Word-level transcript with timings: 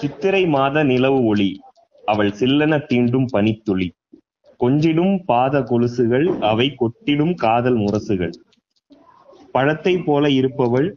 சித்திரை 0.00 0.46
மாத 0.46 0.84
நிலவு 0.84 1.24
ஒளி. 1.24 1.60
அவள் 2.04 2.30
சில்லென 2.30 2.74
தீண்டும் 2.88 3.26
பனித்துளி. 3.32 3.88
கொஞ்சிடும் 4.60 5.14
பாத 5.24 5.60
கொலுசுகள் 5.60 6.26
அவை 6.40 6.66
கொட்டிடும் 6.80 7.34
காதல் 7.34 7.78
முரசுகள். 7.78 8.34
பழத்தை 9.52 9.94
போல 9.98 10.30
இருப்பவள் 10.30 10.88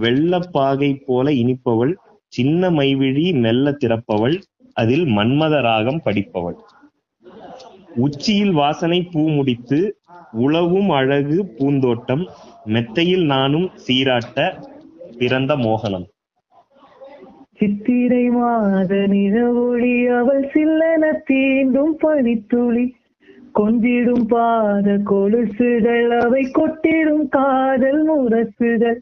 வெள்ளப்பாகை 0.00 0.90
போல 1.06 1.30
இனிப்பவள் 1.30 1.94
சின்ன 2.32 2.70
மைவிழி 2.70 3.38
மெல்ல 3.38 3.70
திறப்பவள் 3.70 4.36
அதில் 4.72 5.04
மன்மத 5.04 5.60
ராகம் 5.60 6.00
படிப்பவள். 6.04 6.58
உச்சியில் 7.96 8.52
வாசனை 8.52 9.02
பூ 9.02 9.22
முடித்து 9.28 9.78
உளவும் 10.38 10.90
அழகு 10.90 11.38
பூந்தோட்டம் 11.58 12.24
மெத்தையில் 12.64 13.24
நானும் 13.24 13.70
சீராட்ட 13.86 14.38
பிறந்த 15.18 15.56
மோகனம். 15.56 16.06
சித்திரை 17.62 18.24
மாத 18.30 18.92
நிலவொளி 19.10 19.92
அவள் 20.18 20.46
சில்லன 20.52 21.10
தீண்டும் 21.28 21.92
பனித்துளி. 22.00 22.84
கொஞ்சிடும் 23.58 24.24
பாத 24.28 24.96
கொலுசுகள் 25.10 26.10
அவை 26.20 26.40
கொட்டிடும் 26.56 27.26
காதல் 27.28 28.00
முரசுகள் 28.08 28.98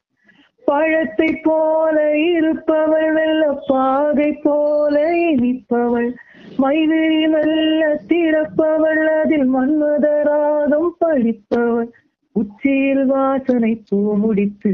பழத்தை 0.65 1.29
போல 1.43 1.97
இருப்பவள் 2.17 3.13
வெள்ள 3.13 3.45
பாதை 3.69 4.29
போல 4.43 4.95
இனிப்பவள். 5.29 6.11
மைதிரி 6.59 7.23
மெல்ல 7.29 7.89
திறப்பவள் 8.11 9.03
அதில் 9.21 9.49
மன்மதராகம் 9.55 10.91
படிப்பவள் 10.99 11.91
உச்சியில் 12.37 13.05
வாசனை 13.07 13.73
பூ 13.89 14.01
முடித்து 14.17 14.73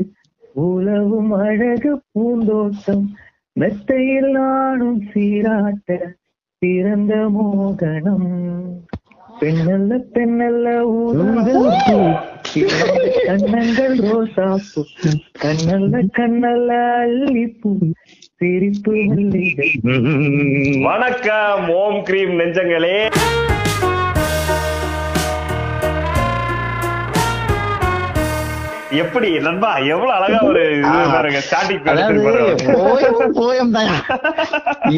உலவும் 0.66 1.32
அழகு 1.44 1.94
பூந்தோட்டம். 2.12 3.06
மெத்தையில் 3.56 4.30
நானும் 4.32 5.00
சீராட்ட 5.10 5.90
பிறந்த 6.62 7.14
மோகனம். 7.34 8.28
பெண்ணல்ல 9.40 9.92
பெண்ணல்ல 10.14 10.66
ஊதல் 10.90 12.04
கண்ணங்கள் 13.26 13.96
ரோசா 14.04 14.46
பூ 14.68 14.82
கண்ணல்ல 15.42 16.00
கண்ணல்ல 16.18 16.70
அல்லிப்பூ 17.02 17.72
சிரிப்பு 18.40 18.94
வணக்கம் 20.86 21.66
ஓம் 21.76 22.00
கிரீம் 22.02 22.34
நெஞ்சங்களே. 22.40 22.96
எப்படி 29.02 29.28
நண்பா 29.44 29.70
எவ்வளவு 29.92 30.12
அழகா 30.16 30.40
ஒரு 30.48 30.60
பாருங்க 31.14 31.38
ஸ்டார்டிங் 31.46 31.86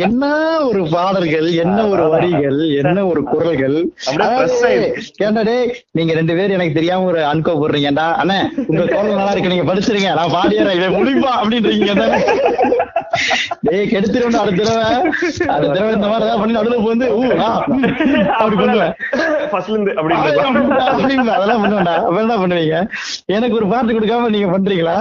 என்ன 0.07 0.25
ஒரு 0.69 0.81
பாடல்கள் 0.95 1.49
என்ன 1.63 1.79
ஒரு 1.93 2.05
வரிகள் 2.15 2.59
என்ன 2.81 2.99
ஒரு 3.11 3.21
குரல்கள். 3.31 3.77
டேய் 5.49 5.71
நீங்க 5.99 6.13
ரெண்டு 6.19 6.37
பேரும் 6.39 6.57
எனக்கு 6.59 6.79
தெரியாம 6.79 7.07
ஒரு 7.13 7.23
அன்கோ 7.31 7.55
போடுறீங்கடா. 7.63 8.07
அண்ணே 8.23 8.39
உங்க 8.69 8.83
குரல் 8.93 9.19
நல்லா 9.21 9.33
இருக்கு 9.35 9.53
நீங்க 9.55 9.67
படிச்சிருங்க. 9.71 10.11
நான் 10.21 10.35
பாடியறேன் 10.37 10.77
இதை 10.81 10.89
முடிப்பா 10.99 11.33
அப்படின்றீங்க? 11.41 11.95
டேய் 13.67 13.89
கெடுத்துருவேன் 13.93 14.41
அடுத்த 14.43 14.63
தடவை. 14.63 14.89
அடுத்த 15.55 15.73
தடவை 15.75 15.93
இந்த 15.97 16.09
மாதிரி 16.11 16.27
ஏதாவது 16.27 16.41
பண்ணி 16.43 16.57
நடுவுல 16.59 16.77
வந்து 16.93 17.07
ஊ, 17.17 17.23
அப்படி 18.39 18.57
பண்ணுவேன் 18.61 18.93
ஃபர்ஸ்ட்ல 19.53 19.75
இருந்து? 19.75 19.93
அதெல்லாம் 21.37 21.63
பண்ணுவேன்டா 21.65 21.95
என்ன 22.23 22.37
பண்ணுவீங்க? 22.43 22.77
எனக்கு 23.37 23.57
ஒரு 23.61 23.67
பாட்டு 23.79 23.97
கொடுக்காம 23.97 24.31
நீங்க 24.35 24.49
பண்றீங்களா. 24.53 24.95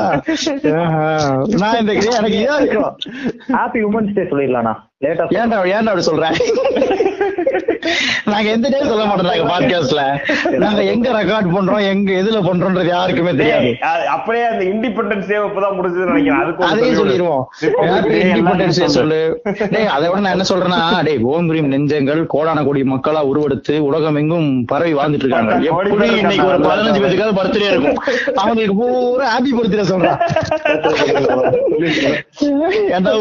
நான் 1.61 1.80
இந்த 1.81 1.94
எனக்கு 2.20 2.38
இதா 2.44 2.58
இருக்கும் 2.61 2.92
ஹாப்பி 3.58 3.81
உமன்ஸ் 3.89 4.17
டே 4.17 4.25
சொல்லிடலாம்ண்ணா. 4.31 4.73
லேட்டா 5.06 5.25
ஏன்டா 5.39 5.58
ஏன்டா 5.75 5.92
அப்படி 5.94 6.08
சொல்றேன் 6.11 6.36
நாங்க 8.31 8.47
எந்த 8.55 8.67
டே 8.73 8.80
சொல்ல 8.91 9.03
மாட்டோம் 9.09 9.30
நாங்க 9.30 9.45
பாட்காஸ்ட்ல 9.52 10.03
நாங்க 10.63 10.81
எங்க 10.93 11.07
ரெக்கார்ட் 11.19 11.49
பண்றோம் 11.55 11.83
எங்க 11.91 12.09
எதுல 12.21 12.39
பண்றோம்ன்றது 12.48 12.92
யாருக்குமே 12.95 13.33
தெரியாது. 13.42 13.70
அப்படியே 14.15 14.45
அந்த 14.52 14.64
இண்டிபெண்டன்ஸ் 14.73 15.30
டே 15.31 15.37
இப்பதான் 15.48 15.75
முடிஞ்சதுன்னு 15.80 16.14
நினைக்கிறேன். 16.14 16.70
அதுக்கு 16.70 16.99
சொல்லிடுவோம் 17.02 17.43
இண்டிபெண்டன்ஸ் 18.31 18.80
எல்லாம் 18.80 18.97
சொல்லு. 18.99 19.20
டேய் 19.73 19.92
அதை 19.95 20.05
விட 20.09 20.21
நான் 20.26 20.36
என்ன 20.37 20.47
சொல்றேன்னா 20.53 20.81
டேய் 21.08 21.23
ஓம் 21.33 21.49
கிரீம் 21.52 21.71
நெஞ்சங்கள் 21.76 22.21
கோடான 22.36 22.65
கோடி 22.67 22.81
மக்களா 22.93 23.23
உருவெடுத்து 23.31 23.76
உலகம் 23.89 24.20
எங்கும் 24.21 24.49
பரவி 24.71 24.93
வாழ்ந்துட்டு 24.99 25.26
இருக்காங்க. 25.26 25.58
எப்படி 25.71 26.08
இன்னைக்கு 26.21 26.47
ஒரு. 26.49 26.58
பதினஞ்சு 26.70 27.02
பேருக்காவது 27.03 27.37
பர்த்டே 27.39 27.67
இருக்கும். 27.71 27.99
அவங்களுக்கு 28.42 28.76
பூரா 28.81 29.27
ஹாப்பி 29.36 29.53
பர்த்டே 29.59 29.86
சொல்றான் 29.93 30.20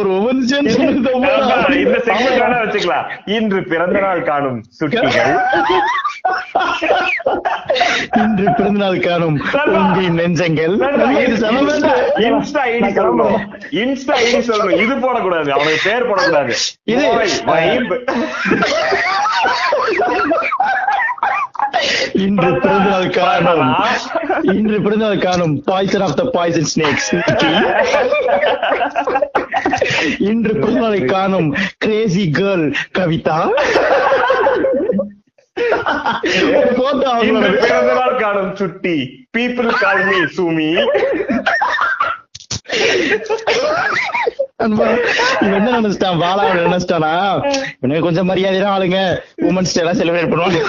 ஒரு 0.00 0.10
உமன்ஸ் 0.19 0.53
நண்பா, 0.56 1.10
இந்த 1.82 1.99
செக்மெண்ட் 2.06 2.41
வேணா 2.43 2.56
வச்சுக்கலாம். 2.62 3.06
இன்று 3.37 3.60
பிறந்த 3.72 3.99
நாள் 4.05 4.22
காணும். 4.31 4.56
சுட்டிகள். 4.81 5.39
இன்று 8.17 8.53
பிறந்தநாள் 8.56 9.00
காணும் 9.00 9.41
உங்கள் 9.67 10.11
நெஞ்சங்கள். 10.11 10.75
இன்ஸ்டா 12.17 12.62
ஐடி 12.65 12.89
சொல்லணும் 12.91 13.39
இன்ஸ்டா 13.71 14.15
ஐடி 14.15 14.39
சொல்லணும் 14.39 14.81
இது 14.81 14.94
போடக்கூடாது. 14.94 15.50
அவனுக்கு 15.50 15.78
பேர் 15.84 16.09
போடக்கூடாது. 16.09 16.55
இது-. 16.84 18.05
இன்று 22.25 22.50
பிறந்தநாள் 22.61 23.11
காணும் 23.11 23.65
இன்று 24.53 24.77
பிறந்தநாள் 24.83 25.19
காணும் 25.19 25.55
poison 25.65 26.00
of 26.00 26.17
the 26.17 26.25
poison 26.34 26.69
snakes 26.72 27.09
இன்று 30.27 30.53
பிறந்தநாளை 30.55 31.00
காணும் 31.06 31.49
கிரேசி 31.78 32.25
கேர்ள் 32.39 32.67
கவிதா. 32.99 33.39
போட்டோ 36.78 37.11
இன்று 37.21 37.39
அவங்களோட 37.39 37.50
பிறந்த 37.62 37.93
நாள் 37.94 38.17
காணும் 38.17 38.53
சுட்டி. 38.56 38.97
பீப்புள் 39.37 39.71
கால் 39.83 40.05
மீ 40.09 40.19
சுமி 40.37 40.71
என்ன 44.61 45.72
நினைச்சிட்டான்? 45.78 46.21
பாலா 46.22 46.43
அவன் 46.44 46.67
நினைச்சிட்டானா? 46.67 47.11
இவனுக்கு 47.81 48.05
கொஞ்சம் 48.06 48.28
மரியாதையான 48.31 48.71
ஆளுங்க. 48.75 48.99
உமன்ஸ் 49.49 49.75
டே 49.75 49.81
எல்லாம் 49.83 49.99
செலிப்ரேட் 49.99 50.31
பண்ணுவாங்க. 50.33 50.61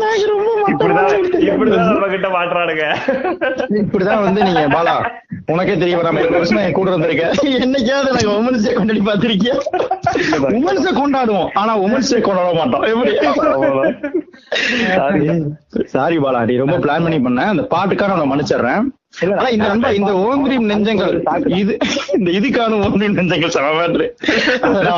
நாங்க 0.00 0.24
ரொம்ப 0.32 0.50
இப்படிதான் 3.80 4.24
வந்து 4.26 4.40
நீங்க 4.48 4.62
பாலா 4.74 4.94
உனக்கே 5.52 5.74
தெரிய 5.82 5.94
வராம 6.00 6.20
இருக்க 6.20 6.36
வருஷம் 6.38 6.60
என் 6.64 6.76
கூட 6.78 6.90
வந்திருக்க 6.94 7.24
என்னைக்காவது 7.62 8.10
எனக்கு 8.12 8.30
உமன்ஸ் 8.40 8.66
டே 8.66 8.74
கொண்டாடி 8.78 9.02
பாத்திருக்கியா 9.08 9.54
உமன்ஸ் 10.58 10.86
டே 10.88 10.92
கொண்டாடுவோம் 11.00 11.48
ஆனா 11.62 11.72
உமன்ஸ் 11.86 12.12
டே 12.14 12.20
கொண்டாட 12.28 12.50
மாட்டோம். 12.60 12.84
எப்படி? 12.92 13.12
சாரி 15.94 16.18
பாலா 16.26 16.42
நீ 16.50 16.56
ரொம்ப 16.64 16.78
பிளான் 16.84 17.06
பண்ணி 17.08 17.20
பண்ண. 17.26 17.46
அந்த 17.54 17.64
பாட்டுக்காக 17.74 18.16
நான் 18.20 18.32
மன்னிச்சிடுறேன். 18.32 18.84
இந்த 19.22 19.66
நண்பா 19.70 19.88
இந்த 19.98 20.12
ஓங்கிரீம் 20.26 20.66
நெஞ்சங்கள் 20.70 21.14
இது 21.60 21.72
இந்த 22.18 22.28
இதுக்கான 22.38 22.78
ஓங்கிரீம் 22.84 23.16
நெஞ்சங்கள் 23.18 23.54
சமமாற்று 23.56 24.06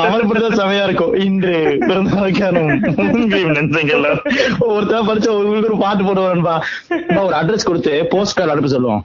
அமல்படுத்த 0.05 0.49
செமையா 0.59 0.85
இருக்கும். 0.87 1.13
இன்று 1.25 1.55
பிறந்தநாளுக்கான 1.87 2.63
ஓங்கிரீம் 3.03 3.53
நெஞ்சங்கள். 3.57 4.07
ஒருத்தர் 4.69 5.07
படிச்ச 5.09 5.29
ஒரு 5.39 5.49
ஒரு 5.67 5.77
பாட்டு 5.83 6.05
போடுவான்பா 6.07 6.55
ஒரு 7.25 7.35
அட்ரஸ் 7.41 7.69
கொடுத்து 7.69 7.93
போஸ்ட் 8.13 8.37
கார்டு 8.39 8.53
அனுப்ப 8.55 8.71
சொல்லுவோம். 8.75 9.03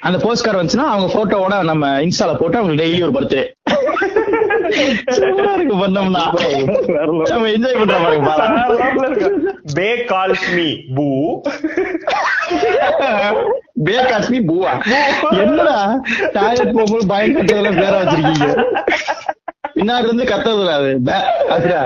அந்த 0.00 0.18
போஸ்ட் 0.18 0.44
கார்டு 0.44 0.60
வந்துச்சுன்னா 0.60 0.88
அவங்க 0.92 1.08
போட்டோவோட 1.14 1.64
நம்ம 1.64 1.86
இன்ஸ்டால 2.00 2.34
போட்டு 2.38 2.58
அவங்களுக்கு 2.58 2.84
டெய்லி 2.84 3.02
ஒரு 3.02 3.14
பர்த்டே 3.18 3.42
இருக்கு 5.54 5.74
பண்ணோம்னா 5.82 6.22
நம்ம 7.30 7.48
என்ஜாய் 7.48 7.78
பண்ற 7.80 7.96
பாருங்க. 8.04 8.30
பே 9.74 9.88
கால்ஸ் 10.04 10.46
மீ 10.56 10.68
பூ 10.96 11.06
பூவா 14.48 14.72
என்னடா 15.42 15.76
டாய்லெட் 16.32 16.76
போகும்போது 16.76 17.06
கட்டுறதுல 17.36 17.70
பேர 17.80 17.94
வச்சிருக்கீங்க. 18.00 18.48
பின்னாடி 19.74 20.06
இருந்து 20.06 20.24
கத்துறதுல 20.24 20.72
அது. 20.78 20.90
அதுடா. 21.54 21.82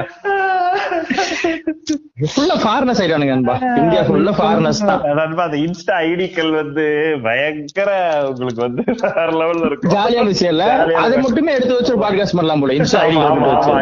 ஃபுல்லா 2.27 2.55
ஃபாரினர்ஸ் 2.62 3.00
ஆயிட்டானுங்க 3.00 3.35
நண்பா 3.35 3.55
இந்தியா 3.81 4.03
ஃபுல்லா 4.06 4.33
ஃபாரினர்ஸ் 4.38 4.81
தான். 4.88 5.03
நண்பா 5.19 5.43
அந்த 5.44 5.59
இன்ஸ்டா 5.65 5.94
ஐடிக்கள் 6.06 6.50
வந்து 6.53 6.85
பயங்கர 7.25 7.91
உங்களுக்கு 8.31 8.62
வந்து 8.62 8.83
வேற 9.03 9.29
லெவல்ல 9.41 9.67
இருக்கும். 9.67 9.93
ஜாலியான 9.94 10.27
விஷயம் 10.27 10.53
இல்ல? 10.55 10.67
அதை. 11.03 11.17
மட்டுமே 11.27 11.55
எடுத்து 11.55 11.79
வச்சு 11.79 11.94
பாட்காஸ்ட் 11.97 12.37
பண்ணலாம் 12.37 12.62
போல 12.62 12.77
இன்ஸ்டா 12.79 13.03
ஐடி 13.03 13.21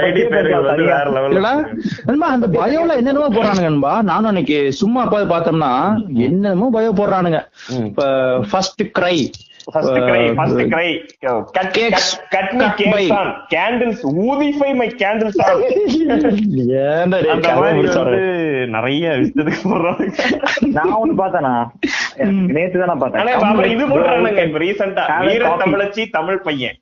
ஐடி 0.03 0.25
பேர்கள் 0.29 0.67
வந்து 0.69 0.87
வேற 0.93 1.07
லெவல்ல 1.17 1.53
நண்பா 2.07 2.29
அந்த 2.29 2.49
பயோல 2.59 2.99
என்னென்னமோ 3.01 3.31
போடுறானுங்க 3.31 3.71
நண்பா 3.71 3.95
நானும் 4.03 4.31
அன்னைக்கு 4.33 4.59
சும்மா 4.81 5.03
பார்த்து 5.05 5.33
பார்த்தோம்னா 5.35 5.73
என்னென்னமோ 6.27 6.69
பயோ 6.75 6.93
போடுறானுங்க. 7.01 7.41
இப்ப 7.87 8.03
first 8.51 8.83
cry 8.99 9.17
first 9.65 9.93
cry 9.93 10.35
first 10.35 10.59
cry 10.59 11.09
cut 11.53 11.79
Cakes. 11.79 12.29
Cut 12.31 12.53
me 12.53 12.65
cakes. 12.65 13.13
On 13.13 13.47
candles 13.55 13.99
ஊதிஃபை 14.03 14.75
my 14.75 14.89
candles 14.89 15.43
on 15.43 15.61
ஏன்டா 16.67 17.11
டேய் 17.11 17.29
அந்த 17.29 17.49
கதை 17.49 17.55
மாதிரி 17.55 17.79
முடிச்சாரு? 17.79 18.05
வந்து 18.05 18.67
நிறைய 18.67 19.09
விஷயத்துக்கு 19.09 20.13
நான் 20.73 20.95
ஒண்ணு 20.95 21.21
பார்த்தேனா? 21.21 21.67
நேத்து 22.25 22.79
தான் 22.79 22.99
இது 23.65 23.89
போடுறானுங்க 23.89 24.45
இப்ப 24.45 24.59
a 24.99 25.19
வீர. 25.19 25.57
தமிழச்சி 25.57 26.11
தமிழ் 26.11 26.41
பையன். 26.41 26.79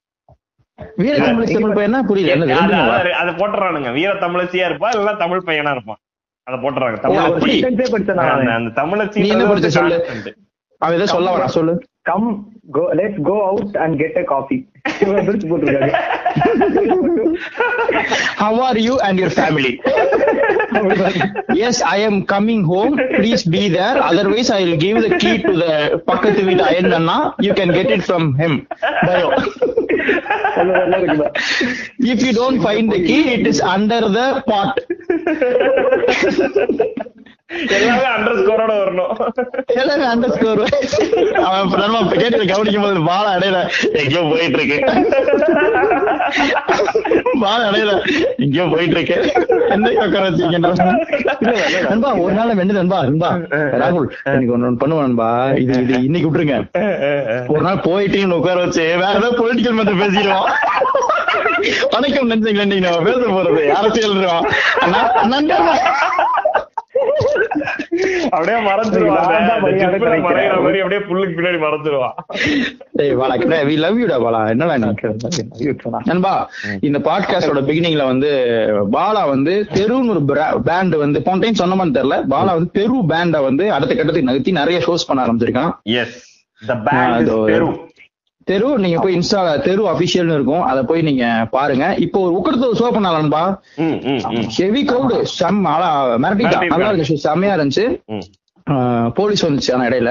வீர 0.96 1.18
தமிழ் 1.18 1.52
தமிழ் 1.52 1.72
பையன் 1.72 2.06
புரியல. 2.06 2.54
அது- 2.54 3.34
போட்டுறானுங்க. 3.34 3.92
வீர 3.92 4.12
தமிழச்சியா 4.12 4.72
இருப்பா 4.72 4.96
இல்ல 4.96 5.14
தமிழ் 5.14 5.42
பையனா 5.46 5.70
இருப்பான். 5.70 5.96
அதை 6.42 6.60
போட்டுறாங்க. 6.60 7.00
தமிழ். 7.00 7.18
படிச்சேன் 7.18 7.84
அந்த 8.54 8.82
தமிழச்சி 8.82 9.26
என்ன 9.26 9.44
படிச்ச 9.44 9.66
சொல்லு. 9.66 10.06
அவன் 10.78 10.94
ஏதோ 10.94 11.06
சொல்ல 11.06 11.36
வரா 11.36 11.44
சொல்லு. 11.44 11.82
Come 12.09 12.27
go 12.75 12.83
let's 12.99 13.21
go 13.29 13.35
out 13.49 13.75
and 13.83 13.95
get 14.01 14.17
a 14.23 14.25
coffee 14.33 14.57
பிரிச்சு 15.27 15.49
போட்டிருக்காரு 15.51 15.93
How 18.41 18.51
are 18.65 18.77
you 18.77 18.95
and 19.05 19.17
your 19.21 19.29
family? 19.39 19.71
yes, 21.61 21.75
I 21.93 21.99
am 22.09 22.17
coming 22.25 22.63
home. 22.63 22.93
Please 23.15 23.43
be 23.55 23.63
there. 23.69 23.95
Otherwise, 24.09 24.49
I 24.57 24.63
will 24.63 24.77
give 24.77 24.97
the 25.05 25.11
key 25.21 25.35
to 25.45 25.53
the 25.61 25.73
பக்கத்து 26.09 26.43
வீட்டு 26.47 26.63
iron 26.69 26.95
Anna. 26.99 27.17
You 27.47 27.53
can 27.59 27.71
get 27.79 27.89
it 27.95 28.03
from 28.09 28.25
him. 28.41 28.53
Bio. 29.07 29.27
If 32.13 32.19
you 32.25 32.33
don't 32.33 32.59
find 32.67 32.85
the 32.95 33.01
key, 33.09 33.23
it 33.35 33.45
is 33.47 33.59
under 33.75 34.01
the 34.17 34.27
pot. 34.49 34.73
எல்லாமே 37.76 38.06
under 38.14 38.38
ஸ்கோரோட 38.40 38.72
வரணும். 38.82 39.12
எல்லாமே 39.80 40.04
underscore. 40.12 40.62
அவன் 41.46 41.62
இப்ப 41.64 41.76
நம்ம 41.82 42.14
கேட்டு 42.20 42.46
கவனிக்கும் 42.52 42.84
போது 42.84 43.02
பால 43.10 43.24
அடையில. 43.36 43.58
எங்கேயோ 44.00 44.22
போயிட்டு 44.30 44.58
இருக்கு 44.58 44.78
பால 47.44 47.60
அடையில. 47.70 47.92
எங்கேயோ 48.44 48.66
போயிட்டு 48.72 48.96
இருக்கு 48.96 49.16
என்ன 49.74 49.90
உட்கார 50.06 50.24
வச்சிருக்கேன். 50.28 50.66
நண்பா 51.90 52.10
ஒரு 52.24 52.34
நாள் 52.38 52.58
வெண்டு 52.60 52.78
நண்பா 52.80 52.98
நண்பா. 53.08 53.30
ராகுல் 53.82 54.08
எனக்கு 54.34 54.54
ஒண்ணு 54.56 54.68
ஒண்ணு 54.70 54.82
பண்ணுவேன் 54.84 55.06
நண்பா. 55.08 55.28
இது 55.64 55.74
இது 55.84 55.94
இன்னைக்கு 56.08 56.28
விட்டுருங்க. 56.28 56.58
ஒரு 57.54 57.62
நாள் 57.68 57.84
போயிட்டு 57.88 58.40
உட்கார 58.40 58.58
வச்சு 58.64 58.84
வேற 59.02 59.14
ஏதாவது 59.20 59.40
பொலிட்டிக்கல் 59.42 59.78
மட்டும் 59.80 60.02
பேசிடுவோம். 60.02 60.50
வணக்கம் 61.94 62.30
நினைச்சீங்களா 62.30 62.92
பேச 63.08 63.22
போறது 63.36 63.64
அரசியல் 63.80 64.18
நண்பா. 65.34 65.74
அப்படியே 68.30 68.58
மறைஞ்சிருவான் 68.68 69.48
அப்படியே 69.48 71.00
புல்லுக்கு 71.00 71.38
பின்னாடி 71.38 71.58
மறைஞ்சிருவான் 71.58 72.12
டேய் 72.92 73.14
வாடா 73.14 73.34
வி 73.34 73.76
லவ் 73.76 73.98
யூடா 73.98 74.14
பாலா. 74.24 74.48
என்னடா 74.48 74.76
நீ 74.76 74.92
நண்பா 76.04 76.50
இந்த 76.80 76.98
பாட்காஸ்டோட 76.98 77.62
பிகினிங்ல 77.62 78.04
வந்து 78.04 78.30
பாலா 78.92 79.28
வந்து 79.28 79.66
தெருன்னு 79.72 80.08
ஒரு 80.08 80.24
பேண்ட் 80.64 80.94
வந்து 80.94 81.22
போன 81.22 81.38
டைம் 81.38 81.60
சொன்னமான்னு 81.62 81.96
தெரியல. 81.96 82.22
பாலா 82.30 82.44
வந்து 82.44 82.70
தெரு 82.70 82.94
பேண்ட 82.94 83.42
வந்து 83.42 83.72
அடுத்த 83.72 83.94
கட்டத்துக்கு 83.94 84.22
நகர்த்தி 84.22 84.52
நிறைய 84.52 84.80
ஷோஸ் 84.86 85.06
பண்ண 85.06 85.26
ஆரம்பிச்சிருக்கான். 85.26 85.72
எஸ் 85.82 86.30
த 86.66 86.74
பேண்ட் 86.74 87.12
அது 87.12 87.36
ஒரு- 87.38 87.50
பெரு 87.50 87.91
தெரு 88.44 88.78
நீங்க 88.78 88.98
போய் 89.02 89.16
இன்ஸ்டா 89.18 89.40
தெரு 89.60 89.82
அபிஷியல்னு 89.92 90.36
இருக்கும். 90.38 90.62
அதை 90.62 90.82
போய் 90.82 91.02
நீங்க 91.02 91.24
பாருங்க. 91.50 91.86
இப்போ 92.06 92.20
ஒரு 92.20 92.34
உக்கடத்து 92.38 92.68
ஷோ 92.80 92.88
பண்ணலாம்பா 92.96 93.42
ஹெவி 94.58 94.84
கிரௌடு 94.84 95.22
செம் 95.38 95.64
ஆளா 95.64 95.90
மிரட்டிட்டான் 96.24 96.66
நல்லா 96.66 96.90
இருந்துச்சு. 96.92 97.18
செம்மையா 97.26 97.56
இருந்துச்சு. 97.56 97.84
போலீஸ் 99.14 99.46
வந்துச்சு 99.46 99.70
ஆனா 99.74 99.84
இடையில. 99.84 100.10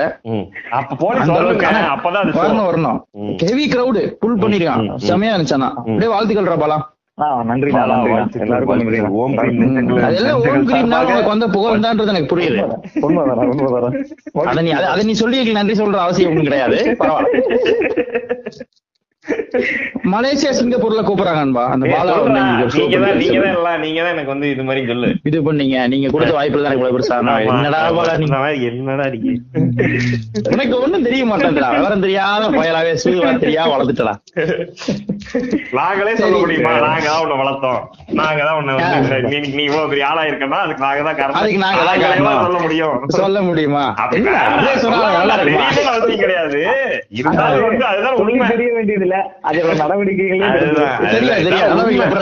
வரணும். 2.39 2.68
வரணும். 2.69 2.98
ஹெவி 3.44 3.68
கிரௌடு 3.74 4.01
புல் 4.24 4.39
பண்ணிருக்கான். 4.39 4.95
செம்மையா 5.10 5.36
இருந்துச்சு 5.36 5.54
ஆனா. 5.54 5.69
அப்படியே 5.75 6.12
வாழ்த்துக்கள் 6.12 6.63
பாலா. 6.63 6.80
நன்றி 15.52 15.74
சொல்ற 15.74 15.96
அவசியம் 15.96 16.30
ஒண்ணும் 16.30 16.44
கிடையாது. 16.44 16.96
பரவாயில்ல. 17.00 17.40
மலேசியா 20.12 20.51
சிங்கப்பூர்ல 20.57 21.01
கூப்பிடுறாங்க 21.07 21.41
அந்த 21.73 21.85
பாலா 21.91 22.13
show 22.73 22.85
நீங்க 22.85 22.97
தான் 23.01 23.18
நீங்க 23.21 23.39
தான் 23.41 23.53
எல்லாம் 23.56 23.81
நீங்க 23.83 24.00
தான் 24.01 24.13
எனக்கு 24.15 24.31
வந்து 24.33 24.47
இது 24.53 24.63
மாதிரி 24.68 24.81
சொல்லு. 24.91 25.09
இது 25.29 25.38
பண்ணீங்க. 25.47 25.75
நீங்க 25.91 26.07
கொடுத்த 26.13 26.33
வாய்ப்புல 26.38 26.63
தான் 26.65 26.75
இவ்வளவு 26.77 26.95
பெருசா 26.95 27.18
நான் 27.27 27.45
என்னடா 27.50 27.79
பாலா 27.97 28.13
நீ 28.15 28.25
இந்த 28.27 28.39
மாதிரி 28.44 28.65
என்னடா 28.71 29.06
நீங்க 29.15 29.29
உனக்கு 30.53 30.75
ஒண்ணும் 30.81 31.06
தெரிய 31.07 31.21
விவரம் 31.75 32.06
தெரியாத 32.06 32.50
பயலாவே 32.57 32.94
சூதுவா 33.03 33.31
தெரியா 33.44 33.65
வளர்த்துட்டா 33.73 34.15
நாங்களே 35.77 36.13
சொல்ல. 36.21 36.38
முடியுமா? 36.41 36.71
நாங்க 36.85 37.07
தான் 37.07 37.21
உன்னை 37.25 37.35
வளர்த்தோம். 37.41 37.81
நாங்க 38.19 38.41
தான் 38.47 38.57
உன்னை 38.59 38.71
வந்து 38.77 39.19
நீ 39.27 39.38
நீ 39.51 39.63
இவ்வளவு 39.68 39.89
பெரிய 39.91 40.06
ஆளா 40.09 40.23
இருக்கனா 40.29 40.59
அதுக்கு 40.63 40.83
நாங்க 40.85 41.03
தான் 41.07 41.18
காரணம். 41.19 41.39
அதுக்கு 41.41 41.62
நாங்க 41.63 41.83
தான். 41.83 42.41
சொல்ல 42.45 42.59
முடியும். 42.65 42.95
சொல்ல 43.18 43.41
முடியுமா? 43.47 43.83
அப்படி 44.01 44.19
என்ன, 44.21 44.33
அப்படியே 44.47 44.73
சொன்னா 44.83 45.00
நல்லா 45.18 45.35
இருக்குமா 45.38 45.68
தெரியணும்னு 45.69 45.94
அவசியம் 45.94 46.23
கிடையாது. 46.23 46.59
இருந்தாலும் 47.19 47.65
வந்து 47.68 47.85
அதுதான் 47.91 48.19
உண்மை. 48.23 48.47
தெரிய 48.53 48.71
வேண்டியது 48.77 49.07
இல்ல 49.12 49.19
அதோட 49.44 49.74
நடவடிக்கைகளே 49.75 50.50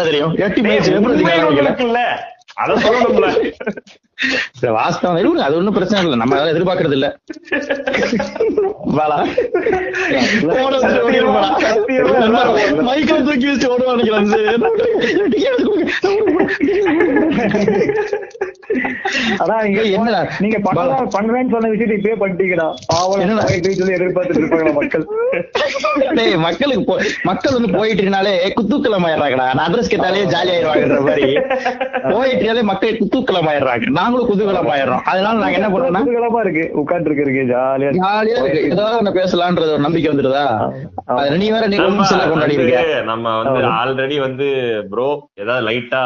தெரியும் 0.03 0.33
சரி, 4.59 4.71
வாஸ்தவம் 4.73 5.17
அது 5.43 5.57
ஒண்ணும் 5.57 5.75
பிரச்சனை 5.75 5.99
இல்லை 6.03 6.17
நம்ம 6.17 6.35
அதெல்லாம் 6.35 6.55
எதிர்பார்க்கறது 6.55 6.95
இல்ல 6.97 7.07
வாடா. 8.91 9.17
ஓட 10.57 10.73
வச்சு 10.77 11.01
ஓடிடுவாடா. 11.03 11.49
சத்தியமா. 11.65 12.41
மைக்கை 12.89 13.17
தூக்கி 13.21 13.47
வச்சு. 13.51 13.67
அதான் 19.41 19.61
நீங்க 19.65 19.81
என்னடா? 19.97 20.19
நீங்க 20.43 20.57
பண்ணலாம் 20.65 21.07
பண்ணுவேன்னு 21.13 21.53
சொன்ன 21.53 21.69
விஷயத்தை 21.71 21.95
இப்பயே 21.97 22.15
பண்ணிட்டீங்கடா? 22.19 22.67
சொல்லி 23.79 23.95
எதிர்பார்த்துட்டு 23.95 24.41
இருப்பாங்க 24.41 24.73
மக்கள் 24.77 25.05
டேய், 26.17 26.35
மக்களுக்கு 26.45 26.95
மக்கள் 27.29 27.55
வந்து 27.57 27.71
போயிட்டுனாலே 27.75 28.33
குத்தூக்கலம் 28.57 29.05
ஆயிடுறாங்கடா 29.07 29.47
நான் 29.51 29.65
அட்ரஸ் 29.65 29.91
கேட்டாலே 29.93 30.25
ஜாலி 30.33 30.51
ஆயிடுவாங்கன்ற 30.53 30.99
மாதிரி 31.07 31.27
போயிட்டுனாலே 32.13 32.63
மக்கள் 32.71 32.99
குத்தூக்கலம் 33.01 33.49
ஆயிடுறாங்க 33.51 33.89
நாங்களும் 34.09 34.31
குதூகலம் 34.31 34.69
ஆயிடுறோம். 34.73 35.03
அதனால 35.11 35.35
நாங்க 35.41 35.57
என்ன 35.59 35.69
பண்றோம்னா 35.73 36.01
குதூகலமா 36.05 36.39
இருக்கு. 36.45 36.63
உட்கார்ந்து 36.81 37.09
இருக்கு 37.11 37.43
ஜாலியா 37.53 37.87
இருக்கு. 37.87 38.05
ஜாலியா 38.07 38.37
இருக்கு. 38.43 38.69
ஏதாவது 38.71 38.97
ஒண்ணு 38.99 39.17
பேசலான்றது. 39.19 39.73
ஒரு 39.75 39.85
நம்பிக்கை 39.85 40.09
வந்துருதா? 40.13 40.45
நீ 41.43 41.49
வேற 41.55 41.67
நீ 41.67 41.77
கொண்டாடி 41.77 42.57
இருக்க. 42.59 43.01
நம்ம 43.11 43.35
வந்து 43.41 43.61
ஆல்ரெடி 43.79 44.17
வந்து 44.19 44.47
ப்ரோ 44.91 45.09
ஏதாவது 45.43 45.65
லைட்டா 45.69 46.01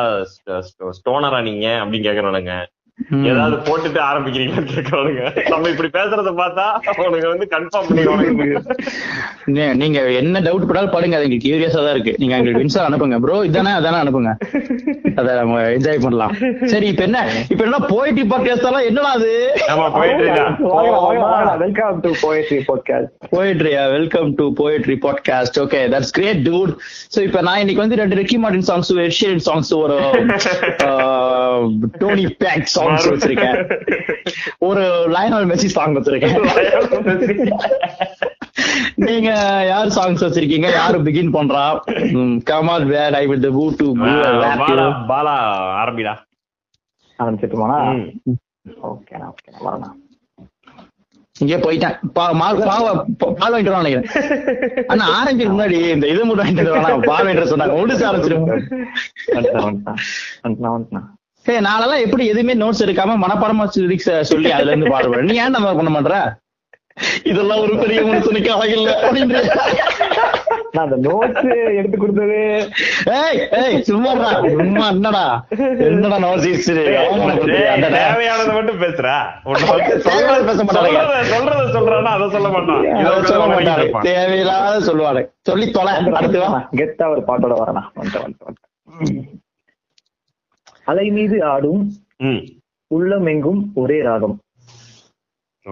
ஸ்டோனரா 0.99 1.41
நீங்க 1.49 1.67
அப்படின்னு 1.83 2.07
கேக்குறானுங்க. 2.09 2.53
ஏதாவது 3.31 3.55
போட்டுட்டு 3.67 3.99
ஆரம்பிக்கிறீங்கன்னு 4.09 4.71
கேக்குறானுங்க. 4.73 5.23
நம்ம 5.49 5.69
இப்படி 5.73 5.89
பேசுறத 5.97 6.31
பார்த்தா 6.41 6.65
அவனுக்கு 6.91 7.31
வந்து 7.33 7.47
கன்ஃபார்ம் 7.55 7.87
பண்ணிடுவானுங்க. 7.89 8.61
நீங்க 9.81 9.99
என்ன 10.21 10.41
டவுட் 10.47 10.67
படாலும் 10.69 10.93
படுங்க. 10.95 11.17
அது 11.17 11.25
எங்களுக்கு 11.27 11.47
கியூரியஸா 11.47 11.79
தான் 11.85 11.95
இருக்கு. 11.95 12.13
நீங்க 12.21 12.35
எங்களுக்கு 12.37 12.63
இன்ஸ்டா 12.65 12.85
அனுப்புங்க 12.89 13.19
ப்ரோ 13.25 13.37
இதானே 13.49 13.73
அதானே 13.79 13.99
அனுப்புங்க. 14.03 14.33
அத 15.21 15.27
நம்ம 15.39 15.61
என்ஜாய் 15.75 16.03
பண்ணலாம். 16.05 16.33
சரி 16.73 16.87
இப்ப 16.93 17.03
என்ன? 17.09 17.19
இப்ப 17.53 17.61
என்ன 17.69 17.79
போயிட்டு 17.93 18.23
பாட்காஸ்ட் 18.33 18.67
எல்லாம் 18.71 18.87
என்னடா 18.91 19.11
அது. 19.19 19.31
Welcome 21.63 21.97
to 22.03 22.09
Poetry 22.23 22.59
Podcast. 22.69 23.07
போயிட்ரியா 23.33 23.83
welcome 23.95 24.29
to 24.37 24.45
poetry 24.59 24.95
podcast 25.05 25.57
okay 25.63 25.79
that's 25.93 26.13
great 26.17 26.41
dude 26.47 26.71
so 27.15 27.19
இப்ப 27.27 27.41
நான் 27.47 27.59
இன்னைக்கு 27.63 27.81
வந்து 27.83 27.99
ரெண்டு 28.01 28.17
ரெக்கி 28.21 28.37
மார்டின் 28.43 28.65
சாங்ஸ் 28.69 28.91
ஒரு 28.95 29.03
எட்ஷியன் 29.09 29.41
சாங்ஸ் 29.47 29.71
ஒரு 29.81 29.97
டோனி 32.01 32.25
பேக் 32.43 32.67
சாங்ஸ் 32.75 33.02
வச்சிருக்கேன். 33.11 33.57
ஒரு 34.67 34.83
லயனல் 35.15 35.47
மெஸ்ஸி 35.49 35.69
சாங் 35.75 35.95
வச்சிருக்கேன். 35.97 36.37
நீங்க 39.05 39.29
யார் 39.71 39.95
சாங்ஸ் 39.97 40.25
வச்சிருக்கீங்க? 40.25 40.69
யாரு 40.79 40.97
பிகின் 41.07 41.35
பண்றா? 41.37 41.63
Kamal 42.51 42.85
where 42.93 43.17
I 43.21 43.25
will 43.31 43.49
move 43.59 43.79
to 43.81 43.87
Bala 44.03 44.87
Bala 45.11 45.35
ஆரம்பிடா. 45.81 46.13
ஆரம்பிச்சிட்டுமாண்ணா? 47.19 47.79
ம். 47.97 48.07
ஓகேண்ணா, 48.89 49.27
ஓகேண்ணா, 49.33 49.59
வரேண்ணா. 49.67 49.89
இங்கே 51.35 51.57
போயிட்டேன். 51.63 51.95
பால் 52.17 52.39
வாங்கிட்டு 53.53 53.79
நினைக்கிறேன். 53.83 54.07
ஆனா 54.91 55.03
ஆரம்பிக்கு 55.19 55.51
முன்னாடி 55.53 55.77
இந்த 55.95 56.05
இது 56.11 56.25
மட்டும் 56.25 56.43
வாங்கிட்டு 56.45 57.07
பால் 57.09 57.25
வாங்கிட்டு 57.27 57.51
சொன்னாங்க. 57.53 57.75
முடிச்சு 57.79 58.07
ஆரம்பிச்சிருவோம் 58.09 58.49
நாளெல்லாம் 61.45 61.99
எப்படி 61.99 62.25
எதுவுமே 62.25 62.65
நோட்ஸ் 62.65 62.83
எடுக்காம 62.83 63.17
மனப்பாடமா 63.21 63.67
லிரிக்ஸ் 63.75 64.21
சொல்லி 64.21 64.51
அதுல 64.51 64.71
இருந்து 64.71 64.97
பாடுவேன். 64.97 65.21
நீ 65.21 65.35
ஏன் 65.35 65.49
நம்ம 65.49 65.75
பண்ண 65.75 65.99
மாட்ற? 65.99 66.41
இதெல்லாம் 67.23 67.59
ஒரு 67.59 67.77
பெரிய 67.77 68.01
மனுஷனுக்கு 68.01 68.51
அழகில்ல 68.53 68.91
நான் 70.71 70.91
அந்த 70.91 71.09
notes 71.09 71.75
எடுத்து 71.75 71.97
கொடுத்தது. 71.97 72.69
ஏய் 73.05 73.47
ஏய் 73.51 73.83
சும்மாடா. 73.87 74.51
சும்மா 74.51 74.87
என்னடா? 74.87 75.45
என்னடா 75.57 76.17
நோட்ஸ் 76.17 76.73
டேய், 76.75 77.81
தேவையானதை 77.81 78.53
மட்டும் 78.53 78.81
பேசுறா 78.81 79.23
தேவையானதை 79.45 80.45
பேச 80.45 80.63
மாட்டானுங்க. 80.63 80.65
சொல்றத- 80.65 81.37
சொல்றத 81.37 81.77
சொல்றானா 81.77 82.03
அதை 82.03 82.29
சொல்ல 82.29 82.47
மாட்டான். 82.47 82.95
இதை 82.95 83.23
சொல்ல 83.23 83.45
மாட்டான். 83.45 84.01
தேவையில்லாத 84.01 84.93
சொல்லுவாரு 84.93 85.27
சொல்லி 85.41 85.71
தொலை. 85.71 85.93
அடுத்து 85.93 86.39
வா. 86.39 86.67
கெத்தா 86.71 87.09
ஒரு 87.09 87.21
பாட்டோட 87.27 87.57
வந்துட்டேன். 87.95 89.23
அலை 90.85 91.09
மீது 91.09 91.43
ஆடும் 91.43 91.91
ம். 92.17 92.45
உள்ளமெங்கும் 92.95 93.73
ஒரே 93.73 94.01
ராகம். 94.01 94.39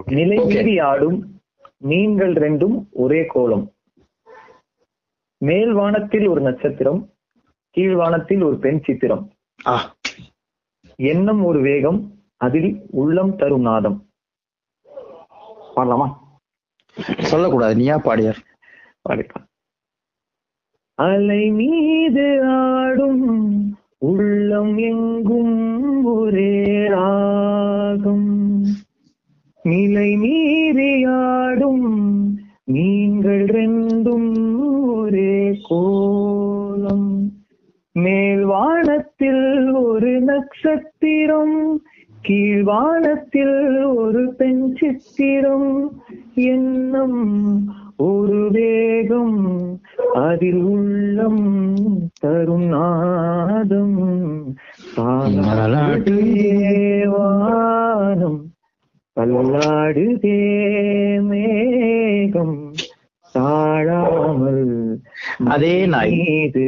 நிலை. 0.05 0.45
மீறி 0.45 0.79
ஆடும் 0.79 1.41
மீன்கள் 1.77 2.33
ரெண்டும் 2.33 2.89
ஒரே 2.91 3.25
கோலம். 3.25 3.71
மேல் 5.37 5.71
வானத்தில் 5.71 6.27
ஒரு 6.27 6.41
நட்சத்திரம் 6.41 7.09
கீழ் 7.69 7.95
வானத்தில் 7.95 8.41
ஒரு 8.41 8.57
பெண் 8.57 8.81
சித்திரம். 8.83 9.31
எண்ணம் 10.95 11.43
ஒரு 11.43 11.61
வேகம் 11.61 12.23
அதில் 12.37 12.81
உள்ளம் 12.91 13.35
தரும் 13.35 13.61
நாதம். 13.61 14.07
பாடலாமா? 15.75 16.19
சொல்லக்கூடாது 17.17 17.75
நீயா 17.75 17.97
பாடியார். 17.97 18.37
பாடிக்கலாம் 19.09 19.49
அலை 20.93 21.49
மீது 21.51 22.45
ஆடும் 22.47 23.77
உள்ளம் 24.03 24.77
எங்கும் 24.77 26.03
ஒரே 26.03 26.87
ராகம். 26.87 28.63
நிலை 29.63 30.17
மீறியாடும் 30.17 31.85
நீங்கள் 32.63 33.45
ரெண்டும் 33.45 34.83
ஒரே 34.83 35.59
கோலம். 35.69 37.31
மேல் 37.91 38.43
வானத்தில் 38.43 39.71
ஒரு 39.71 40.21
நட்சத்திரம் 40.21 41.81
கீழ்வானத்தில் 42.27 43.95
ஒரு 43.95 44.33
பெண் 44.37 44.75
சித்திரம். 44.75 46.01
எண்ணம் 46.33 47.73
ஒரு 47.97 48.51
வேகம் 48.51 49.80
அதில் 50.21 50.63
உள்ளம் 50.65 51.43
தரும் 52.19 52.67
நாதம். 52.67 53.97
தாலாட்டுதே 54.95 56.19
வானம் 57.13 58.41
பல்லாடுதே 59.17 60.37
மேகம் 61.29 62.57
தாழாமல் 63.35 64.63
அதே 65.45 65.85
நாய். 65.85 66.11
மீது 66.17 66.65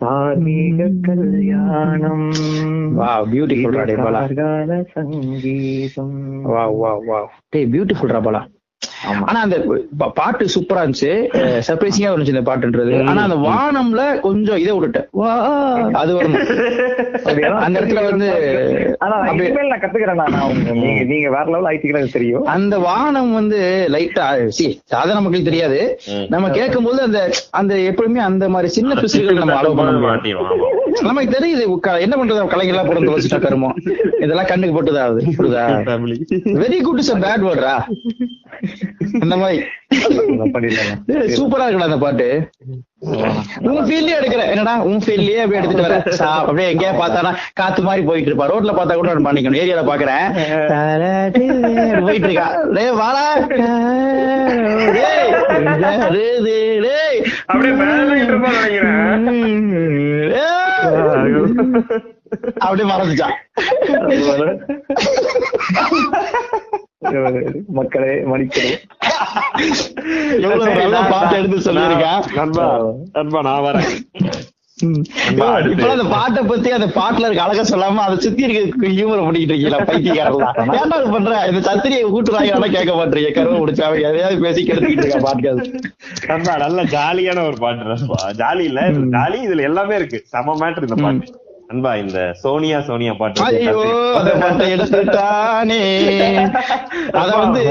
தார்மீக 0.00 0.78
கல்யாணம். 1.02 2.26
வா 2.98 3.10
பியூட்டிஃபுல் 3.32 3.76
ராடே 3.78 3.96
பாலா. 3.96 4.22
சங்கீதம். 4.94 6.16
வா 6.52 6.64
வா 6.80 6.92
வா 7.08 7.18
டேய் 7.50 7.70
பியூட்டிஃபுல் 7.72 8.16
பாலா. 8.26 8.42
ஆமா 8.42 8.59
ஆனா 9.28 9.38
அந்த 9.46 9.56
பாட்டு 10.18 10.44
சூப்பரா 10.54 10.80
இருந்துச்சு. 10.82 11.12
சர்ப்ரைசிங்கா 11.68 12.10
இருந்துச்சு 12.10 12.34
இந்த 12.34 12.44
பாட்டுன்றது. 12.48 12.94
ஆனா 13.10 13.20
அந்த 13.28 13.38
வானம்ல 13.48 14.02
கொஞ்சம் 14.26 14.60
இதை 14.62 14.72
விட்டுட்டேன். 14.76 15.06
வா 15.20 15.30
அது 16.02 16.12
வரணும்? 16.18 16.44
அந்த 17.66 17.76
இடத்துல 17.80 18.02
வந்து 18.10 18.28
நான் 19.00 19.82
கத்துக்கிறேன் 19.82 20.22
நீங்க 20.82 21.02
நீங்க 21.12 21.28
வேற 21.36 21.44
லெவல் 21.52 21.68
ஆயிட்டீங்கன்னா 21.70 22.02
எனக்கு 22.02 22.18
தெரியும். 22.18 22.44
அந்த 22.56 22.74
வானம் 22.86 23.32
வந்து 23.38 23.60
லைட்டா 23.94 24.26
சி 24.58 24.66
சாதாரண 24.94 25.22
மக்களுக்கு 25.24 25.50
தெரியாது. 25.50 25.80
நம்ம 26.34 26.50
கேட்கும் 26.58 26.88
போது 26.88 27.00
அந்த 27.08 27.20
அந்த 27.60 27.74
எப்பவுமே 27.90 28.22
அந்த 28.30 28.44
மாதிரி 28.54 28.70
சின்ன 28.78 28.94
பிசுகள் 29.02 29.40
நம்ம 29.42 29.58
அலோவ் 29.60 29.78
பண்ண. 29.80 29.92
நமக்கு 31.08 31.28
தெரியுது 31.36 31.64
என்ன 32.06 32.14
பண்றது? 32.18 32.48
கலைஞர்களா 32.54 32.86
பிறந்து 32.88 33.14
வச்சுட்டா 33.14 33.40
கருமம் 33.44 33.76
இதெல்லாம் 34.24 34.48
கண்ணுக்கு 34.50 34.76
போட்டுதான் 34.76 35.04
ஆகுது. 35.06 35.22
புரியுதா. 35.38 35.64
வெரி 36.62 36.78
குட் 36.86 37.02
இஸ் 37.02 37.12
பேட் 37.24 37.46
வேர்டா 37.48 37.74
அந்த 39.22 39.34
மாதிரி. 39.42 39.58
சூப்பரா 41.36 41.66
இருக்குடா 41.66 41.88
அந்த 41.90 41.98
பாட்டு. 42.04 42.26
உன் 43.70 43.86
ஃபீல்டே 43.88 44.14
எடுக்கிற 44.18 44.42
என்னடா 44.52 44.74
உன் 44.88 45.02
ஃபீல்டே 45.04 45.36
அப்படியே 45.42 45.60
எடுத்துட்டு 45.60 45.86
வர 45.86 45.96
சா 46.20 46.28
அப்படியே 46.40 46.68
எங்கேயா 46.72 46.92
பார்த்தானா 47.00 47.30
காத்து 47.60 47.86
மாதிரி 47.88 48.04
போயிட்டு 48.08 48.30
இருப்பா. 48.30 48.48
ரோட்ல 48.52 48.74
பார்த்தா 48.78 48.96
கூட 49.00 49.14
நான் 49.14 49.28
பண்ணிக்கணும். 49.28 49.60
ஏரியால 49.62 49.84
பாக்குறேன் 49.90 50.26
போயிட்டு 52.06 52.28
இருக்கா. 52.28 52.48
டேய் 52.76 52.96
வாடா. 53.02 53.26
அப்படியே 62.64 62.86
மறந்துச்சான் 62.90 63.36
மக்களே 67.78 68.14
நல்ல 70.76 70.98
பாட்டு 71.10 71.34
எடுத்து 71.38 71.58
சொல்லியிருக்கேன். 71.66 72.20
நண்பா 72.38 72.64
நண்பா 73.14 73.40
நான் 73.46 73.64
வரேன். 73.66 73.88
அந்த 75.86 76.04
பாட்டை 76.12 76.42
பத்தி 76.44 76.68
அந்த 76.70 76.86
பாட்டுல 76.94 77.26
இருக்க 77.26 77.42
அழகா 77.44 77.64
சொல்லாம 77.70 78.02
அதை 78.04 78.16
சுத்தி 78.18 78.46
இருக்க 78.46 78.60
ஹியூமர் 78.90 79.20
பண்ணிக்கிட்டு 79.20 79.54
இருக்கீங்களா 79.54 79.80
பைத்தியக்காரலாம் 79.90 80.54
ஏன்டா 80.76 80.98
இது 81.00 81.10
பண்ற? 81.16 81.32
இந்த 81.50 81.60
சத்திரியை 81.68 82.04
கூட்டுறாங்க 82.08 82.46
கேட்க 82.76 82.92
மாட்டீங்க 82.94 83.32
கருவ 83.36 83.58
முடிச்சா 83.60 83.88
எதையாவது 84.02 84.44
பேசி 84.46 84.62
கெடுத்துக்கிட்டு 84.62 85.06
இருக்கா 85.06 85.52
நண்பா 86.30 86.54
நல்ல 86.64 86.82
ஜாலியான 86.94 87.44
ஒரு 87.48 87.58
பாட்டு 87.64 87.90
நண்பா. 87.92 88.18
ஜாலி 88.40 88.64
இல்ல 88.70 88.82
ஜாலி 89.16 89.38
இதுல 89.46 89.68
எல்லாமே 89.70 89.96
இருக்கு. 90.00 90.20
செம 90.32 90.56
மேட்டர் 90.62 90.86
இந்த 90.88 90.98
பாட்டு. 91.04 91.28
நண்பா 91.70 91.96
இந்த 91.96 92.32
சோனியா 92.32 92.80
சோனியா 92.80 93.12
பாட்டு 93.12 93.42
அத 97.12 97.36
வந்து 97.36 97.64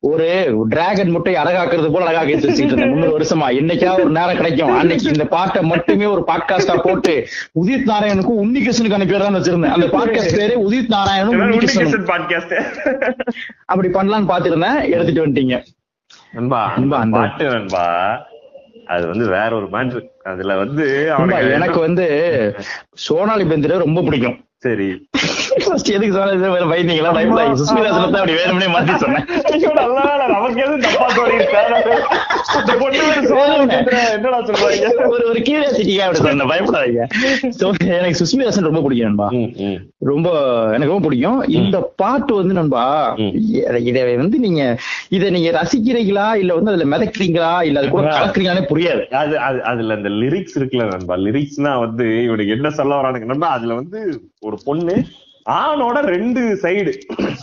ஒரு 0.00 0.64
டிராகன் 0.68 1.10
முட்டை 1.10 1.34
அழகாக்குறது 1.34 1.92
போல 1.92 2.24
இருந்தேன். 2.24 2.88
முன்னூறு 2.88 3.18
வருஷமா. 3.18 3.52
என்னைக்கா 3.52 3.92
ஒரு 3.92 4.08
நேரம் 4.08 4.36
கிடைக்கும். 4.36 4.78
அன்னைக்கு 4.78 5.06
இந்த 5.06 5.24
பாட்டை 5.24 5.62
மட்டுமே 5.62 6.04
ஒரு 6.04 6.24
பாட்காஸ்டா 6.26 6.78
போட்டு 6.78 7.26
உதித் 7.60 7.86
நாராயணுக்கும் 7.86 8.40
உன்னிகிருஷ்ணனுக்கு 8.42 9.08
பேர் 9.08 9.20
தான் 9.20 9.34
வச்சிருந்தேன். 9.34 9.70
அந்த 9.70 9.86
பாட்காஸ்ட் 9.86 10.36
பேரு 10.36 10.70
உதித் 10.70 10.92
நாராயணும். 10.92 11.56
அப்படி 13.64 13.88
பண்ணலாம்னு 13.88 14.28
பாத்துருந்தேன் 14.28 14.90
எடுத்துட்டு 14.90 15.26
வந்துட்டீங்க. 15.26 15.64
அந்த- 16.74 16.96
பாட்டு 17.18 17.44
நண்பா 17.44 18.26
அது 18.86 19.06
வந்து 19.06 19.28
வேற 19.28 19.56
ஒரு 19.56 19.66
மேட்ரு 19.66 20.00
அதுல 20.24 20.56
வந்து 20.56 20.84
எனக்கு 21.50 21.80
வந்து 21.80 22.04
சோனாலி 23.08 23.44
பெந்திர 23.46 23.78
ரொம்ப 23.78 24.02
பிடிக்கும். 24.02 24.36
சரி. 24.66 25.08
எதுக்கு 25.84 26.18
சோனாலி 26.18 26.38
பெந்திர 26.38 26.66
பயந்தீங்களா 26.66 27.10
பயப்படா 27.12 27.84
அப்படி 27.84 28.32
வேணும்னே 28.32 28.68
மாத்தி 28.68 28.96
சொன்னேன். 28.96 29.26
ஐயோ, 29.42 29.72
நல்ல 29.74 30.00
வேளை, 30.04 30.26
நமக்கு 30.26 30.60
எதுவும் 30.60 30.80
தப்பா 30.80 31.06
தோணிருச்சா? 31.06 31.88
இந்த 32.58 32.74
பொண்ணு 32.78 34.10
என்னடா 34.10 34.40
சொல்றாங்க 34.40 34.94
ஒரு 34.94 35.28
ஒரு 35.28 35.38
கியூரியாசிட்டியா 35.38 35.98
அப்படி 35.98 36.18
சொன்னேன். 36.18 36.48
பயப்படாதீங்க. 36.48 37.04
So, 37.48 37.72
எனக்கு 37.78 38.24
சுஸ்மிதாசன் 38.24 38.60
ரொம்ப 38.60 38.80
பிடிக்கும் 38.80 39.06
நண்பா. 39.06 39.28
ரொம்ப 39.98 40.30
எனக்கு 40.66 40.86
ரொம்ப 40.86 41.00
பிடிக்கும். 41.00 41.48
இந்த 41.48 41.92
பாட்டு 41.96 42.34
வந்து 42.34 42.54
நண்பா. 42.54 43.14
இத- 43.76 44.14
வந்து 44.16 44.38
நீங்க 44.38 44.78
இத 45.08 45.30
நீங்க 45.30 45.50
ரசிக்கிறீங்களா? 45.50 46.34
இல்ல 46.34 46.54
வந்து 46.54 46.72
அதுல 46.72 46.96
மிதக்கிறீங்களா? 46.96 47.62
இல்ல 47.62 47.78
அது 47.78 47.88
கூட 47.88 48.06
கலக்குறீங்களானே 48.06 48.64
புரியாது. 48.68 49.06
அது 49.06 49.38
அது 49.38 49.62
அதுல 49.62 49.94
அந்த 49.94 50.08
லிரிக்ஸ் 50.08 50.58
இருக்குல்ல 50.58 50.86
நண்பா. 50.86 51.16
லிரிக்ஸ்னா 51.16 51.78
வந்து 51.78 52.22
இவனுக்கு 52.22 52.52
என்ன 52.52 52.70
சொல்ல 52.70 53.00
வரானுங்க 53.00 53.24
நண்பா? 53.24 53.48
அதுல 53.48 53.74
வந்து 53.74 54.20
ஒரு 54.48 54.58
பொண்ணு 54.66 54.96
ஆணோட 55.56 55.96
ரெண்டு 56.12 56.40
சைடு 56.62 56.92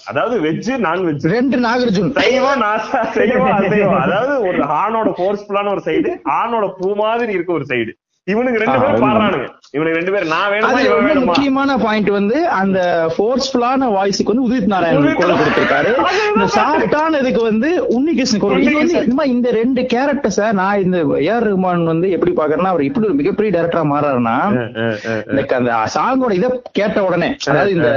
அதாவது 0.10 0.36
வெஜ் 0.46 0.70
நான்வெஜ் 0.86 1.26
ரெண்டு 1.36 1.58
நாகார்ஜுன். 1.66 2.10
சைவம் 2.22 2.62
நாசா 2.64 3.02
செய்வம் 3.18 3.52
அசைவம் 3.58 4.02
அதாவது 4.06 4.34
ஒரு 4.48 4.62
ஆணோட 4.82 5.10
ஃபோர்ஸ்ஃபுல்லான 5.20 5.72
ஒரு 5.76 5.84
சைடு 5.88 6.10
ஆணோட 6.40 6.68
பூ 6.80 6.90
மாதிரி 7.04 7.32
இருக்க 7.38 7.54
ஒரு 7.60 7.68
சைடு 7.72 7.94
இவனுக்கு 8.28 8.62
ரெண்டு 8.64 8.78
பேரும். 8.82 9.04
பாடுறானுங்க. 9.06 9.48
இவனுக்கு 9.74 9.98
ரெண்டு 9.98 10.12
பேரும் 10.14 10.32
நான் 10.34 10.50
வேணுமா 10.54 11.22
முக்கியமான 11.22 11.76
பாயிண்ட் 11.84 12.10
வந்து 12.18 12.36
அந்த 12.58 12.80
ஃபோர்ஸ்ஃபுல்லான 13.14 13.88
வாய்ஸுக்கு 13.94 14.32
வந்து 14.32 14.44
உதித் 14.48 14.68
நாராயணன் 14.74 15.16
குரல் 15.20 15.40
கொடுத்திருக்காரு. 15.40 15.92
இந்த 16.34 16.46
சாஃப்டான 16.56 17.20
இதுக்கு 17.22 17.42
வந்து 17.48 17.70
உன்னிகிருஷ்ணன் 17.96 18.42
குரல். 18.44 18.62
இது 18.66 18.74
வந்து 18.80 19.26
இந்த 19.34 19.48
ரெண்டு 19.58 19.84
கேரக்டர்ஸ 19.94 20.50
நான் 20.60 20.82
இந்த 20.84 20.98
ஏஆர் 21.24 21.48
ரஹ்மான் 21.48 21.88
வந்து 21.92 22.10
எப்படி 22.18 22.34
பாக்குறேன்னா 22.40 22.74
அவர் 22.74 22.86
இப்படி 22.90 23.08
ஒரு 23.10 23.18
மிகப்பெரிய 23.22 23.52
டைரக்டரா 23.56 23.84
மாறாருன்னா. 23.94 24.36
எனக்கு 25.32 25.58
அந்த 25.60 25.72
சாங்கோட 25.96 26.38
இத 26.40 26.50
கேட்ட 26.80 27.06
உடனே 27.08 27.30
அதாவது 27.50 27.74
இந்த 27.78 27.90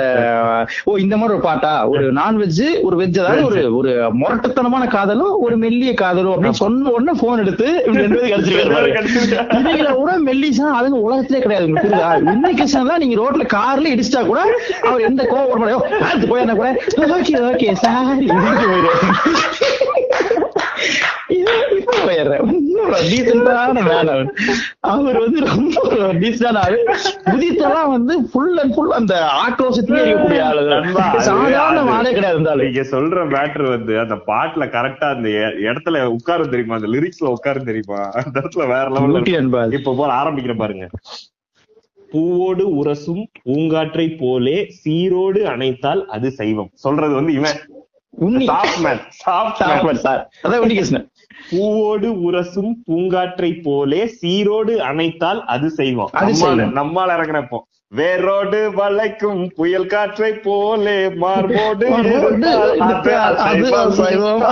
ஓ 0.89 0.97
இந்த 1.05 1.15
மாதிரி 1.21 1.37
ஒரு 1.37 1.45
பாட்டா? 1.49 1.75
ஒரு 1.93 2.07
நான்வெஜ் 2.21 2.65
ஒரு 2.87 2.99
வெஜ் 3.03 3.21
அதாவது 3.25 3.45
ஒரு 3.51 3.61
ஒரு 3.81 3.93
முரட்டுத்தனமான 4.23 4.89
காதலும் 4.97 5.37
ஒரு 5.45 5.59
மெல்லிய 5.67 5.95
காதலும் 6.03 6.35
அப்படின்னு 6.35 6.63
சொன்ன 6.65 6.91
உடனே 6.97 7.17
போன் 7.25 7.45
எடுத்து 7.45 7.69
ரெண்டு 7.91 8.09
பேரும் 8.17 8.33
கிடைச்சிருக்காரு 8.33 8.91
இதுல 9.77 9.95
கூட 10.03 10.11
மெல்லிசா 10.31 10.67
அதுங்க 10.81 11.05
உலகத்திலே 11.07 11.45
கிடையாது. 11.45 11.65
இன்னைக்கு 11.67 12.99
நீங்க 12.99 13.17
ரோட்ல 13.23 13.47
கார்ல 13.55 13.87
இடிச்சிட்டா 13.95 14.27
கூட 14.27 14.41
அவர் 14.83 15.01
எந்த 15.01 15.23
கோவம் 15.31 15.51
வரமாட்டோ 15.53 15.79
பார்த்து 16.01 16.29
போய் 16.29 16.41
என்ன 16.41 16.55
கூட 16.55 16.71
ஓகே 16.97 17.37
ஓகே 17.51 17.73
சாரி. 17.73 18.27
போயிடுறேன். 22.07 22.43
டீசென்டான 23.11 23.73
மேன் 23.87 24.29
அவர் 24.81 25.19
வந்து 25.21 25.41
ரொம்ப 25.45 25.77
உதித்தெல்லாம் 27.33 27.91
வந்து 27.91 28.15
ஃபுல் 28.33 28.59
அண்ட் 28.59 28.75
ஃபுல் 28.75 28.91
அந்த 28.91 29.15
ஆக்ரோஷத்திலே 29.47 30.01
இருக்கக்கூடிய 30.03 30.43
ஆளு. 30.43 30.63
சாதாரண 31.21 31.81
ஆளே. 31.93 32.13
கிடையாது 32.13 32.39
இந்த 32.39 32.51
ஆளு. 32.51 32.65
நீங்க 32.65 32.81
சொல்ற 32.81 33.25
மேட்டர் 33.35 33.69
வந்து 33.69 33.99
அந்த 33.99 34.15
பாட்டுல 34.27 34.67
கரெக்டா 34.77 35.07
அந்த 35.15 35.29
இடத்துல 35.69 36.17
உட்காரும் 36.17 36.53
தெரியுமா? 36.55 36.75
அந்த 36.75 36.89
லிரிக்ஸ்ல 36.89 37.33
உட்காரும் 37.33 37.69
தெரியுமா? 37.71 38.01
அந்த 38.25 38.41
இடத்துல 38.41 38.67
வேற 38.67 38.87
லெவல்ல. 38.91 39.73
இப்ப 39.73 39.95
போல 39.99 40.13
ஆரம்பிக்கிற 40.13 40.57
பாருங்க. 40.59 40.87
பூவோடு 42.13 42.65
உரசும் 42.81 43.25
பூங்காற்றை 43.43 44.17
போலே 44.19 44.73
சீரோடு 44.85 45.41
அணைத்தால் 45.45 46.05
அது 46.05 46.31
சைவம். 46.31 46.71
சொல்றது 46.75 47.15
வந்து 47.15 47.33
இவன். 47.33 47.59
பூவோடு 51.51 52.09
உரசும் 52.27 52.73
பூங்காற்றை 52.85 53.63
போலே 53.63 54.05
சீரோடு 54.21 54.73
அணைத்தால் 54.79 55.41
அது 55.41 55.71
செய்வோம் 55.71 56.09
அது 56.13 56.33
நம்மால 56.33 56.35
செய்வோம். 56.35 56.75
நம்மால 56.75 57.11
இறங்கினப்போ. 57.17 57.59
வேரோடு 57.95 58.71
வளைக்கும் 58.75 59.51
புயல் 59.57 59.87
காற்றை 59.87 60.33
போலே 60.33 61.09
மார்போடு 61.09 61.87
அது 61.89 63.17
அசைவம். 63.17 63.91
சைவம். 63.91 64.43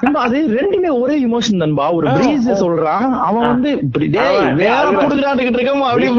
நண்பா, 0.00 0.20
அது 0.20 0.38
ரெண்டுமே 0.48 1.00
ஒரே 1.00 1.26
இமோஷன் 1.26 1.60
நண்பா. 1.62 1.92
ஒரு 1.92 2.08
பிரீஸ் 2.10 2.48
சொல்றான். 2.48 3.18
அவன் 3.28 3.46
வந்து 3.46 3.70
இப்படி, 3.70 4.06
டேய் 4.06 4.36
அவன் 4.36 4.54
வேற. 4.54 4.90
புடுங்கலாண்டுகிட்டு 4.90 5.58
இருக்காம? 5.58 5.80
அப்படியே 5.80 6.10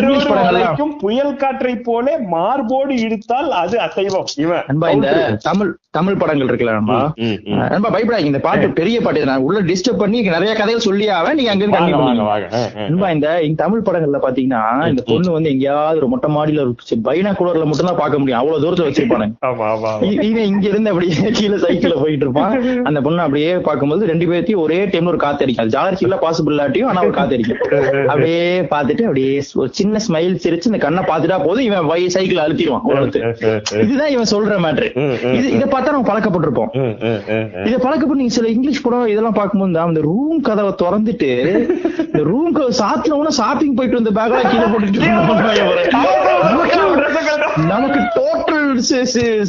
பிரீஸ் 0.00 0.28
வளைக்கும் 0.28 0.96
புயல் 0.96 1.36
காற்றை 1.36 1.76
போலே 1.76 2.18
மார்போடு 2.18 2.94
இழுத்தால் 2.94 3.50
அது 3.50 3.78
அசைவம். 3.78 4.24
இவன். 4.36 4.62
நண்பா 4.66 4.90
இந்த 4.90 5.38
தமிழ் 5.42 5.76
தமிழ் 5.90 6.16
படங்கள் 6.16 6.46
இருக்குல்ல 6.46 6.70
நண்பா. 6.70 7.12
நண்பா 7.44 8.16
இந்த 8.16 8.38
பாட்டு 8.38 8.70
பெரிய 8.70 9.00
பாட்டு. 9.00 9.24
நான் 9.24 9.38
உள்ள 9.38 9.62
டிஸ்டர்ப் 9.62 9.98
பண்ணி 9.98 10.22
நிறைய 10.22 10.54
கதைகள் 10.54 10.86
சொல்லி 10.88 11.08
ஆவேன். 11.08 11.34
நீங்க 11.34 11.50
அங்க 11.50 11.64
இருந்து 11.64 12.10
இந்த 12.90 13.42
இந்த 13.42 13.70
தமிழ் 13.82 13.88
படங்கள்ல 13.88 14.18
பாத்தீங்கன்னா 14.24 14.62
இந்த 14.90 15.02
பொண்ணு 15.08 15.34
வந்து 15.36 15.50
எங்கேயாவது 15.54 15.98
ஒரு 16.00 16.08
மொட்டை 16.12 16.28
மாடியில 16.34 16.62
ஒரு 16.64 16.72
பைனா 17.06 17.30
குளர்ல 17.38 17.64
மட்டும் 17.68 17.90
தான் 17.90 18.00
பார்க்க 18.00 18.20
முடியும். 18.20 18.40
அவ்வளவு 18.40 18.62
தூரத்துல 18.64 18.88
வச்சிருப்பானுங்க 18.88 19.30
இவன் 20.28 20.48
இங்க 20.52 20.66
இருந்து 20.72 20.90
அப்படியே 20.92 21.14
கீழே 21.38 21.56
சைக்கிள்ல 21.64 21.94
போயிட்டு 22.02 22.26
இருப்பான். 22.26 22.52
அந்த 22.88 22.98
பொண்ணு 23.06 23.24
அப்படியே 23.26 23.50
பார்க்கும்போது 23.68 24.08
ரெண்டு 24.10 24.26
பேர்த்தையும் 24.30 24.62
ஒரே 24.64 24.78
டைம்ல 24.92 25.12
ஒரு 25.12 25.20
காத்து 25.24 25.44
அடிக்கும் 25.44 25.64
அது 25.64 25.74
ஜாகிரசியில 25.76 26.18
பாசிபிள் 26.24 26.54
இல்லாட்டியும் 26.54 26.90
ஆனா 26.90 27.02
ஒரு 27.08 27.14
காத்து 27.18 27.36
அடிக்கும் 27.36 27.60
அப்படியே 28.10 28.42
பார்த்துட்டு 28.74 29.06
அப்படியே 29.08 29.32
ஒரு 29.62 29.70
சின்ன 29.80 30.00
ஸ்மைல் 30.06 30.40
சிரிச்சு 30.44 30.70
இந்த 30.72 30.80
கண்ணை 30.86 31.04
பார்த்துட்டா 31.10 31.38
போதும். 31.46 31.66
இவன் 31.68 31.88
வை 31.92 32.00
சைக்கிள் 32.16 32.42
அழுத்திடுவான் 32.44 32.86
இதுதான் 33.84 34.12
இவன் 34.16 34.30
சொல்ற 34.34 34.58
மேட்ரு 34.66 34.88
இது 35.38 35.46
இதை 35.56 35.66
பார்த்தா 35.74 35.94
நம்ம 35.94 36.08
பழக்கப்பட்டிருப்போம். 36.10 36.70
இதை 37.68 37.76
பழக்கப்பட்டு 37.86 38.20
நீங்க 38.22 38.36
சில 38.38 38.48
இங்கிலீஷ் 38.54 38.84
படம் 38.86 39.10
இதெல்லாம் 39.14 39.38
பார்க்கும்போது 39.40 39.84
அந்த 39.88 40.02
ரூம் 40.08 40.40
கதவை 40.48 40.72
திறந்துட்டு 40.82 41.30
இந்த 42.06 42.22
ரூம் 42.30 42.52
கதவை 42.56 42.72
சாத்தினவன 42.82 43.32
ஷாப்பிங் 43.62 43.76
போயிட்டு 43.78 43.98
வந்த 43.98 44.12
பேக்லாம் 44.12 44.50
கீழே 44.52 44.66
போட்டுட்டு 44.66 45.00
நமக்கு 47.70 47.98
டோட்டல் 48.14 48.68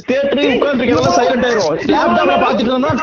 தேட்டரு 0.04 0.42
உட்காந்துருக்கெல்லாம் 0.54 1.14
சைலண்ட் 1.18 1.46
ஆயிரும். 1.48 1.78
லேப்டாப்ல 1.94 2.34
பாத்துட்டு 2.42 2.66
இருந்தோம் 2.66 2.98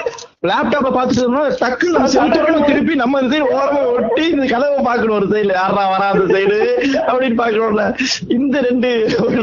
லேப்டாப்ல 0.49 0.90
பாத்துட்டு 0.97 1.23
இருந்தோம் 1.23 1.47
டக்குன்னு 1.62 1.95
நம்ம 1.97 2.09
செலுத்தோட 2.14 2.59
திருப்பி 2.69 2.95
நம்ம 3.00 3.21
இந்த 3.23 3.31
சைடு 3.35 3.47
ஓரமா 3.55 3.81
ஒட்டி 3.93 4.25
இந்த 4.35 4.45
கதவை 4.52 4.79
பாக்கணும் 4.88 5.17
ஒரு 5.19 5.26
சைடுல 5.33 5.55
யாரா 5.59 5.85
வரா 5.93 6.07
அந்த 6.12 6.26
சைடு 6.35 6.59
அப்படின்னு 7.05 7.38
பாக்கணும்ல 7.40 7.85
இந்த 8.37 8.61
ரெண்டு 8.69 8.90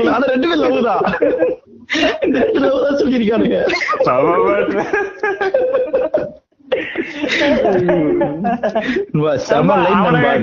ஆனா 0.10 0.24
ரெண்டு 0.34 0.48
பேர் 0.50 0.62
லவ் 0.64 0.78
தான். 0.84 1.02
இந்த 2.26 2.38
ரெண்டு 2.46 2.62
லவ் 2.66 2.86
தான் 2.86 3.00
சொல்லியிருக்கானுங்க. 3.02 3.60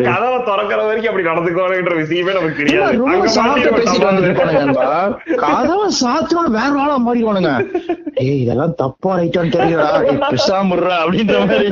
கதவை 0.08 0.38
திறக்கிற 0.44 0.80
வரைக்கும் 0.82 1.10
அப்படி 1.12 1.28
நடந்துக்குவானுன்ற 1.28 1.94
விஷயமே 1.94 2.32
நமக்கு 2.32 2.60
தெரியாது. 2.60 2.98
கதவை 5.36 5.88
வேற 6.50 6.72
ஆளா 6.78 6.96
மாறிடுவானுங்க. 7.06 7.52
ஏய் 8.14 8.40
இதெல்லாம் 8.40 8.74
தப்பா 8.74 9.18
ரைட்டான்னு 9.18 9.54
தெரியலடா. 9.56 9.90
ஏய், 10.10 10.20
பேசாம 10.32 10.76
இருடா 10.76 10.96
அப்படின்ற 11.04 11.38
மாதிரி. 11.46 11.68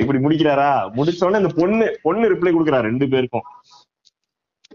இப்படி 0.00 0.18
முடிக்கிறாரா? 0.18 0.70
முடிச்ச 0.96 1.24
உடனே 1.24 1.38
இந்த 1.38 1.52
பொண்ணு 1.56 1.98
பொண்ணு 2.02 2.30
ரிப்ளை 2.30 2.52
கொடுக்குறா 2.52 2.80
ரெண்டு 2.80 3.08
பேருக்கும். 3.08 3.46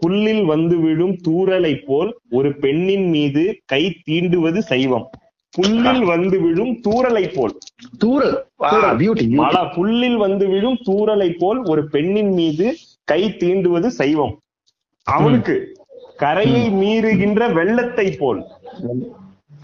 புல்லில் 0.04 0.44
வந்து 0.52 0.78
விழும் 0.86 1.16
தூறலை 1.28 1.74
போல் 1.88 2.10
ஒரு 2.30 2.50
பெண்ணின் 2.64 3.06
மீது 3.08 3.44
கை 3.72 3.82
தீண்டுவது 4.08 4.62
சைவம். 4.70 5.06
புல்லில் 5.54 6.04
வந்து 6.12 6.36
விழும் 6.44 6.72
தூறலை 6.86 7.24
போல். 7.34 7.52
தூரல் 7.98 8.36
புல்லில் 9.76 10.16
வந்து 10.24 10.46
விழும் 10.54 10.78
தூறலை 10.88 11.28
போல் 11.42 11.60
ஒரு 11.72 11.82
பெண்ணின் 11.94 12.32
மீது 12.38 12.66
கை 13.12 13.22
தீண்டுவது 13.42 13.90
சைவம். 14.00 14.34
அவனுக்கு 15.06 15.56
கரையை 16.22 16.64
மீறுகின்ற 16.82 17.52
வெள்ளத்தை 17.58 18.06
போல். 18.20 18.40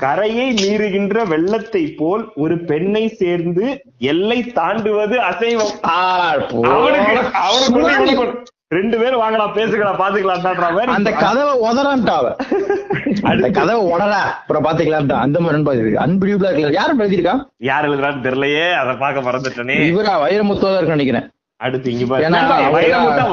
கரையை 0.04 0.46
மீறுகின்ற 0.60 1.26
வெள்ளத்தை 1.32 1.82
போல் 1.98 2.22
ஒரு 2.44 2.56
பெண்ணை 2.70 3.04
சேர்ந்து 3.20 3.66
எல்லை 4.12 4.38
தாண்டுவது 4.58 5.16
அசைவம். 5.30 5.74
அவனுக்கு 5.82 7.36
அவனுக்கு. 7.46 8.30
ரெண்டு 8.70 8.96
பேரும் 8.98 9.20
வாங்கடா 9.20 9.46
பேசுகடா 9.54 9.92
பாத்துக்கலாம்ன்ற 10.00 10.66
மாதிரி 10.70 10.92
அந்த 10.94 11.10
கதவை 11.16 11.54
உதறான்ட்டா 11.64 12.12
அவ. 12.18 12.28
அந்த 13.30 13.46
கதவை 13.50 13.80
உடறா. 13.88 14.20
அப்புறம் 14.34 14.64
பாத்துக்கலாம்டா 14.66 15.16
அந்த 15.22 15.38
மாதிரி 15.40 15.56
நண்பா 15.56 15.72
இருக்கு 15.76 16.02
அன்பிலியபிளா 16.04 16.50
இருக்கு 16.52 16.78
யாரும் 16.78 17.00
எழுதியிருக்கா? 17.00 17.34
யார் 17.68 17.88
எழுதுறான்னு 17.88 18.24
தெரியலையே. 18.26 18.66
அதை 18.80 18.94
பார்க்க 18.96 19.26
மறந்துட்டனே. 19.28 19.76
இவரா 19.88 20.14
வைரமுத்துவா 20.22 20.76
இருக்கு 20.76 20.96
நினைக்கிறேன். 20.96 21.26
அடுத்து 21.60 21.88
இங்க 21.92 22.04
பாரு. 22.06 22.28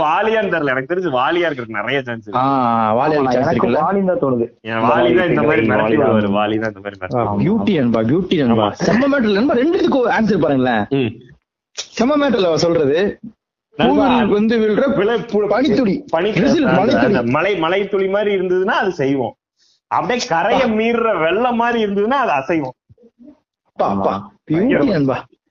வாலியான்னு 0.02 0.52
தெரியல. 0.54 0.74
எனக்கு 0.74 0.92
தெரிஞ்சு 0.92 1.12
வாலியா 1.18 1.48
இருக்கிறதுக்கு 1.48 1.80
நிறைய 1.82 2.00
சான்ஸ் 2.02 2.26
இருக்கு. 2.26 2.42
வாலியா 3.00 4.18
தோணுது. 4.24 4.48
வாலி 4.88 5.14
தான் 5.14 5.30
இந்த 5.32 5.44
மாதிரி 5.44 5.64
மிரட்டி 5.70 5.98
விடுவாரு. 5.98 6.32
வாலி 6.38 6.58
தான் 6.60 6.74
இந்த 6.74 6.84
மாதிரி. 6.84 7.44
பியூட்டி 7.46 7.76
நண்பா 7.80 8.02
பியூட்டி. 8.10 8.38
செம்ம 8.84 9.04
மேட்டர்ல 9.14 9.60
ரெண்டுத்துக்கும் 9.62 10.12
ஆன்சர் 10.18 10.44
பாருங்களேன். 10.44 10.84
ம். 11.00 11.12
செம்ம 11.96 12.14
மேட்டர்ல 12.22 12.52
அவ 12.52 12.60
சொல்றது. 12.60 13.00
வந்து 13.78 14.56
விழுற 14.60 14.84
பனித்துளி. 15.50 15.96
மலை 17.36 17.56
மலை 17.58 17.88
துளி 17.88 18.08
மாதிரி 18.08 18.32
இருந்ததுன்னா 18.38 18.78
அது 18.82 18.92
செய்வோம். 18.92 19.36
அப்படியே 19.88 20.28
கரைய 20.28 20.62
மீறுற 20.68 21.20
வெள்ளம் 21.20 21.56
மாதிரி 21.56 21.80
இருந்ததுன்னா 21.86 22.20
அது 22.24 22.32
அசைவம். 22.32 22.76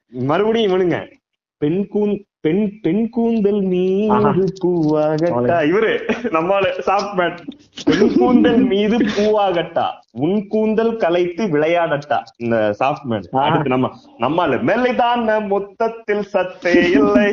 மறுபடியும் 0.08 0.72
இவனுங்க 0.72 1.12
பெண் 1.56 1.88
கூந் 1.94 2.14
பெண் 2.46 2.64
பெண் 2.86 3.04
கூந்தல் 3.16 3.62
மீது 3.74 4.46
பூவாகட்டா. 4.62 5.58
இவரு 5.70 5.92
நம்மால 6.36 6.64
சாஃப்ட் 6.88 7.14
மேட் 7.20 7.38
பெண் 7.86 8.10
கூந்தல் 8.18 8.62
மீது 8.72 8.98
பூவாகட்டா. 9.16 9.86
உன் 10.24 10.38
கூந்தல் 10.52 10.92
கலைத்து 11.02 11.42
விளையாடட்டா. 11.54 12.18
இந்த 12.42 12.56
சாஃப்ட் 12.80 13.08
மேன் 13.10 13.26
அடுத்து 13.44 13.72
நம்ம 13.74 13.90
நம்மால 14.24 14.58
மெல்லிதான 14.70 15.38
மொத்தத்தில் 15.52 16.24
சத்தே 16.34 16.74
இல்லை. 16.98 17.28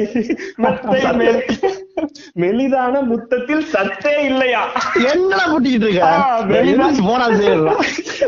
மெலிதான 2.41 3.01
முத்தத்தில் 3.09 3.63
சத்தே 3.73 4.13
இல்லையா? 4.29 4.61
என்னடா 5.11 5.45
போட்டிக்கிட்டு 5.51 5.87
இருக்க? 5.87 6.07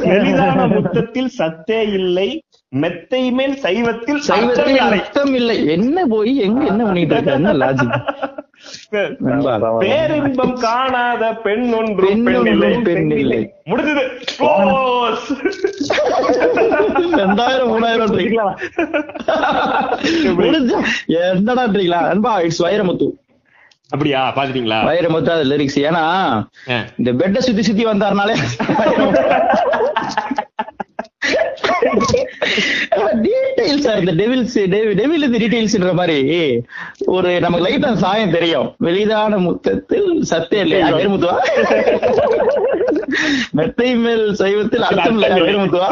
மெலிதான 0.10 0.68
முத்தத்தில் 0.76 1.32
சத்தே 1.40 1.80
இல்லை. 2.00 2.30
மெத்தை 2.76 3.32
மேல் 3.32 3.58
சைவத்தில் 3.58 4.28
சைவத்தில். 4.28 4.78
அர்த்தம் 4.88 5.34
இல்லை 5.34 5.68
என்ன 5.68 6.06
போய் 6.06 6.38
எங்க 6.38 6.66
என்ன 6.66 6.84
பண்ணிட்டு 6.84 7.16
இருக்க? 7.16 7.34
என்ன 7.34 7.56
லாஜிக் 7.56 8.24
பேரின்பம் 9.82 10.60
காணாத 10.60 11.34
பெண் 11.44 11.74
ஒன்று 11.74 12.04
பெண் 12.04 12.28
இல்லை. 12.46 12.82
பெண் 12.82 13.12
இல்லை. 13.16 13.52
முடிஞ்சது. 13.70 14.04
ரெண்டாயிரம் 17.20 17.72
மூணாயிரம் 17.72 18.12
முடிஞ்சா 20.40 20.80
என்னடான்றீங்களா 21.22 22.08
நண்பா 22.08 22.40
இட்ஸ் 22.40 22.64
வைரமுத்து. 22.64 23.14
அப்படியா? 23.90 24.34
பாத்துட்டீங்களா 24.36 24.90
வைரமுத்து 24.90 25.30
அது 25.30 25.46
லிரிக்ஸ் 25.46 25.84
ஏன்னா. 25.84 26.04
இந்த 26.98 27.14
பெட்டை 27.14 27.42
சுத்தி 27.42 27.64
சுத்தி 27.64 27.86
வந்தாருனாலே 27.86 28.36
டீடைல்ஸ் 33.26 33.88
இந்த 34.02 34.14
டெவில்ஸ் 34.22 34.58
டெவில் 35.02 35.28
இந்த 35.28 35.40
டீடைல்ஸ்ன்ற 35.44 35.94
மாதிரி 36.02 36.20
ஒரு 37.16 37.32
நமக்கு 37.46 37.66
லைட்டா 37.68 37.92
சாயம் 38.06 38.36
தெரியும். 38.38 38.68
வெளிதான 38.88 39.40
முத்தத்தில் 39.48 40.10
சத்தே 40.32 40.60
இல்லையா 40.66 40.90
வைரமுத்துவா 40.98 41.38
மெத்தை 43.58 43.90
மேல் 44.04 44.26
சைவத்தில் 44.42 44.86
அர்த்தம் 44.88 45.18
இல்லையா 45.18 45.38
வைரமுத்துவா 45.46 45.90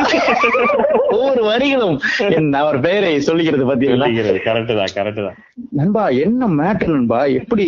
ஒவ்வொரு 1.15 1.41
வரிகளும். 1.49 1.97
என் 2.38 2.53
அவர் 2.62 2.77
பெயரை 2.86 3.12
சொல்லிக்கிறது 3.27 3.65
பாத்தீங்களா 3.69 4.08
கரெக்ட் 4.47 4.71
தான் 4.79 4.93
கரெக்ட் 4.97 5.21
தான். 5.27 5.38
நண்பா 5.79 6.03
என்ன 6.25 6.47
மேட்டர் 6.60 6.93
நண்பா? 6.95 7.19
எப்படி 7.39 7.65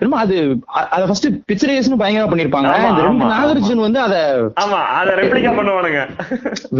நண்பா 0.00 0.18
அது 0.24 0.36
அத 0.94 1.02
ஃபர்ஸ்ட் 1.08 1.28
பிக்சரைசேஷன் 1.50 2.00
பயங்கரமா 2.02 2.30
பண்ணிருப்பாங்க. 2.32 2.68
நாகரிஜன் 3.32 3.84
வந்து 3.86 4.00
அத 4.06 4.14
ஆமா 4.64 4.78
அத 4.98 5.16
ரெப்ளிகா 5.20 5.52
பண்ணுவானுங்க. 5.58 6.02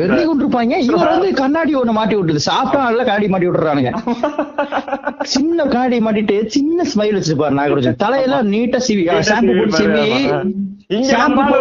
வெறி 0.00 0.20
கொண்டிருப்பாங்க 0.44 0.76
இவர் 0.86 1.12
வந்து 1.12 1.28
கண்ணாடி 1.40 1.72
ஒண்ணு 1.80 1.92
மாட்டி 1.98 2.14
விட்டுது. 2.18 2.40
சாப்பிட்டா 2.48 2.80
நல்ல 2.88 3.02
கண்ணாடி 3.04 3.28
மாட்டி 3.32 3.48
விட்டுறானுங்க. 3.48 3.90
சின்ன 5.34 5.58
கண்ணாடி 5.64 5.98
மாட்டிட்டு 6.06 6.36
சின்ன 6.54 6.84
ஸ்மைல் 6.92 7.16
வச்சிருப்பாரு 7.18 7.58
நாகராஜன் 7.58 8.00
தலையெல்லாம் 8.04 8.48
நீட்டா 8.54 8.78
சிவி 8.86 9.04
ஷாம்பு 9.30 9.54
போட்டு 9.58 9.76
சிவி 9.78 10.04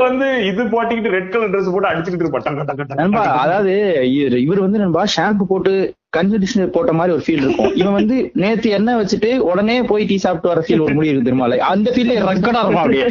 வந்து 0.03 0.27
இது 0.49 0.61
போட்டுக்கிட்டு 0.73 1.13
ரெட் 1.15 1.31
கலர் 1.33 1.51
Dress 1.53 1.67
போட்டு 1.73 1.89
அடிச்சுக்கிட்டு. 1.91 3.25
அதாவது 3.43 3.73
இவர் 4.45 4.65
வந்து 4.65 4.81
நண்பா 4.83 5.03
ஷாம்பு 5.15 5.45
போட்டு 5.51 5.73
கண்டிஷனர் 6.17 6.71
போட்ட 6.71 6.93
மாதிரி 6.93 7.15
ஒரு 7.15 7.23
ஃபீல் 7.27 7.43
இருக்கும். 7.43 7.75
இவன் 7.75 7.93
வந்து 7.93 8.31
நேத்து 8.33 8.69
எண்ணெய் 8.69 8.95
வச்சுட்டு 8.95 9.37
உடனே 9.37 9.81
போய் 9.81 10.05
டீ 10.05 10.17
சாப்பிட்டு 10.17 10.47
வர 10.47 10.61
ஃபீல் 10.61 10.81
ஒரு 10.81 10.93
முடிவு 10.93 11.13
இருக்கு 11.13 11.31
தெரியுமா? 11.31 11.53
Like 11.53 11.69
அந்த 11.73 11.91
ஃபீல்ல 11.91 12.25
ரெக்கடா 12.29 12.61
இருக்கும் 12.61 12.75
அப்படியே. 12.75 13.03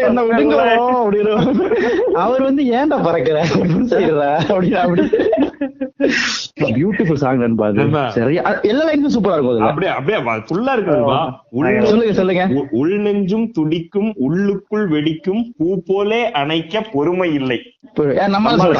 என்ன 0.00 0.22
விடுங்க 0.22 0.56
அப்படின்னு. 1.06 2.12
அவர் 2.12 2.42
வந்து 2.42 2.64
ஏன்டா 2.64 3.02
பறக்கிற? 3.02 3.44
செய்யற? 3.92 4.38
அப்படின்னு 4.48 4.74
அப்படி. 4.74 5.02
பியூட்டிஃபுல் 6.60 7.14
சாங் 7.14 7.38
நண்பா. 7.38 8.10
சரியா 8.10 8.60
எல்லா 8.60 8.84
லைனும் 8.84 9.14
சூப்பரா 9.14 9.32
இருக்கும் 9.32 9.50
அதுல. 9.50 9.66
அப்படியே 9.66 9.92
அப்படியே 9.92 10.22
ஃபுல்லா 10.22 11.30
உள் 11.50 11.82
சொல்லுங்க 11.82 12.12
சொல்லுங்க. 12.12 12.48
உள் 12.70 12.98
நெஞ்சும் 12.98 13.50
துடிக்கும் 13.50 14.12
உள்ளுக்குள் 14.16 14.88
வெடிக்கும் 14.88 15.42
பூ 15.56 15.82
போலே 15.86 16.30
அணைக்க 16.30 16.80
பொறுமை 16.80 17.34
இல்லை. 17.34 17.60
கரெக்டா 17.96 18.06
சொல்றா. 18.06 18.72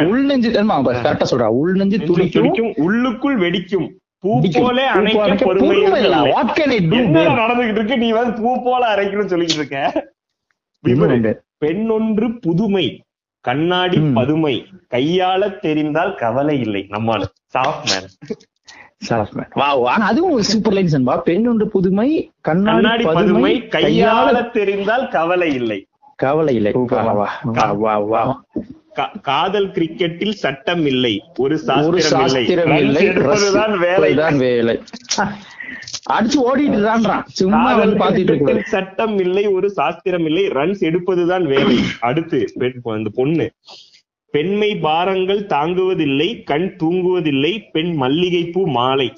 உள் 0.00 0.24
நெஞ்சு 0.24 0.50
நெஞ்சும் 0.50 2.06
துடிக்கும் 2.06 2.42
துடிக்கும் 2.42 2.72
உள்ளுக்குள் 2.76 3.38
வெடிக்கும். 3.38 3.88
பூ. 4.18 4.40
போலே 4.52 4.82
பூ 4.82 4.88
அணைக்க 4.88 5.18
போல 5.18 5.34
பொறுமை 5.34 5.44
பொறுமை 5.44 6.02
இல்ல. 6.02 6.08
இல்லை. 6.16 6.18
What 6.18 6.34
can 6.34 6.60
I 6.60 6.78
do, 6.78 6.92
என்ன 6.92 7.22
babe? 7.22 7.26
நடந்துகிட்டு 7.26 7.70
இருக்கு? 7.70 7.98
நீ 7.98 8.10
வந்து 8.10 8.42
பூ 8.42 8.62
போல 8.62 8.94
அரைக்கணும்னு 8.94 9.24
சொல்லிட்டு 9.24 9.54
இருக்க. 9.54 10.04
பெண் 11.58 11.88
ஒன்று 11.88 12.38
புதுமை 12.38 13.02
கண்ணாடி. 13.40 14.00
பதுமை. 14.14 14.66
கையாள 14.90 15.58
தெரிந்தால் 15.58 16.14
கவலை 16.14 16.60
இல்லை. 16.60 16.86
நம்மால. 16.90 17.22
Soft 17.58 17.84
man. 17.84 18.08
Wow, 19.54 19.58
ஆனா 19.58 20.06
அதுவும் 20.06 20.42
சூப்பர் 20.42 21.22
பெண் 21.22 21.46
ஒன்று 21.46 21.68
புதுமை 21.68 22.30
கண்ணாடி 22.40 23.04
பதுமை 23.04 23.60
கையாள 23.60 24.50
தெரிந்தால் 24.50 25.08
கவலை 25.08 25.54
இல்லை. 25.54 25.86
கவலை 26.16 26.54
இல்லை 26.54 26.72
Super. 26.72 26.88
வா, 26.88 27.12
வா, 27.12 27.30
வா, 27.42 27.72
வா, 27.72 27.98
வா. 27.98 28.44
கா- 28.96 29.20
காதல் 29.20 29.68
கிரிக்கெட்டில் 29.68 30.30
சட்டம் 30.30 30.86
இல்லை 30.86 31.22
ஒரு 31.38 31.58
சாஸ்திரம் 31.58 32.20
இல்லை 32.76 33.06
எடுப்பதுதான் 33.08 33.78
வேலை. 33.78 34.14
தான் 34.14 34.38
அடிச்சு 36.10 36.38
ஓடிட்டு 36.52 36.82
தான்றான் 36.82 37.24
சும்மா 37.26 37.74
வந்து 37.74 37.96
பாத்துட்டு 37.96 38.60
சட்டம் 38.62 39.18
இல்லை 39.18 39.46
ஒரு 39.46 39.70
சாஸ்திரம் 39.70 40.24
இல்லை 40.24 40.48
ரன்ஸ் 40.48 40.80
எடுப்பதுதான் 40.80 41.44
வேலை. 41.44 41.78
அடுத்து 42.00 42.52
அந்த 42.84 43.10
பொண்ணு. 43.14 43.50
பெண்மை 44.30 44.76
பாரங்கள் 44.76 45.46
தாங்குவதில்லை 45.46 46.42
கண் 46.42 46.76
தூங்குவதில்லை 46.82 47.62
பெண் 47.72 47.94
மல்லிகைப்பூ 47.94 48.66
மாலை. 48.66 49.12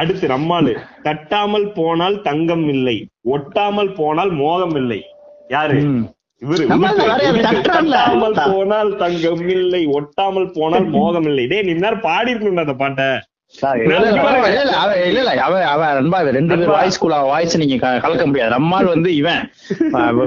அடுத்து 0.00 0.26
நம்மாளு. 0.28 0.72
தட்டாமல் 1.04 1.66
போனால் 1.78 2.16
தங்கம் 2.28 2.66
இல்லை. 2.68 2.96
ஒட்டாமல் 3.34 3.92
போனால் 3.94 4.32
மோகம் 4.42 4.76
இல்லை. 4.80 5.00
யாரு. 5.48 5.78
இவரு. 6.42 6.64
தட்டாமல் 7.46 8.36
போனால் 8.46 8.90
தங்கம் 8.96 9.44
இல்லை. 9.56 9.82
ஒட்டாமல் 9.98 10.50
போனால் 10.56 10.86
மோகம் 10.96 11.28
இல்லை. 11.30 11.44
டேய் 11.52 11.66
நீ 11.68 11.74
நேரம் 11.84 12.04
பாடி 12.08 12.30
இருக்கணும் 12.34 12.64
அந்த 12.64 12.76
பாட்டை. 12.82 13.08
ரெண்டு 16.32 16.56
பேர். 16.56 16.68
வாய்ஸ் 16.68 16.98
குள்ள 16.98 17.16
வாய்ஸ் 17.16 17.56
நீங்க 17.56 17.76
கலக்க 17.98 18.26
முடியாது. 18.26 18.50
நம்மால் 18.50 18.84
வந்து 18.84 19.14
இவன். 19.16 19.52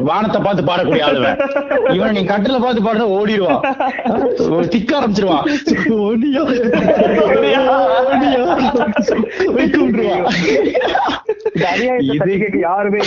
வானத்தை 0.04 0.42
பார்த்து 0.42 0.64
பாடக்கூடிய 0.64 1.04
ஆளுவன். 1.04 1.94
இவன் 1.94 2.12
நீ 2.12 2.20
கட்டில 2.20 2.60
பார்த்து 2.62 2.82
பாடுற 2.84 3.04
ஓடிடுவான் 3.18 3.62
திக்க 4.68 5.00
ஆரம்பிச்சிருவான் 5.00 5.48
ஓடியா 6.00 6.44
யாருமே. 12.60 13.00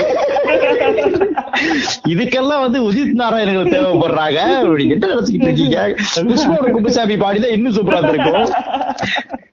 இதுக்கெல்லாம் 2.09 2.61
வந்து 2.61 2.92
உதித் 2.92 3.12
நாராயணர்கள் 3.12 3.72
தேவைப்படுறாங்க. 3.72 4.40
இப்படி 4.62 4.88
என்ன 4.88 5.07
நினைச்சுக்கிட்டு 5.07 5.42
இருக்கீங்க. 5.42 5.94
குப்புசாமி 6.72 7.14
பாடிதான் 7.14 7.51
இன்னும் 7.51 7.75
சூப்பரா 7.75 8.09
இருக்கும் 8.09 8.51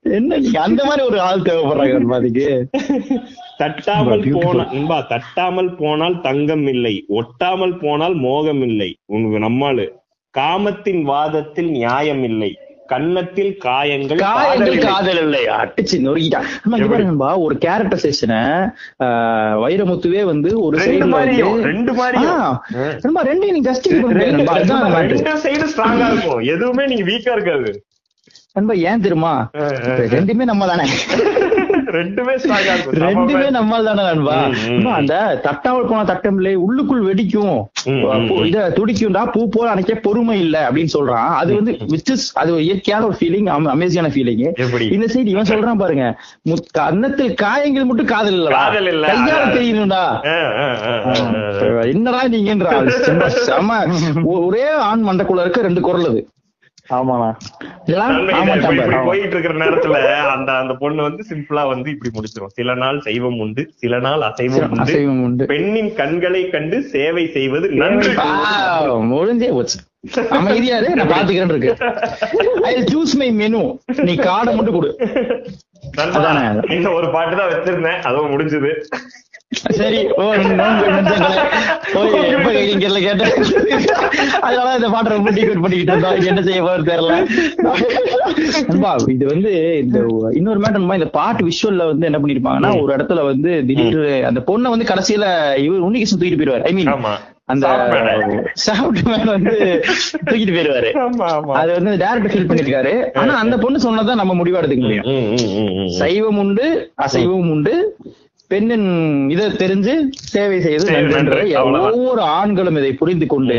என்ன 0.02 0.36
அந்த 0.58 0.84
மாதிரி 0.84 1.08
ஒரு 1.08 1.22
ஆள் 1.22 1.42
தேவைப்படுறாங்க 1.42 1.98
நண்பாதிக்கு 1.98 2.48
தட்டாமல் 3.58 4.22
Beautiful. 4.22 4.44
போன 4.44 4.68
நண்பா 4.74 5.06
தட்டாமல் 5.10 5.76
போனால் 5.76 6.22
தங்கம் 6.22 6.68
இல்லை. 6.68 7.06
ஒட்டாமல் 7.10 7.80
போனால் 7.80 8.14
மோகம் 8.14 8.62
இல்லை. 8.62 8.98
உங்க 9.06 9.38
நம்மாளு. 9.38 9.88
காமத்தின் 10.32 11.04
வாதத்தில் 11.04 11.70
நியாயம் 11.70 12.24
இல்லை. 12.24 12.58
கன்னத்தில் 12.88 13.58
காயங்கள் 13.58 14.18
காயங்கள் 14.18 14.72
இல்லை. 14.72 14.86
காதல் 14.86 15.20
இல்லை. 15.24 15.46
அடிச்சு 15.46 15.98
நொறுக்கிட்டா. 16.06 16.40
நம்ம 16.62 16.78
இங்க 16.78 16.78
எப்படி? 16.78 16.90
பாருங்க 16.90 17.12
நண்பா, 17.12 17.38
ஒரு 17.38 17.58
கேரக்டர் 17.58 18.02
செஷனை 18.06 18.72
வைரமுத்துவே 19.64 20.24
வந்து 20.24 20.62
ஒரு 20.62 20.78
ரெண்டு 20.78 21.06
மாதிரியும் 21.06 21.62
ரெண்டு 21.62 21.94
மாதிரியும். 21.94 22.58
ரெண்டையும் 23.30 23.56
நீங்க 23.56 23.72
ஜஸ்டிஃபை 23.72 24.02
பண்ண 24.02 24.08
முடியாது 24.08 24.38
நண்பா 24.38 24.54
அதுதான் 24.54 24.84
matter. 24.84 25.08
ரெண்டு 25.16 25.36
சைடு 25.46 25.68
ஸ்ட்ராங்கா 25.74 26.08
இருக்கும். 26.12 26.40
எதுவுமே 26.40 26.86
நீங்க 26.86 27.04
வீக்கா 27.12 27.32
இருக்காது. 27.32 27.84
நண்பா 28.56 28.74
ஏன் 28.90 29.02
தெரியுமா. 29.02 29.32
ரெண்டுமே 30.14 30.44
நம்ம 30.50 30.68
தானே 30.70 30.86
ரெண்டுமே 31.98 32.34
ரெண்டுமே 33.04 33.48
நம்ம 33.56 33.78
தானே 33.88 34.04
நண்பா. 34.08 34.36
அந்த 34.98 35.14
தட்டாமல் 35.46 35.88
போன 35.90 36.02
தட்டமில்லை 36.10 36.54
உள்ளுக்குள் 36.66 37.04
வெடிக்கும். 37.08 37.58
இத 38.48 38.66
துடிக்கும்டா 38.78 39.24
பூ 39.34 39.42
போல 39.56 39.68
அணைக்க 39.74 39.96
பொறுமை 40.06 40.38
இல்ல 40.46 40.56
அப்படின்னு 40.68 40.94
சொல்றான். 40.98 41.30
அது 41.42 41.52
வந்து 41.60 41.74
is 42.16 42.24
அது 42.42 42.52
இயற்கையான 42.66 43.06
ஒரு 43.10 43.18
ஃபீலிங் 43.20 43.50
அமேசியான 43.76 44.12
ஃபீலிங்? 44.16 44.44
இந்த 44.96 45.08
சைடு 45.14 45.34
இவன் 45.36 45.50
சொல்றான் 45.52 45.82
பாருங்க 45.84 46.06
கன்னத்தில் 46.80 47.34
காயங்கள் 47.44 47.88
மட்டும் 47.92 48.12
காதல் 48.14 48.38
இல்ல 48.40 48.50
காதல் 48.58 48.90
இல்ல. 48.94 49.06
கையால. 49.14 49.54
தெரியணும்டா. 49.58 50.04
என்னடா 51.94 52.24
நீங்கன்றா. 52.36 52.74
ஒரே 54.48 54.68
ஆண் 54.90 55.08
மண்டக்குள்ள 55.10 55.46
இருக்க 55.46 55.68
ரெண்டு 55.70 55.84
குரல் 55.90 56.10
அது. 56.12 56.22
ஆமாண்ணா. 56.98 57.30
போயிட்டு 59.08 59.36
இருக்கிற 59.36 59.54
நேரத்துல 59.64 59.98
அந்த 60.36 60.50
அந்த 60.62 60.74
பொண்ணு 60.82 61.02
வந்து 61.08 61.24
சிம்பிளா 61.30 61.64
வந்து 61.74 61.90
இப்படி 61.94 62.12
முடிச்சிரும். 62.16 62.54
சில 62.60 62.76
நாள் 62.84 63.00
செய்வம் 63.08 63.40
உண்டு 63.46 63.64
சில 63.82 64.00
நாள் 64.06 64.26
அசைவம் 64.30 65.22
உண்டு. 65.26 65.46
பெண்ணின் 65.54 65.92
கண்களை 66.00 66.42
கண்டு 66.56 66.80
சேவை 66.94 67.26
செய்வது 67.38 67.70
நன்று. 67.82 68.12
முடிஞ்சே 69.14 69.52
போச்சு. 69.58 69.80
அமைதியாரு 70.40 70.90
நான் 71.00 71.14
பாத்துக்கிறேன் 71.14 71.54
இருக்கு 71.56 71.72
ஐ 72.72 72.76
சூஸ் 72.94 73.16
மை 73.22 73.30
மெனு 73.42 73.64
நீ 74.10 74.16
காடை 74.28 74.54
மட்டும் 74.58 74.78
கொடு. 74.78 74.92
நண்பா, 75.98 76.20
அதானே. 76.20 76.44
இந்த 76.76 76.90
ஒரு 76.98 77.08
பாட்டு 77.16 77.36
தான் 77.38 77.52
வச்சிருந்தேன். 77.52 78.00
அதுவும் 78.10 78.32
முடிஞ்சது. 78.32 78.72
சரி 79.78 80.00
ஓ 80.22 80.24
நோன்பு 80.58 80.90
கேட்டேன். 83.06 83.32
அதனால 84.48 84.76
இந்த 84.80 84.90
பாட்டை 84.94 85.10
ரொம்ப 85.16 85.32
டீகோட் 85.38 85.62
பண்ணிக்கிட்டு 85.64 85.94
இருந்தோம் 85.94 86.28
என்ன 86.32 86.42
செய்ய 86.48 86.60
போறது 86.66 86.90
தெரியல. 86.90 87.16
நண்பா 88.70 88.92
இது 89.16 89.26
வந்து 89.32 89.52
இந்த 89.84 89.98
இன்னொரு 90.40 90.60
மேட்டர் 90.64 90.98
இந்த 91.00 91.10
பாட்டு 91.18 91.48
விஷுவல்ல 91.50 91.88
வந்து 91.92 92.08
என்ன 92.10 92.20
பண்ணிருப்பாங்கன்னா 92.22 92.72
ஒரு 92.84 92.92
இடத்துல 92.98 93.24
வந்து 93.32 93.50
திடீர் 93.70 94.00
அந்த 94.30 94.44
பொண்ணை 94.50 94.74
வந்து 94.76 94.90
கடைசியில 94.92 95.26
இவர் 95.66 95.86
உன்னிகிருஷ்ணன் 95.88 96.22
தூக்கிட்டு 96.22 96.42
போயிருவாரு. 96.42 96.66
ஐ 96.70 96.76
மீன் 96.80 96.94
அந்த. 97.54 97.68
சாப்பிட்டு 98.66 99.04
மேல 99.12 99.30
வந்து 99.38 99.56
தூக்கிட்டு 100.30 100.56
போயிருவாரு. 100.56 100.90
அது 101.62 101.72
வந்து 101.78 101.92
டேரக்டர் 102.06 102.34
ஃபீல் 102.34 102.50
பண்ணிருக்காரு. 102.52 102.94
ஆனா 103.22 103.34
அந்த 103.44 103.58
பொண்ணு 103.66 103.86
சொன்னதான் 103.88 104.22
நம்ம 104.24 104.36
முடிவா 104.42 104.62
எடுத்துக்க 104.62 104.86
முடியும். 104.88 105.08
சைவம் 106.00 106.42
உண்டு 106.46 106.68
அசைவம் 107.06 107.52
உண்டு. 107.56 107.76
பெண்ணின் 108.52 108.88
இதை 109.34 109.46
தெரிஞ்சு 109.62 109.94
சேவை. 110.32 110.58
அவ்வளவுதான். 111.60 111.86
ஒவ்வொரு 111.90 112.22
ஆண்களும் 112.38 112.78
இதை 112.80 112.92
புரிந்து 113.02 113.26
கொண்டு. 113.34 113.58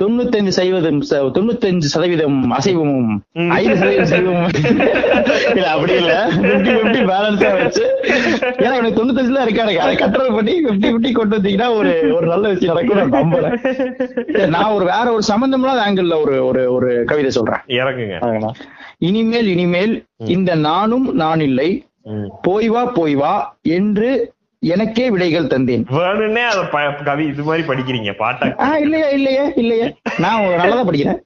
தொண்ணூத்தஞ்சு 0.00 0.52
சதவீதம் 0.56 1.00
தொண்ணூத்தஞ்சு 1.36 1.88
சதவீதம் 1.94 2.38
அசைவமும். 2.58 3.12
ஐந்து 3.58 3.76
சதவீதம் 3.80 4.10
சைவமும் 4.12 4.54
இல்ல 5.56 5.66
அப்படி 5.74 5.94
இல்ல 6.00 6.12
பிப்டி 6.42 6.72
பிப்டி 6.76 7.00
பேலன்ஸா 7.10 7.50
வச்சு 7.56 7.84
ஏன்னா 8.62 8.74
எனக்கு 8.80 8.98
தொண்ணூத்தஞ்சுல 8.98 9.44
இருக்காரு 9.46 9.74
அதை 9.84 9.94
கண்ட்ரோல் 9.96 10.34
பண்ணி 10.36 10.54
பிப்டி 10.66 10.88
பிப்டி 10.88 11.12
கொண்டு 11.12 11.36
வந்தீங்கன்னா 11.36 11.68
ஒரு 11.78 11.92
ஒரு 12.16 12.26
நல்ல 12.32 12.44
விஷயம் 12.52 12.72
நடக்கும் 12.72 13.00
நான் 13.00 13.16
நம்புறேன் 13.18 13.56
நான் 14.56 14.74
ஒரு 14.76 14.86
வேற 14.92 15.06
ஒரு 15.12 15.24
சம்பந்தமில்லாத 15.32 15.84
ஆங்கிள் 15.86 16.12
ஒரு 16.24 16.36
ஒரு 16.48 16.62
ஒரு 16.76 16.90
கவிதை 17.04 17.32
சொல்றேன் 17.38 17.64
இறங்குங்க 17.78 18.52
இனிமேல் 19.08 19.48
இனிமேல் 19.54 19.92
இந்த 20.36 20.50
நானும் 20.68 21.06
நான் 21.14 21.40
இல்லை. 21.40 21.68
போய் 22.42 22.68
வா 22.68 22.84
போய் 22.84 23.14
வா 23.14 23.58
என்று 23.62 24.32
எனக்கே 24.60 25.10
விடைகள் 25.10 25.46
தந்தேன். 25.46 25.84
வேணும்னே 25.90 26.46
அத 26.46 26.92
கவி 27.04 27.26
இது 27.26 27.42
மாதிரி 27.42 27.66
படிக்கிறீங்க 27.66 28.16
பாட்டா? 28.16 28.54
ஆ 28.58 28.78
இல்லையா 28.78 29.08
இல்லையே 29.08 29.52
இல்லையே. 29.56 29.94
நான் 30.18 30.40
நல்லதா 30.40 30.86
படிக்கிறேன். 30.86 31.20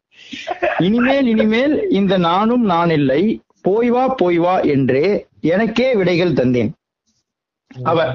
இனிமேல் 0.78 1.26
இனிமேல் 1.26 1.88
இந்த 1.90 2.18
நானும் 2.18 2.64
நான் 2.64 2.90
இல்லை. 2.90 3.40
போய் 3.60 3.90
வா 3.90 4.08
போய் 4.08 4.38
வா 4.38 4.58
என்றே 4.58 5.26
எனக்கே 5.40 5.94
விடைகள் 5.94 6.32
தந்தேன். 6.32 6.70
அவ 7.82 8.14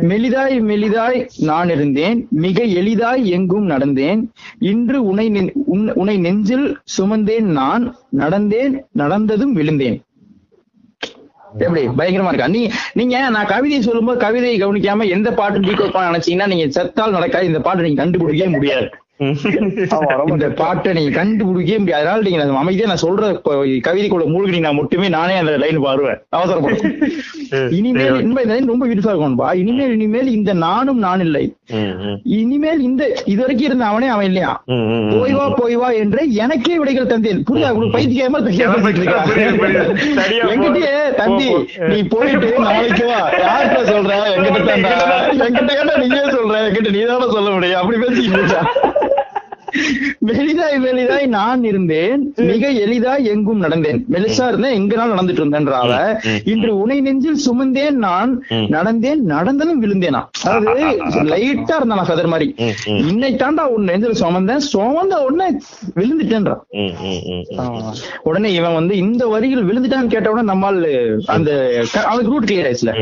மெலிதாய் 0.00 0.60
மெலிதாய் 0.60 1.28
நான் 1.38 1.68
இருந்தேன். 1.68 2.26
மிக 2.30 2.62
எளிதாய் 2.62 3.26
எங்கும் 3.26 3.70
நடந்தேன். 3.70 4.30
இன்று 4.58 5.04
உனை 5.04 5.28
நெ- 5.30 5.52
உன்- 5.72 5.92
உனை 5.92 6.18
நெஞ்சில் 6.18 6.78
சுமந்தேன் 6.98 7.40
நான். 7.40 7.96
நடந்தேன் 8.16 8.84
நடந்ததும் 8.92 9.52
விழுந்தேன். 9.52 10.02
எப்படி? 11.58 11.88
பயங்கரமா 11.88 12.26
இருக்கா? 12.26 12.46
நீ 12.46 12.70
நீங்க 12.92 13.30
நான் 13.30 13.46
கவிதை 13.46 13.82
சொல்லும்போது 13.82 14.20
கவிதையை 14.20 14.66
கவனிக்காம 14.66 15.08
எந்த 15.08 15.32
பாட்டு 15.32 15.58
டீகோட் 15.58 15.92
பண்ண 15.92 16.18
நினைச்சீங்கன்னா 16.18 16.46
நீங்க 16.46 16.66
செத்தால் 16.66 17.10
நடக்காது. 17.10 17.46
இந்த 17.46 17.60
பாட்டு 17.60 17.82
நீங்க 17.82 18.04
கண்டுபிடிக்கவே 18.04 18.50
முடியாது. 18.50 18.90
இந்த 20.32 20.46
பாட்டை 20.60 20.92
நீங்க 20.92 21.10
கண்டுபிடிக்கவே 21.18 21.78
முடியாது. 21.80 22.00
அதனால 22.00 22.22
நீங்க 22.26 22.58
அமைதியா 22.62 22.86
நான் 22.92 23.04
சொல்ற 23.04 23.24
மூழ்கினீங்க 24.32 24.66
நான் 24.66 24.80
மட்டுமே 24.80 25.08
நானே 25.08 25.34
அந்த 25.42 25.52
லைன் 25.62 25.78
வருவேன் 25.88 26.18
அவசரப்படும் 26.36 26.82
இனிமேல் 27.78 28.16
line 28.50 28.70
ரொம்ப 28.70 28.86
இருக்கும்பா 29.12 29.48
இனிமேல் 29.60 29.92
இனிமேல் 29.96 30.30
இந்த 30.36 30.52
நானும் 30.64 31.00
நான் 31.04 31.22
இல்லை. 31.26 31.42
இனிமேல் 32.38 32.80
இந்த 32.88 33.02
இது 33.32 33.40
வரைக்கும் 33.42 33.68
இருந்த 33.68 33.84
அவனே 33.90 34.08
அவன் 34.14 34.28
இல்லையா. 34.30 34.50
போய் 35.12 35.34
வா 35.38 35.46
போய் 35.60 35.76
வா 35.82 35.90
என்று 36.02 36.22
எனக்கே 36.44 36.78
விடைகள் 36.82 37.10
தந்தேன். 37.12 37.44
புரியுதா? 37.50 37.70
உங்களுக்கு 37.74 37.96
பைத்தியமா. 37.96 38.40
என்கிட்டயே 40.52 40.94
தம்பி. 41.20 41.48
நீ 41.92 42.00
போயிட்டு 42.14 42.50
நாளைக்கு 42.66 43.06
வா. 43.12 43.20
யார்கிட்ட 43.44 43.80
சொல்ற? 43.92 44.12
என்கிட்ட 44.34 44.60
என்கிட்ட 45.46 45.70
கேட்டா 45.78 45.96
நீயே 46.04 46.24
சொல்ற. 46.36 46.54
என்கிட்ட 46.66 46.90
நீ 46.98 47.02
சொல்ல 47.36 47.48
முடியும். 47.56 47.80
அப்படி 47.82 47.98
பேசிக்கிட்டு. 48.04 48.62
மெலிதாய் 50.26 50.76
மெலிதாய் 50.78 51.26
நான் 51.28 51.64
இருந்தேன். 51.64 52.20
மிக 52.48 52.70
எளிதாய் 52.84 53.24
எங்கும் 53.24 53.62
நடந்தேன். 53.62 53.98
மெலிசா 54.12 54.48
இருந்தேன் 54.48 54.74
எங்கனாலும் 54.74 55.14
நடந்துட்டு 55.14 55.42
இருந்தேன்ற 55.42 55.72
அவ 55.74 55.92
ம், 56.04 56.28
ம். 56.28 56.40
இன்று 56.44 56.78
உனை 56.78 57.00
நெஞ்சில் 57.00 57.40
சுமந்தேன் 57.46 57.96
நான். 58.04 58.32
நடந்தேன் 58.68 59.22
நடந்தனும் 59.26 59.82
விழுந்தேனா. 59.82 60.20
அதாவது 60.48 60.84
லைட்டா 61.32 61.74
இருந்தானா 61.78 62.06
கதர் 62.06 62.26
மாதிரி. 62.26 62.48
இன்னைக்கு 63.04 63.44
தாண்டா 63.44 63.64
உன் 63.68 63.82
நெஞ்சில் 63.82 64.20
சுமந்தேன். 64.22 64.64
சுமந்த 64.72 65.14
உடனே 65.24 65.48
ம். 66.76 66.94
உடனே 68.22 68.52
இவன் 68.52 68.74
வந்து 68.74 68.96
இந்த 68.96 69.26
வரியில் 69.26 69.64
விழுந்துட்டான்னு 69.64 70.06
கேட்ட 70.06 70.30
உடனே 70.30 70.46
நம்மால் 70.46 70.80
அந்த 71.28 71.50
அவனுக்கு 72.04 72.30
ரூட் 72.30 72.44
கிளியர் 72.44 72.68
ஆயிடுச்சுல. 72.68 72.94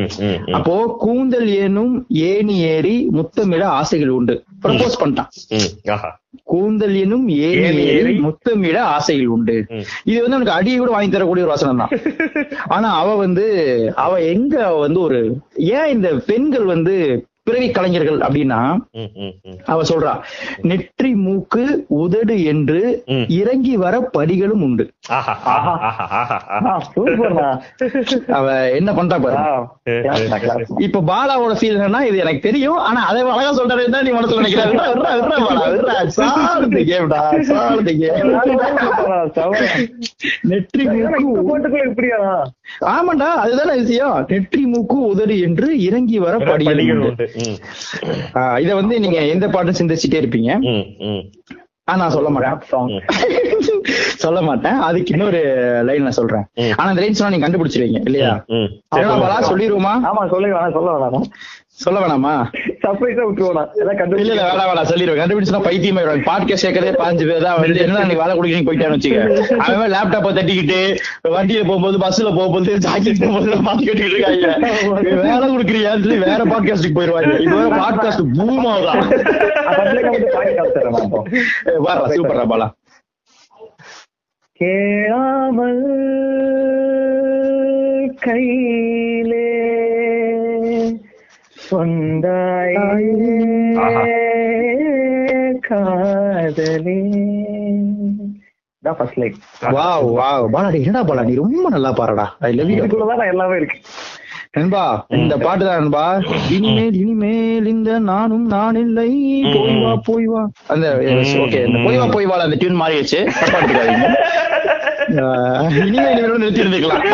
அப்போ 0.52 0.74
கூந்தல் 0.98 1.48
ஏனும் 1.58 1.94
ஏணி 2.24 2.58
ஏறி 2.66 2.96
முத்தமிட 3.10 3.62
ஆசைகள் 3.72 4.08
உண்டு. 4.10 4.34
ப்ரப்போஸ் 4.62 5.00
பண்ணிட்டான். 5.00 5.30
கூந்தல் 6.62 6.96
எனும் 7.02 7.26
ஏறி 7.42 8.14
முத்தமிட 8.24 8.78
ஆசைகள் 8.94 9.32
உண்டு. 9.34 9.56
இது 10.06 10.18
வந்து 10.20 10.36
அவனுக்கு 10.36 10.56
அடியை 10.56 10.76
கூட 10.76 10.92
வாங்கி 10.92 11.10
தரக்கூடிய 11.10 11.44
ஒரு 11.44 11.54
வசனம் 11.54 11.82
தான் 11.82 11.92
ஆனா 12.74 12.88
அவ 13.00 13.10
வந்து 13.22 13.46
அவ 14.02 14.12
எங்க 14.32 14.54
வந்து 14.84 15.00
ஒரு 15.06 15.20
ஏன் 15.72 15.92
இந்த 15.94 16.08
பெண்கள் 16.28 16.66
வந்து 16.72 16.96
பிறவி 17.46 17.68
கலைஞர்கள் 17.70 18.18
அப்படின்னா 18.20 18.58
ம், 18.94 19.08
ம், 19.18 19.32
ம். 19.44 19.56
அவ 19.66 19.84
சொல்றா 19.88 20.12
நெற்றி 20.68 21.10
மூக்கு 21.22 21.62
உதடு 21.96 22.36
என்று. 22.44 22.80
இறங்கி 23.36 23.74
வர 23.76 23.94
படிகளும் 24.14 24.62
உண்டு. 24.62 24.84
அவ 28.36 28.46
என்ன 28.76 28.90
பண்றா 28.92 29.16
பாரு. 29.18 29.38
இப்ப 30.86 31.02
பாலாவோட 31.08 31.56
ஃபீல் 31.58 31.76
என்னன்னா 31.78 32.02
இது 32.04 32.18
எனக்கு 32.18 32.40
தெரியும் 32.40 32.78
ஆனா 32.86 33.00
அதை 33.08 33.22
அழகா 33.28 33.52
சொல்றாரு 33.58 33.88
தான் 33.90 34.06
நீ 34.06 34.12
மனசுல 34.12 34.40
நெற்றி 40.44 40.84
மூக்கு 40.92 41.26
ஆமாண்டா 42.92 43.30
அதுதானே 43.42 43.74
விஷயம். 43.80 44.16
நெற்றி 44.30 44.62
மூக்கு 44.68 44.98
உதடு 45.10 45.36
என்று 45.42 45.68
இறங்கி 45.82 46.18
வர 46.20 46.34
படிகள் 46.44 46.70
படிகள் 46.72 47.00
உண்டு. 47.02 47.26
இத 48.64 48.70
வந்து 48.74 48.94
நீங்க 49.00 49.18
எந்த 49.34 49.48
பாட்டும் 49.48 49.78
சிந்திச்சுட்டே 49.80 50.20
இருப்பீங்க. 50.22 50.50
நான் 52.00 52.14
சொல்ல 52.14 52.28
மாட்டேன். 52.30 52.58
சொல்ல 54.24 54.38
மாட்டேன். 54.42 54.76
அதுக்கு 54.80 55.12
இன்னொரு 55.14 55.40
லைன் 55.88 56.02
நான் 56.02 56.18
சொல்றேன். 56.18 56.44
ஆனா 56.78 56.88
அந்த 56.90 57.02
லைன் 57.02 57.16
சொன்னா 57.18 57.32
நீங்க 57.34 57.46
கண்டுபிடிச்சிருவீங்க 57.46 58.00
இல்லையா? 58.08 58.30
ம். 58.56 58.68
சரிங்களா 58.94 59.16
பாலா 59.22 59.38
சொல்லிடுவோமா 59.50 59.94
ஆமா 60.10 60.22
சொல்லுங்க 60.34 60.54
வேணாம் 60.58 60.76
சொல்ல 60.78 60.92
வேணாம். 60.96 61.26
சொல்ல 61.78 61.98
வேணாமா? 62.02 62.32
சர்ப்ரைஸா 62.82 63.22
விட்டுருவோம் 63.26 63.52
எல்லாம் 63.52 63.68
இல்ல 63.80 63.92
கண்டுபிடிச்சு 63.98 64.32
இல்ல 64.32 64.42
வேணா 64.48 64.64
வேணா 64.68 64.82
சொல்லிடுவேன் 64.90 65.20
கண்டுபிடிச்சுனா 65.20 65.60
பைத்தியமா 65.66 66.02
பாட்காஸ்ட் 66.26 66.66
கேட்கறதே 66.66 66.92
பாஞ்சு 67.00 67.24
பேர் 67.28 67.44
தான் 67.46 67.56
வந்து 67.56 67.80
என்ன 67.84 68.02
நீ 68.10 68.16
வேலை 68.20 68.32
குடிக்கிறீங்க 68.34 68.66
போயிட்டான்னு 68.68 68.96
வச்சுக்க. 68.96 69.20
அவன் 69.66 69.92
லேப்டாப்ப 69.94 70.32
தட்டிக்கிட்டு 70.38 70.78
வண்டியில 71.36 71.62
போகும்போது 71.70 71.98
பஸ்ல 72.04 72.32
போகும்போது 72.38 72.74
ஜாக்கெட் 72.86 73.22
போகும்போது 73.22 73.62
பாட்டு 73.68 73.86
கேட்டுக்கிட்டு 73.86 74.16
இருக்காங்க. 74.16 74.50
வேலை 75.24 75.46
கொடுக்குறியான்னு 75.54 76.04
சொல்லி 76.06 76.20
வேற 76.26 76.42
பாட்காஸ்டுக்கு 76.52 76.98
போயிருவாங்க. 76.98 77.32
இது 77.44 77.56
வேற 77.56 77.70
பாட்காஸ்ட் 77.80 78.22
நான் 80.86 81.06
இப்போ 81.76 82.08
சூப்பரா 82.16 82.46
பாலா 82.52 82.68
கேளாமல் 84.60 85.82
கையிலே 88.24 89.11
சொந்தாயே. 91.72 92.86
காதலே. 95.68 96.98
என்னடா 100.78 101.02
பாலா 101.08 101.22
நீ 101.28 101.34
ரொம்ப 101.42 101.66
நல்லா 101.74 101.90
பாருடா 102.00 102.26
ஐ 102.48 102.52
லவ் 102.58 102.70
யூ 102.72 102.76
இதுக்குள்ளதான் 102.78 103.30
எல்லாமே 103.32 103.56
இருக்கு. 103.60 103.78
நண்பா 104.56 104.82
இந்த 105.18 105.34
பாட்டு 105.44 105.64
தான் 105.64 105.78
நண்பா. 105.80 106.02
இனிமேல் 106.56 106.96
இனிமேல் 107.02 107.68
இந்த 107.74 107.90
நானும் 108.10 108.46
நான் 108.54 108.80
இல்லை 108.84 109.06
போய் 109.54 109.78
வா 109.84 109.92
போய் 110.08 110.26
வா. 110.32 110.42
அந்த 110.72 110.86
ஓகே 111.44 111.60
இந்த 111.68 111.78
போய் 111.86 111.98
வா 112.00 112.06
போய் 112.16 112.28
வா 112.32 112.38
அந்த 112.46 112.58
டியூன் 112.62 112.80
மாறிடுச்சு. 112.82 113.20
இனிமே 115.12 116.04
இனிமேல் 116.12 116.38
நிறுத்தி 116.38 116.62
இருந்துக்கலாம் 116.62 117.04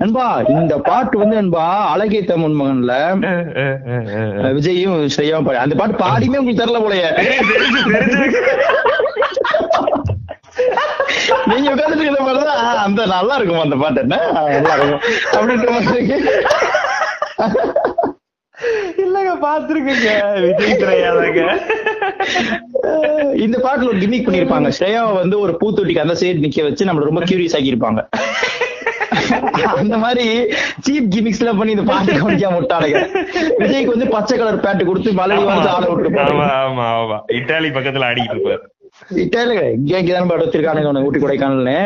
நண்பா 0.00 0.24
இந்த 0.54 0.74
பாட்டு 0.86 1.16
வந்து 1.18 1.36
நண்பா 1.36 1.62
அழகே 1.92 2.20
தமிழ் 2.24 2.56
மகன்ல 2.58 2.92
விஜயும் 4.56 4.96
ஸ்ரேயாவும் 5.14 5.46
பாடி 5.46 5.58
அந்த 5.58 5.76
பாட்டு 5.76 6.02
பாடியுமே 6.02 6.40
உங்களுக்கு 6.40 6.62
தெரியல 6.62 6.82
போலயே. 6.82 7.08
நீங்க 11.46 11.68
உட்கார்ந்துட்டு 11.70 12.02
இருக்கிற 12.02 12.22
மாதிரிதான் 12.22 12.60
அந்த 12.84 13.00
நல்லா 13.08 13.34
இருக்கும் 13.36 13.64
அந்த 13.64 13.76
பாட்டு. 13.76 14.00
என்ன? 14.00 14.18
நல்லா 14.56 14.74
இருக்கும். 14.76 15.02
அப்படின்ற 15.34 15.68
மாதிரி. 15.76 16.02
இல்லங்க 18.98 19.32
பாத்துருக்கீங்க 19.42 20.10
விஜய் 20.42 20.78
திரையாதாங்க 20.80 21.42
அஹ், 21.46 21.60
இந்த 23.44 23.56
பாட்டுல 23.64 23.90
ஒரு 23.92 23.98
கிமிக் 24.02 24.26
பண்ணிருப்பாங்க. 24.26 24.68
ஸ்ரேயாவை 24.76 25.12
வந்து 25.22 25.36
ஒரு 25.44 25.52
பூத்தொட்டிக்கு 25.60 26.04
அந்த 26.04 26.14
சைடு 26.20 26.44
நிக்க 26.44 26.62
வச்சு 26.66 26.86
நம்மள 26.88 27.08
ரொம்ப 27.08 27.22
கியூரியஸ் 27.28 27.56
ஆக்கியிருப்பாங்க. 27.58 28.00
அந்த 29.80 29.96
மாதிரி 30.02 30.24
சீப் 30.86 31.08
கிமிக்ஸ் 31.14 31.40
எல்லாம் 31.42 31.58
பண்ணி 31.60 31.74
இந்த 31.76 31.84
பாட்டு 31.90 32.18
கவனிக்காம 32.20 32.58
விட்டானுங்க. 32.58 32.98
விஜய்க்கு 33.62 33.94
வந்து 33.94 34.08
பச்சை 34.14 34.34
கலர் 34.38 34.62
பேண்ட் 34.64 34.88
கொடுத்து 34.88 35.12
மலடி 35.20 35.44
வந்து 35.50 35.70
ஆட 35.74 35.84
விட்டுருப்பாங்க 35.90 36.32
ஆமா 36.34 36.46
ஆமா 36.66 36.86
ஆமா. 37.00 37.18
இட்டாலி 37.38 37.70
பக்கத்துல 37.76 38.08
ஆடிட்டு 38.10 38.34
இருப்பாரு. 38.36 38.62
இங்கதான் 39.92 40.28
பாட்டு 40.30 40.46
வச்சிருக்கானுங்க 40.46 40.92
உனக்கு 40.92 41.08
ஊட்டி 41.08 41.22
கொடைக்கானல்னு. 41.22 41.78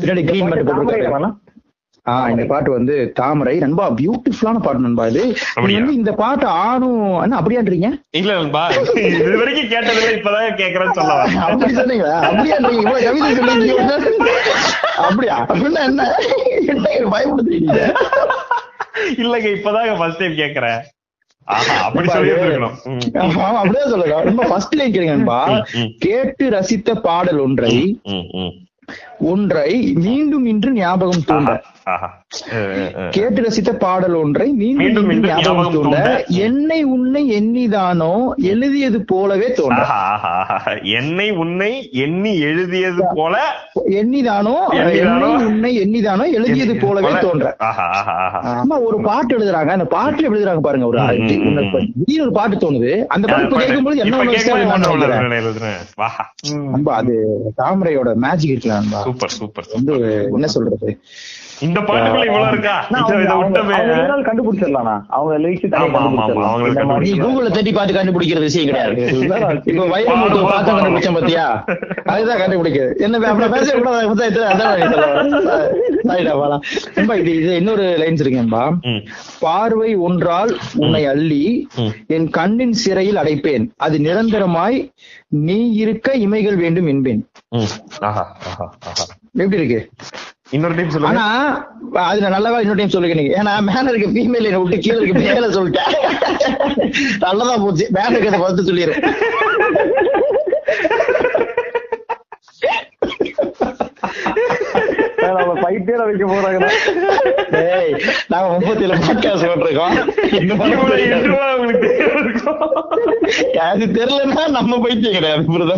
பின்னாடி 0.00 0.24
கிரீன் 0.28 0.50
மட்டும் 0.50 0.70
போட்டுருக்காங்க 0.70 1.30
ஆஹ் 2.06 2.28
இந்த 2.32 2.44
பாட்டு 2.46 2.70
வந்து 2.70 2.94
தாமரை 3.16 3.54
நண்பா 3.58 3.84
பியூட்டிஃபுல்லான 3.96 4.60
பாட்டு 4.60 4.84
நண்பா 4.84 5.04
இது? 5.10 5.22
வந்து 5.76 5.94
இந்த 5.96 6.12
பாட்டு 6.20 6.46
ஆணும் 6.62 7.00
என்ன 7.22 7.38
அப்படியான்றீங்க? 7.40 7.88
இல்ல 8.12 8.32
நண்பா. 8.38 8.62
இது 9.20 9.38
வரைக்கும் 9.40 9.70
கேட்டதில்ல 9.72 10.12
இப்பதான் 10.18 10.58
கேக்குறேன்னு 10.60 10.96
சொல்ல 10.98 11.14
வரேன் 11.14 11.40
அப்படி 11.46 11.72
சொன்னீங்களா? 11.78 12.16
அப்படியான்றீங்க. 12.28 12.82
இவ்வளவு 12.82 13.06
கவிதை 13.08 13.30
சொல்லிருக்கீங்க 13.38 13.96
அப்படியா? 15.04 15.36
அப்படின்னா 15.50 15.82
என்ன? 15.90 16.02
என்ன 16.72 16.84
பயப்படுத்துறீங்க 17.14 17.78
இல்லங்க 19.16 19.48
இப்பதான் 19.56 19.98
ஃபர்ஸ்ட் 19.98 20.20
டைம் 20.20 20.40
கேக்குறேன். 20.40 20.78
அப்படியே 21.86 22.12
சொல்லுங்க 23.90 24.14
ரொம்ப 24.22 24.44
ஃபர்ஸ்ட் 24.48 24.76
லைன். 24.78 24.94
கேட்டு 26.04 26.44
ரசித்த 26.50 26.94
பாடல் 27.04 27.40
ஒன்றை. 27.44 27.74
ஒன்றை 29.30 29.70
மீண்டும் 30.04 30.46
இன்று 30.46 30.70
ஞாபகம் 30.74 31.26
தூண்ட. 31.28 31.52
கேட்டு 33.16 33.40
ரசித்த 33.42 33.72
பாடல் 33.82 34.16
ஒன்றை 34.20 34.46
மீண்டும் 34.60 35.10
ஞாபகம் 35.26 35.74
தூண்ட. 35.74 35.98
என்னை 36.46 36.78
உன்னை 36.94 37.22
எண்ணிதானோ 37.38 38.10
எழுதியது 38.52 38.98
போலவே 39.10 39.48
தோன்ற. 39.58 39.82
என்னை 40.98 41.28
உன்னை 41.42 41.70
எண்ணி 42.04 42.32
எழுதியது 42.48 43.04
போல 43.18 43.34
எண்ணிதானோ? 44.00 44.56
என்னை 45.02 45.30
உன்னை 45.50 45.70
எண்ணிதானோ 45.84 46.26
எழுதியது 46.38 46.74
போலவே 46.84 47.12
தோன்ற. 47.26 47.54
ஆமா 48.54 48.78
ஒரு 48.88 48.98
பாட்டு 49.08 49.32
எழுதுறாங்க. 49.38 49.72
அந்த 49.76 49.88
பாட்டுல 49.96 50.30
எழுதுறாங்க 50.32 50.64
பாருங்க 50.68 50.88
ஒரு 50.92 50.98
ஒரு 52.24 52.32
பாட்டு 52.40 52.56
தோணுது. 52.64 52.92
அந்த 53.14 53.24
பாட்டு 53.32 53.62
கேட்கும்போது 53.62 54.02
என்ன 54.04 54.20
அது 57.00 57.14
தாமரையோட 57.62 58.10
மேஜிக் 58.26 58.52
இருக்குல்ல 58.52 58.80
நண்பா 58.80 59.00
சூப்பர் 59.08 59.36
சூப்பர் 59.38 59.72
வந்து 59.76 59.92
சூப்பர். 59.92 60.34
என்ன 60.36 60.48
சொல்றது? 60.56 60.90
இந்த 61.60 61.80
பாட்டுக்குள்ள 61.80 62.24
இவ்வளவு 62.26 62.52
இருக்கா? 62.52 62.86
அவங்க- 63.28 63.54
கூகுள்ல 67.22 67.50
பார்த்து 67.72 67.94
கண்டுபிடிக்கிற 67.94 68.38
விஷயம் 68.38 68.66
கிடையாது. 68.66 69.18
இப்ப 69.64 69.86
வைரமுத்து 69.86 70.04
பாடும்போது 70.04 70.42
பார்த்து 70.42 70.72
கண்டுபிடிச்சேன் 70.72 71.14
பாத்தியா? 71.14 71.64
அதுதான் 72.04 72.38
கண்டுபிடிக்குது. 72.38 72.96
என்ன 72.96 73.28
அப்படி 73.28 73.48
பேச 73.58 73.76
இது 77.14 77.36
இது 77.36 77.56
இன்னொரு 77.56 77.82
லைன்ஸ் 77.82 78.24
இருக்கேன்பா 78.26 78.72
பார்வை 79.40 79.94
ஒன்றால் 79.96 80.58
உன்னை 80.74 81.06
அள்ளி. 81.06 81.68
என் 82.06 82.30
கண்ணின் 82.30 82.72
சிறையில் 82.72 83.16
அடைப்பேன். 83.16 83.68
அது 83.76 83.98
நிரந்தரமாய் 83.98 84.92
நீ 85.28 85.70
இருக்க 85.72 86.12
இமைகள் 86.16 86.56
வேண்டும் 86.56 86.86
என்பேன். 86.86 87.28
ம். 87.48 87.62
ஆஹா, 88.00 88.36
ஆஹா, 88.46 88.74
ஆஹா. 88.86 89.04
எப்படி 89.32 89.62
இருக்கு? 89.62 89.88
இன்னொரு 90.54 90.74
டைம் 90.74 90.92
சொல்லுங்க. 90.94 91.20
ஆனா 91.20 92.06
அது 92.08 92.20
நான் 92.20 92.34
நல்லவா 92.36 92.58
இன்னொரு 92.62 92.80
டைம் 92.80 92.94
சொல்லுங்க 92.94 93.16
நீங்க. 93.20 93.32
ஏன்னா 93.40 93.52
மேல 93.70 93.90
இருக்க 93.92 94.08
ஃபீமேல் 94.16 94.48
என்ன 94.50 94.60
விட்டு 94.62 94.78
கீழே 94.78 94.98
இருக்க 95.00 95.18
மேல 95.18 95.48
சொல்லிட்டேன். 95.58 95.90
நல்லதா 97.24 97.56
போச்சு. 97.64 97.86
மேல 97.96 98.12
இருக்கிறத 98.16 98.40
பார்த்து 98.44 98.68
சொல்லிடுறேன். 98.70 99.02
ஏ 105.24 105.96
வைக்க 106.08 106.24
போறாங்கண்ணா. 106.30 106.70
டேய் 107.54 107.92
நாங்க 108.32 108.48
முப்பத்தி 108.52 108.84
ஏழு 108.84 108.94
பாட்காஸ்ட் 109.06 109.48
போட்டிருக்கோம். 109.50 109.94
அது 113.70 113.84
தெரியலன்னா 113.98 114.44
நம்ம 114.56 114.78
பைத்தியம் 114.84 115.16
கிடையாது 115.16 115.42
புரியுதா 115.50 115.76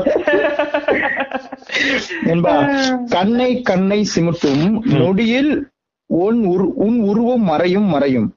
என்பா. 2.28 3.04
கண்ணை 3.10 3.60
கண்ணை 3.60 4.08
சிமிட்டும். 4.16 4.80
நொடியில் 4.98 5.68
உன் 6.06 6.46
உரு- 6.46 6.72
உன் 6.74 7.00
உருவம் 7.00 7.42
மறையும் 7.42 7.84
மறையும். 7.84 8.36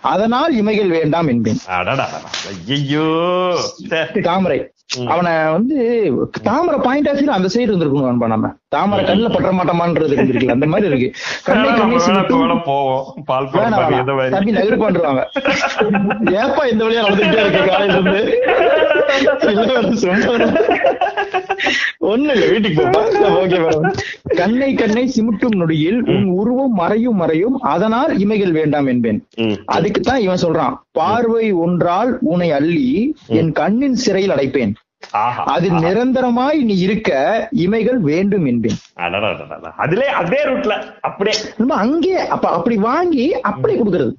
அதனால் 0.00 0.62
இமைகள் 0.62 0.88
வேண்டாம் 0.88 1.28
என்பேன். 1.28 1.56
தாமரை. 4.20 4.68
அவனை 5.06 5.52
வந்து 5.52 6.12
தாமரை 6.42 6.80
பாயிண்ட் 6.82 7.08
ஆஃப் 7.08 7.30
அந்த 7.30 7.48
சைடு 7.54 7.66
இருந்திருக்கணும் 7.66 8.04
நண்பா 8.04 8.26
நம்ம. 8.26 8.54
தாமரை 8.74 9.02
கண்ணுல 9.08 9.30
பற்ற 9.34 9.50
மாட்டோமான்றது 9.58 10.14
இருக்கு 10.30 10.54
அந்த 10.54 10.66
மாதிரி 10.72 10.88
இருக்கு. 10.90 11.08
கண்ணை 11.48 11.68
கண்ணை 11.78 12.56
போவோம். 12.68 13.04
பால் 13.30 13.50
தம்பி 14.34 14.56
நகர் 14.58 14.82
பண்றாங்க 14.84 15.22
ஏப்பா 16.42 16.64
இந்த 16.72 16.82
வழியா 16.84 17.04
நடந்துட்டே 17.06 17.40
இருக்கு 17.44 17.62
காலையில 17.70 17.98
இருந்து. 17.98 18.22
ஒண்ணு 22.12 22.32
இல்ல 22.34 22.46
வீட்டுக்கு 22.52 22.82
கண்ணை 24.40 24.68
கண்ணை 24.80 25.04
சிமிட்டும் 25.14 25.56
நொடியில் 25.60 26.00
உன் 26.14 26.26
உருவம் 26.40 26.74
மறையும் 26.80 27.18
மறையும். 27.22 27.56
அதனால் 27.74 28.12
இமைகள் 28.24 28.54
வேண்டாம் 28.58 28.88
என்பேன். 28.92 29.20
அதுக்குத்தான் 29.76 30.24
இவன் 30.26 30.42
சொல்றான் 30.42 30.74
பார்வை 30.98 31.46
ஒன்றால் 31.64 32.10
உன்னை 32.32 32.48
அள்ளி 32.58 32.88
என் 33.38 33.52
கண்ணின் 33.60 33.98
சிறையில் 34.04 34.34
அடைப்பேன். 34.36 34.74
அது 35.46 35.70
நிரந்தரமாய் 35.80 36.58
நீ 36.62 36.78
இருக்க 36.78 37.10
இமைகள் 37.56 37.98
வேண்டும் 38.00 38.44
என்பேன். 38.44 38.78
அதுலே 39.76 40.06
அதே 40.20 40.44
ரூட்ல 40.44 40.74
அப்படியே. 41.00 41.36
நம்ம 41.56 41.74
அங்கே 41.74 42.16
அப்ப 42.16 42.48
அப்படி 42.48 42.76
வாங்கி 42.76 43.34
அப்படி 43.42 43.74
கொடுக்கறது. 43.74 44.12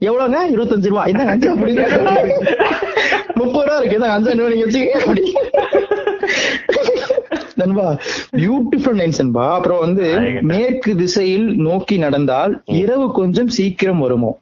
எவ்வளவுங்க 0.00 0.38
இருபத்தஞ்சு 0.52 0.88
ரூபா. 0.88 1.04
இந்த 1.04 1.24
அஞ்சு 1.24 1.54
அப்படிங்க 1.54 1.82
முப்பது 3.34 3.66
ரூபா 3.66 3.76
இருக்கு. 3.76 3.96
இந்த 3.96 4.10
அஞ்சு 4.10 4.34
நீங்க 4.34 4.66
வச்சுக்க 4.66 4.90
அப்படி. 5.00 5.22
நண்பா 7.54 7.86
பியூட்டிஃபுல் 8.36 8.98
லைன்ஸ் 9.00 9.18
நண்பா. 9.18 9.54
அப்புறம் 9.54 9.78
வந்து. 9.78 10.06
மேற்கு 10.42 10.96
திசையில் 10.96 11.56
நோக்கி 11.60 11.98
நடந்தால் 11.98 12.62
இரவு 12.80 13.12
கொஞ்சம் 13.12 13.48
சீக்கிரம் 13.48 13.98
வருமோ. 13.98 14.32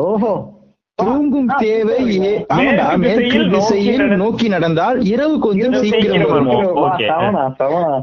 ஓஹோ. 0.00 0.32
தூங்கும் 0.98 1.50
தேவை 1.58 1.98
மேற்கு 2.96 3.16
திசையில் 3.50 4.06
நோக்கி 4.16 4.48
நடந்தால் 4.48 5.04
இரவு 5.04 5.38
கொஞ்சம் 5.38 5.72
சீக்கிரம் 5.82 6.24
வருமோ. 6.30 6.56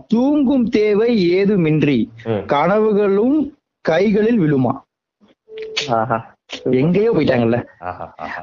தூங்கும் 0.07 0.65
தேவை 0.69 1.09
ஏதுமின்றி. 1.35 1.97
கனவுகளும் 2.47 3.37
கைகளில் 3.85 4.39
விழுமா 4.39 4.73
ஆஹா. 5.89 6.17
எங்கேயோ 6.81 7.11
போயிட்டாங்கல்ல. 7.15 7.57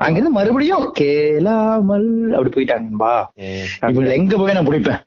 அங்கிருந்து 0.05 0.33
மறுபடியும் 0.38 0.87
கேளாமல் 1.01 2.09
அப்படி 2.37 2.53
போயிட்டாங்கப்பா. 2.57 3.14
இவங்க 3.92 4.11
எங்க 4.20 4.37
போய் 4.40 4.57
நான் 4.59 4.68
பிடிப்பேன்? 4.70 5.01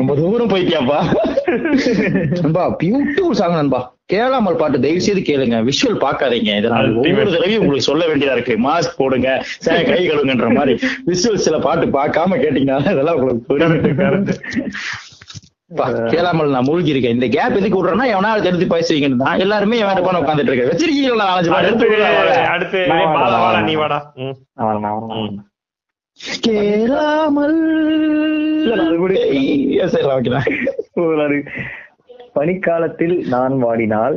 ரொம்ப 0.00 0.14
தூரம் 0.20 0.52
போயிட்டியாப்பா 0.54 1.00
நண்பா 2.44 2.64
பியூட்டிஃபுல் 2.82 3.40
சாங் 3.40 3.58
நண்பா. 3.60 3.80
கேளாமல் 4.12 4.58
பாட்டு 4.60 4.78
தயவு 4.84 5.04
செய்து 5.04 5.20
கேளுங்க. 5.28 5.58
விஷுவல் 5.68 6.00
பாக்காதீங்க 6.04 6.50
இதை 6.60 6.68
நான் 6.72 6.82
Ultimate. 6.86 7.10
ஒவ்வொரு 7.12 7.30
தடவையும் 7.34 7.62
உங்களுக்கு 7.62 7.88
சொல்ல 7.90 8.02
வேண்டியதா 8.10 8.34
இருக்கு. 8.36 8.54
மாஸ்க் 8.66 8.98
போடுங்க 9.00 9.28
கை 9.90 10.00
கழுவுங்கன்ற 10.08 10.48
மாதிரி. 10.58 10.74
விஷுவல் 11.10 11.44
சில 11.46 11.58
பாட்டு 11.66 11.86
பார்க்காம 11.98 12.38
கேட்டீங்கன்னா 12.44 12.78
இதெல்லாம் 12.94 13.18
உங்களுக்கு 13.20 13.62
கேளாமல் 16.10 16.50
நான் 16.50 16.66
மூழ்கி 16.66 16.92
இருக்கேன் 16.92 17.14
இந்த 17.16 17.28
கேப் 17.34 17.56
எதுக்கு 17.58 17.78
விடுறேன்னா 17.78 18.06
எவனாவது 18.06 18.44
தெரிஞ்சு 18.46 18.66
பேசுவீங்கன்னு 18.72 19.22
தான். 19.22 19.38
எல்லாருமே 19.38 19.78
எவன் 19.78 19.96
இருப்பான்னு 19.96 20.22
உட்காந்துட்டு 20.22 20.50
இருக்கேன் 20.50 20.70
வச்சிருக்கீங்களா? 20.72 21.28
நாலஞ்சு 21.30 21.50
எடுத்து. 21.62 21.86
கேளாமல் 26.40 27.58
பனிக்காலத்தில் 32.34 33.16
நான் 33.28 33.56
வாடினால் 33.64 34.16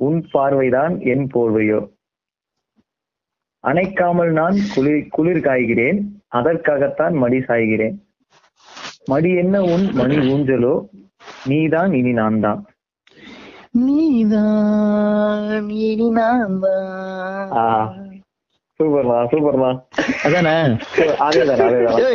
உன் 0.00 0.20
பார்வைதான் 0.32 0.94
என் 1.12 1.26
போர்வையோ? 1.34 1.80
அணைக்காமல் 3.64 4.32
நான் 4.32 4.56
குளிர் 4.74 5.04
குளிர் 5.10 5.44
காய்கிறேன் 5.48 5.98
அதற்காகத்தான் 6.28 7.14
மடி 7.14 7.38
சாய்கிறேன். 7.48 7.96
மடி 9.04 9.30
என்ன 9.34 9.56
உன் 9.64 9.86
மணி 9.94 10.16
ஊஞ்சலோ? 10.30 10.74
நீதான் 11.48 11.92
இனி 11.92 12.12
நான் 12.12 12.38
தான் 12.40 12.60
நீதான் 13.78 15.46
இனி 15.84 16.08
நான் 16.10 16.58
தான். 16.60 17.52
சூப்பர்மா 18.80 19.16
சூப்பர்மா 19.32 19.68
அதானே? 20.26 20.52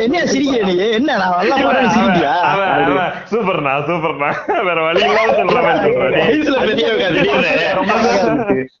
என்ன 0.06 0.16
சிரிக்கிற 0.32 0.64
நீ? 0.68 0.74
என்ன 0.96 1.14
நான் 1.20 1.36
நல்லா 1.38 1.56
சிரிக்கியா 1.94 2.32
சூப்பர்ண்ணா 3.30 3.72
சூப்பர்ண்ணா. 3.86 4.28
வேற 4.66 4.78
வழி 4.86 5.00
இல்லாம 5.06 5.36
சொல்ற 5.38 5.60
மாதிரி 5.66 5.92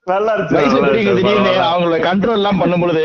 நல்லா. 0.10 0.32
அவங்கள 1.70 1.96
கண்ட்ரோல் 2.06 2.38
எல்லாம் 2.40 2.60
பண்ணும் 2.60 2.82
பொழுது 2.82 3.02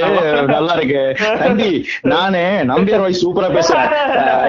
நல்லா 0.53 0.73
இருக்கு. 0.79 1.01
தம்பி 1.43 1.69
நானு 2.13 2.41
நம்பியார் 2.71 3.03
வாய்ஸ் 3.05 3.23
சூப்பரா 3.23 3.49
பேசுறேன். 3.57 3.89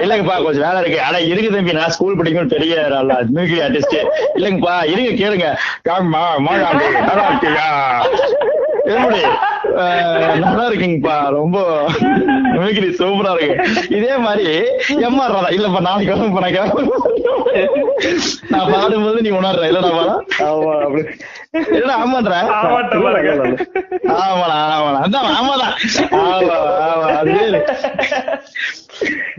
இல்லங்கப்பா 0.03 0.37
கொஞ்சம் 0.45 0.65
வேலை 0.67 0.81
இருக்கு. 0.83 0.99
ஆனா 1.07 1.19
இருக்கு 1.31 1.55
தம்பி 1.55 1.77
நான் 1.79 1.93
ஸ்கூல் 1.97 2.19
படிக்கும் 2.21 2.53
பெரிய 2.55 2.75
நல்லா 2.97 3.17
மியூசிக் 3.37 3.63
ஆர்டிஸ்ட் 3.67 3.97
இல்லங்கப்பா 4.37 4.75
இருங்க 4.93 5.13
கேளுங்க. 5.23 5.49
காம்மா 5.89 6.23
மாடா 6.47 6.71
எப்படி 8.87 9.19
நல்லா 10.43 10.63
இருக்குங்கப்பா. 10.67 11.15
ரொம்ப 11.37 11.57
மிமிக்ரி 12.53 12.89
சூப்பரா 12.99 13.31
இருக்கு. 13.35 13.55
இதே 13.97 14.13
மாதிரி 14.17 14.45
எம்ஆர் 15.07 15.35
ராதா 15.35 15.49
இல்லப்பா 15.49 15.81
நாளைக்கு 15.81 16.13
வரும் 16.13 16.35
நான் 18.51 18.71
பாடும்போது 18.71 19.19
நீ 19.21 19.29
உணர்ற 19.31 19.63
இல்லடா 19.69 19.91
பாடா 19.91 20.15
ஆமா 20.47 20.73
அப்படி. 20.85 21.03
இல்லடா 21.71 21.95
ஆமான்ற. 21.97 22.33
ஆமாடா 24.17 24.57
ஆமாடா. 24.67 24.99
அதான் 25.05 25.29
ஆமாடா. 25.37 25.67
ஆமா 26.19 26.57
ஆமா 26.85 27.07
அது 27.19 27.35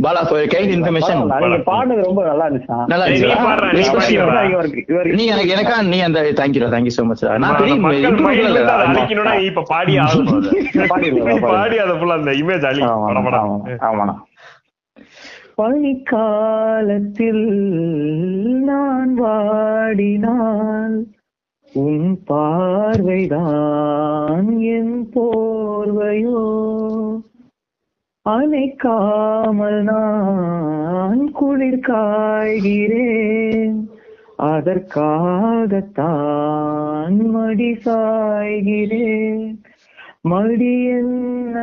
பாலா 0.05 0.21
for 0.31 0.39
kind 0.53 0.71
information. 0.77 1.17
நீங்க 1.43 1.59
பாடுனது 1.69 2.03
ரொம்ப 2.09 2.21
நல்லா 2.29 2.45
இருந்துச்சா 2.49 2.77
நல்லா 2.93 3.07
நீ 3.09 3.17
இருந்துச்சு 3.17 3.39
பாடுறா, 3.47 3.69
நீ 5.19 5.25
எனக்கு 5.35 5.53
எனக்கா 5.57 5.77
நீ 5.93 5.99
அந்த 6.09 6.21
தேங்க்யூ 6.41 6.71
தேங்க்யூ 6.75 6.95
சோ 6.99 7.05
மச் 7.11 7.25
நான் 7.45 7.59
பெரிய. 7.61 7.75
அழிக்கணும்னா 8.85 9.35
இப்ப 9.49 9.65
பாடி 9.73 9.95
ஆகணும். 10.05 11.43
பாடி 11.49 11.79
அதை 11.85 11.97
full 12.03 12.13
அந்த 12.19 12.31
image 12.43 12.67
அழி. 12.71 12.83
ஆமாண்ணா, 12.93 13.43
ஆமாண்ணா. 13.91 14.17
பனிக்காலத்தில் 15.61 17.45
நான் 18.69 19.15
வாடினால் 19.23 20.99
உன் 21.73 22.05
பார்வைதான் 22.31 23.41
என் 24.77 24.95
போர்வையோ. 25.15 26.43
அணைக்காமல் 28.29 29.79
நான் 29.85 31.23
குளிர் 31.33 31.85
காய்கிறேன் 31.87 33.77
அதற்காகத்தான் 34.49 35.99
மடி 37.33 37.71
சாய்கிறேன் 37.85 39.45
மடி 40.25 40.73
என்ன 40.93 41.57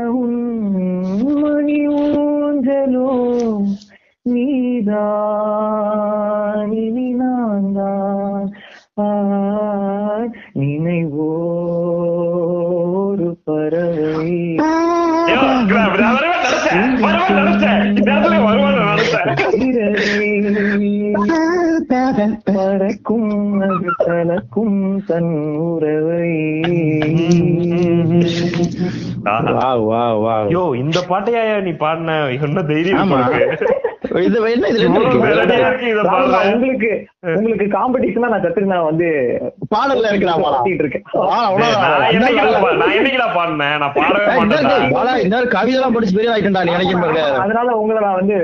மணி 1.35 1.79
ஊஞ்சலோ 1.97 3.11
நீதான் 4.25 5.75
இனி 6.79 7.09
நான் 7.19 7.69
தான் 7.75 8.49
நினைவோ 10.59 11.29
ஒரு 12.95 13.29
பறவை 13.43 14.31
வருவேன் 16.75 17.37
நினைச்சேன். 17.37 17.81
இந்த 17.89 18.07
இடத்துல 18.07 18.37
வருவேன் 18.43 18.79
நினைச்சேன். 18.81 19.31
பறக்கும் 22.47 23.29
அது 23.61 23.91
தனக்கும் 24.01 24.77
தன் 25.05 25.31
உறவை 25.65 26.31
ஆஹா. 29.27 29.51
வா 29.53 29.69
வா 29.83 30.03
வா 30.15 30.33
ஐயோ 30.41 30.63
இந்த 30.77 30.99
பாட்டையா 31.09 31.43
நீ 31.61 31.71
பாடின 31.75 32.17
என்ன 32.39 32.63
தைரியம்? 32.63 33.13
இது 34.15 34.51
என்ன 34.51 34.67
இதுல. 34.67 34.87
உங்களுக்கு 34.87 35.17
உங்களுக்கு 37.23 37.67
காம்படிஷனா 37.67 38.27
நான் 38.65 38.83
வந்து 38.83 39.39
பாடல்ல 39.75 40.05
இருக்கிறா 40.05 40.41
பாடா 40.41 40.61
இருக்கேன். 40.65 41.03
நான் 41.13 42.09
என்னைக்குடா 42.09 42.55
பா- 42.55 42.75
நான் 42.75 42.91
என்னைக்குடா 42.91 43.35
பாடினேன்? 43.35 43.77
நான் 43.77 43.93
பாடவே 43.93 44.35
மாட்டேன்டா. 44.35 45.19
இந்த 45.19 45.45
கவிதை 45.45 45.73
எல்லாம் 45.73 45.93
படிச்சு 45.93 46.15
பெரிய 46.15 46.33
ஆயிட்டா 46.33 46.63
நீ 46.63 46.71
நினைக்க 46.71 46.97
பாருங்க 46.97 47.37
அதனால 47.37 47.75
உங்களை 47.75 48.01
நான் 48.01 48.15
வந்து 48.15 48.35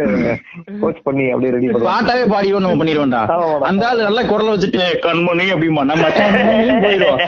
கோச் 0.81 1.03
பண்ணி 1.03 1.29
அப்படியே 1.29 1.51
ரெடி 1.51 1.67
பண்ணுவேன். 1.67 1.89
பாட்டாவே 1.89 2.31
பாடியோ 2.31 2.59
நம்ம 2.59 2.83
பண்ணிடுவோம்டா. 2.83 3.61
அந்த 3.61 3.87
ஆளு 3.87 4.03
நல்லா 4.03 4.23
குரலை 4.23 4.53
வச்சுட்டு 4.53 5.01
கண்மணி 5.01 5.53
அப்படிமா 5.53 5.83
நம்ம 5.83 6.03
போயிடுவோம். 6.83 7.19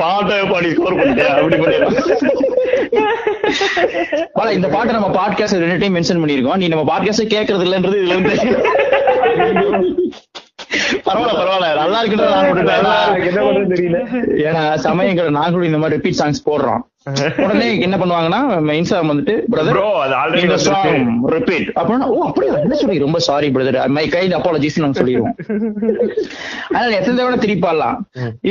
பாட்டாவே 0.00 0.50
பாடி 0.50 0.70
ஸ்கோர் 0.70 0.94
பண்ணிட்டேன் 0.94 1.34
அப்படி 1.34 1.56
பண்ணிடுவோம். 1.56 1.94
இந்த 4.48 4.68
பாட்டை 4.68 4.94
நம்ம 4.94 5.14
பாட்காஸ்ட் 5.14 5.58
ரெண்டு 5.58 5.78
டைம் 5.78 5.96
மென்ஷன் 5.96 6.18
பண்ணிருக்கோம் 6.18 6.56
நீ 6.56 6.68
நம்ம 6.68 6.84
பாட்காஸ்ட் 6.84 7.56
கேக்குறது 7.58 7.68
இல்லன்றது 7.68 8.00
இதுல 8.02 8.14
இருந்து 8.16 8.34
பரவாயில்ல 11.06 11.34
பரவாயில்ல. 11.38 11.68
நல்லா 11.82 11.98
இருக்குன்றது 12.00 13.70
தெரியல. 13.72 13.98
ஏன்னா 14.48 14.62
சமயங்கள் 14.86 15.28
நாங்களும் 15.38 15.68
இந்த 15.68 15.78
மாதிரி 15.82 15.96
ரிப்பீட் 15.96 16.18
சாங்ஸ் 16.20 16.40
போடுறோம். 16.48 16.82
உடனே 17.44 17.68
என்ன 17.86 17.96
பண்ணுவாங்கன்னா 18.00 18.40
இன்ஸ்டாகிராம் 18.78 19.12
வந்துட்டு 19.12 19.34
பிரதர் 19.52 19.78
இந்த. 20.42 20.58
சாங் 20.66 21.08
ரிப்பீட் 21.36 21.68
அப்படின்னா 21.80 22.08
ஓ 22.16 22.18
அப்படியா? 22.28 22.54
என்ன 22.64 22.78
சொல்லி 22.82 23.04
ரொம்ப 23.06 23.20
sorry 23.28 23.48
brother 23.56 23.78
my 23.98 24.04
kind 24.16 24.36
apologies 24.38 24.80
நாங்க 24.84 24.98
சொல்லிடுவோம். 25.00 25.36
அதனால 26.74 26.96
எத்தனை 26.98 27.16
தடவை 27.16 27.38
திருப்பி 27.44 27.64
பாடலாம். 27.66 27.98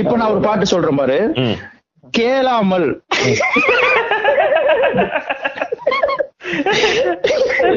இப்ப 0.02 0.16
நான் 0.22 0.34
ஒரு 0.36 0.44
பாட்டு 0.48 0.74
சொல்றேன் 0.74 1.02
பாரு. 1.02 1.20
கேளாமல். 2.20 2.88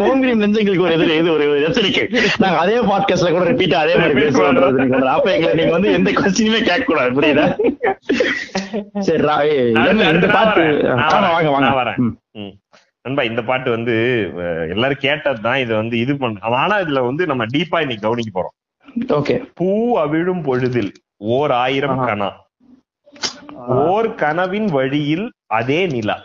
ஓங்கிரியம் 0.06 0.42
நெஞ்சங்களுக்கு 0.42 0.84
ஒரு 0.86 0.94
எதிரி 0.96 1.14
இது 1.20 1.30
ஒரு 1.36 1.46
எச்சரிக்கை. 1.66 2.04
நாங்க 2.42 2.58
அதே 2.62 2.76
பாட்காஸ்ட்ல 2.90 3.30
கூட 3.34 3.44
ரிப்பீட் 3.50 3.74
அதே 3.82 3.94
மாதிரி 4.00 4.14
பேசுவோம். 4.20 5.06
அப்ப 5.16 5.28
எங்களை 5.36 5.52
நீங்க 5.60 5.72
வந்து 5.76 5.92
எந்த 5.98 6.10
கொஸ்டினுமே 6.18 6.60
கேட்க 6.68 6.84
கூடாது 6.90 7.10
புரியுதா? 7.18 7.46
சரி 9.08 9.22
இந்த 10.16 10.28
பாட்டு? 10.36 10.64
வாங்க 11.34 11.50
வாங்க. 11.56 11.70
வரேன். 11.80 11.98
நண்பா 13.06 13.22
இந்த 13.22 13.42
பாட்டு 13.48 13.68
வந்து 13.70 13.94
எல்லாரும் 14.72 15.04
கேட்டதுதான் 15.04 15.60
இது 15.64 15.72
வந்து 15.74 15.96
இது 16.04 16.12
பண்ண 16.16 16.56
ஆனா 16.62 16.74
இதுல 16.84 17.02
வந்து 17.06 17.22
நம்ம 17.30 17.46
டீப்பா 17.54 17.80
இன்னைக்கு 17.84 18.06
கவனிக்க 18.06 18.30
போறோம். 18.34 18.56
ஓகே. 19.18 19.36
பூ 19.58 19.68
அவிழும் 20.04 20.42
பொழுதில் 20.48 20.92
ஓர் 21.36 21.52
ஆயிரம். 21.64 22.02
கணா 22.10 22.30
ஓர் 23.86 24.08
கனவின் 24.22 24.68
வழியில் 24.76 25.26
அதே 25.58 25.80
நிலா. 25.86 26.16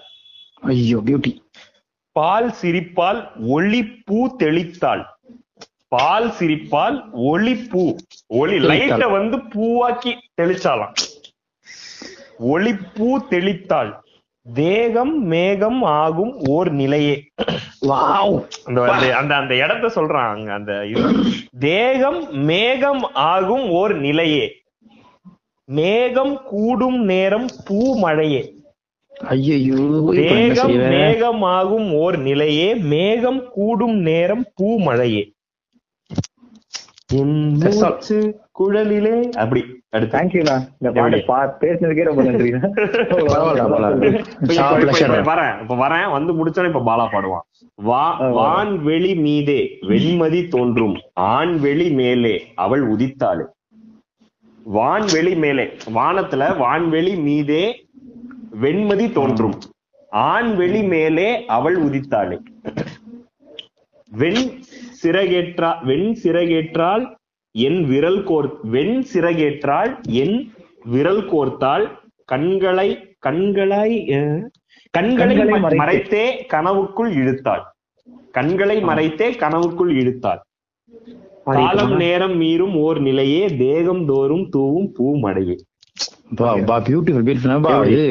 ஐயோ 0.73 0.99
பியூட்டி 1.07 1.31
பால் 2.19 2.53
சிரிப்பால் 2.61 3.29
ஒளிப்பூ 3.47 4.27
தெளித்தாள். 4.39 5.05
பால் 5.87 6.33
சிரிப்பால் 6.39 7.03
ஒளிப்பூ. 7.19 7.95
ஒளி. 8.27 8.57
லைட்ட 8.57 9.11
வந்து 9.11 9.37
பூவாக்கி 9.37 10.13
தெளிச்சாலாம் 10.41 10.93
ஒளிப்பூ 12.39 13.17
தெளித்தாள். 13.29 13.99
தேகம் 14.53 15.23
மேகம் 15.23 15.83
ஆகும் 15.83 16.39
ஓர் 16.47 16.71
நிலையே. 16.71 17.31
அந்த 18.65 18.91
அந்த- 18.91 19.17
அந்த 19.17 19.35
அந்த 19.35 19.55
இடத்த 19.55 19.87
சொல்றான் 19.87 20.29
அங்க 20.29 20.53
அந்த 20.53 20.85
இது. 20.85 21.11
தேகம் 21.59 22.33
மேகம் 22.33 23.13
ஆகும் 23.13 23.69
ஓர் 23.69 23.95
நிலையே. 23.95 24.63
மேகம் 25.65 26.43
கூடும் 26.43 27.03
நேரம் 27.03 27.49
பூ 27.65 27.99
மழையே 27.99 28.54
ஐயோ 29.19 29.75
மேகம் 30.01 30.71
மேகமாகும் 30.71 31.91
ஓர் 31.93 32.17
நிலையே. 32.17 32.75
மேகம் 32.75 33.49
கூடும் 33.49 33.97
நேரம் 33.97 34.45
பூ 34.55 34.79
மழையே. 34.79 35.33
குழலிலே. 38.59 39.29
அப்படி 39.29 39.63
தேங்க்யூண்ணா 39.91 40.67
இந்த 40.79 41.23
பாட்டு 41.25 41.67
பேசுனதுக்கே 41.67 42.03
ரொம்ப 42.03 42.23
நன்றி. 42.23 42.51
வரேன். 45.21 45.61
இப்ப 45.61 45.75
வரேன். 45.75 46.11
வந்து 46.11 46.45
முடிச்சோன்னே 46.45 46.65
இப்ப 46.65 46.79
பாலா 46.79 47.09
பாடுவான். 47.11 47.41
வா. 47.75 48.21
வான்வெளி 48.21 49.15
மீதே. 49.15 49.77
வெண்மதி 49.81 50.47
தோன்றும். 50.47 50.99
ஆண்வெளி 51.13 51.89
மேலே. 51.89 52.51
அவள் 52.55 52.91
உதித்தாளே. 52.91 53.43
வான்வெளி 54.73 55.35
மேலே. 55.37 55.63
வானத்துல 55.95 56.57
வான்வெளி 56.57 57.21
மீதே 57.21 57.84
வெண்மதி 58.61 59.11
தோன்றும். 59.11 59.57
ஆண்வெளி 60.09 60.83
மேலே 60.83 61.45
அவள் 61.45 61.77
உதித்தாளே. 61.83 62.37
வெண் 64.09 64.41
சிறகேற்றா 65.03 65.83
வெண் 65.85 66.15
சிறகேற்றால் 66.23 67.15
என் 67.51 67.79
விரல் 67.89 68.23
கோர் 68.23 68.49
வெண் 68.63 69.03
சிறகேற்றால் 69.13 69.91
என் 70.07 70.53
விரல் 70.83 71.23
கோர்த்தால் 71.25 71.85
கண்களை 72.25 72.89
கண்களாய் 73.25 73.95
கண்களை. 74.89 75.35
மறைத்தே. 75.77 76.23
கனவுக்குள் 76.53 77.11
இழுத்தாள். 77.13 77.63
கண்களை 78.31 78.81
மறைத்தே 78.81 79.29
கனவுக்குள் 79.31 79.93
இழுத்தாள். 80.01 80.41
காலம் 81.43 81.95
நேரம் 81.95 82.41
மீறும் 82.41 82.75
ஓர் 82.75 82.99
நிலையே 82.99 83.45
தேகம் 83.57 84.05
தோறும் 84.05 84.49
தூவும் 84.49 84.91
பூ 84.91 85.15
மடையே 85.15 85.55
பா 86.37 86.49
பா 86.65 86.75
பியூட்டிஃபுல் 86.85 87.25
பியூட்டிஃபுல் 87.25 87.63
பா 87.65 87.71
எப்படி? 87.75 87.93
இது 87.95 88.05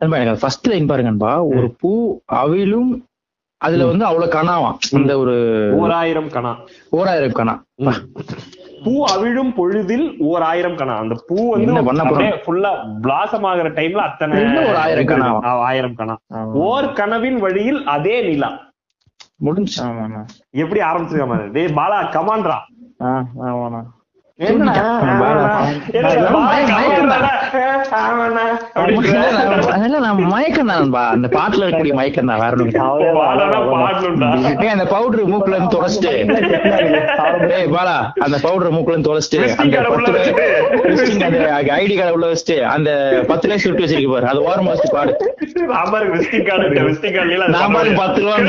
நண்பா, 0.00 0.18
எனக்கு 0.18 0.42
ஃபர்ஸ்ட் 0.42 0.68
லைன் 0.70 0.90
பாருங்கன்பா 0.90 1.32
ஒரு 1.50 1.68
பூ 1.80 1.92
அவிலும் 2.38 2.92
அதுல 3.60 3.84
வந்து 3.88 4.04
அவ்வளவு 4.06 4.32
கனாவாம் 4.32 4.78
இந்த 4.96 5.12
ஒரு 5.18 5.34
ஓர் 5.78 5.92
ஆயிரம் 5.98 6.30
கணா 6.32 6.52
ஓராயிரம் 6.92 7.36
கனா. 7.36 7.54
ம். 7.82 7.98
பூ. 8.84 8.92
அவிழும் 9.12 9.52
பொழுதில் 9.54 10.06
ஓர் 10.28 10.42
ஆயிரம் 10.42 10.78
கணா 10.78 10.94
அந்த 11.02 11.14
பூ 11.28 11.36
வந்து 11.52 11.82
ஃபுல்லா 12.42 12.70
பிளாசம் 13.04 13.46
ஆகுற 13.50 13.68
டைம்ல 13.76 14.02
அத்தனை 14.08 14.40
ஒரு 14.62 14.78
ஆயிரம் 14.78 15.08
கணாவா? 15.12 15.38
ஆ, 15.44 15.52
ஆயிரம் 15.68 15.96
கணா. 15.96 16.16
ஓர் 16.64 16.88
கனவின் 16.98 17.38
வழியில் 17.40 17.80
அதே 17.94 18.16
நிலா. 18.26 18.50
முடிஞ்சு 19.40 19.78
எப்படி 20.56 20.80
ஆரம்பிச்சிருக்க 20.88 21.38
டேய் 21.54 21.76
பாலா 21.78 22.00
கமான்ரா 22.12 22.58
அந்த 31.12 31.28
பாட்டுல 31.28 31.64
இருக்கக்கூடிய 31.64 31.94
மயக்கம் 31.94 32.30
தான் 32.30 32.40
வேற 32.40 32.54
அந்த 34.72 34.84
பவுடர் 34.86 35.30
மூக்குல 35.32 35.56
இருந்து 35.56 35.74
தொலைச்சிட்டு. 35.74 36.12
பாலா 37.74 37.96
அந்த 38.18 38.36
பவுடர் 38.42 38.74
மூக்குல 38.74 38.94
இருந்து 38.94 39.08
தொலைச்சிட்டு 39.10 39.38
அந்த 41.26 41.38
ஐடி 41.76 41.94
கார்டு 41.98 42.14
உள்ள 42.16 42.26
வச்சுட்டு 42.32 42.56
அந்த 42.74 42.90
பத்து 43.28 43.46
ரூபாய் 43.46 43.62
சுட்டு 43.64 43.84
வச்சிருக்கு 43.84 44.12
பாரு. 44.12 44.26
அது 44.26 44.40
ஓரமா 44.48 44.70
வச்சு 44.74 44.90
பாடு. 44.92 45.12
நான் 47.48 47.70
முடியாது. 47.70 47.98
பத்து 48.02 48.20
card 48.22 48.46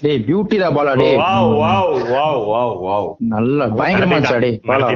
டேய் 0.03 0.23
பியூட்டிடா 0.27 0.75
பாலா 0.75 0.93
டேய். 0.93 1.17
Wow, 1.17 1.63
wow, 1.63 1.87
wow, 2.13 2.45
wow, 2.45 2.79
wow. 2.79 3.17
நல்ல 3.19 3.67
பயங்கரமா 3.67 4.15
இருந்துச்சா 4.15 4.37
டேய். 4.37 4.59
பாலா 4.67 4.87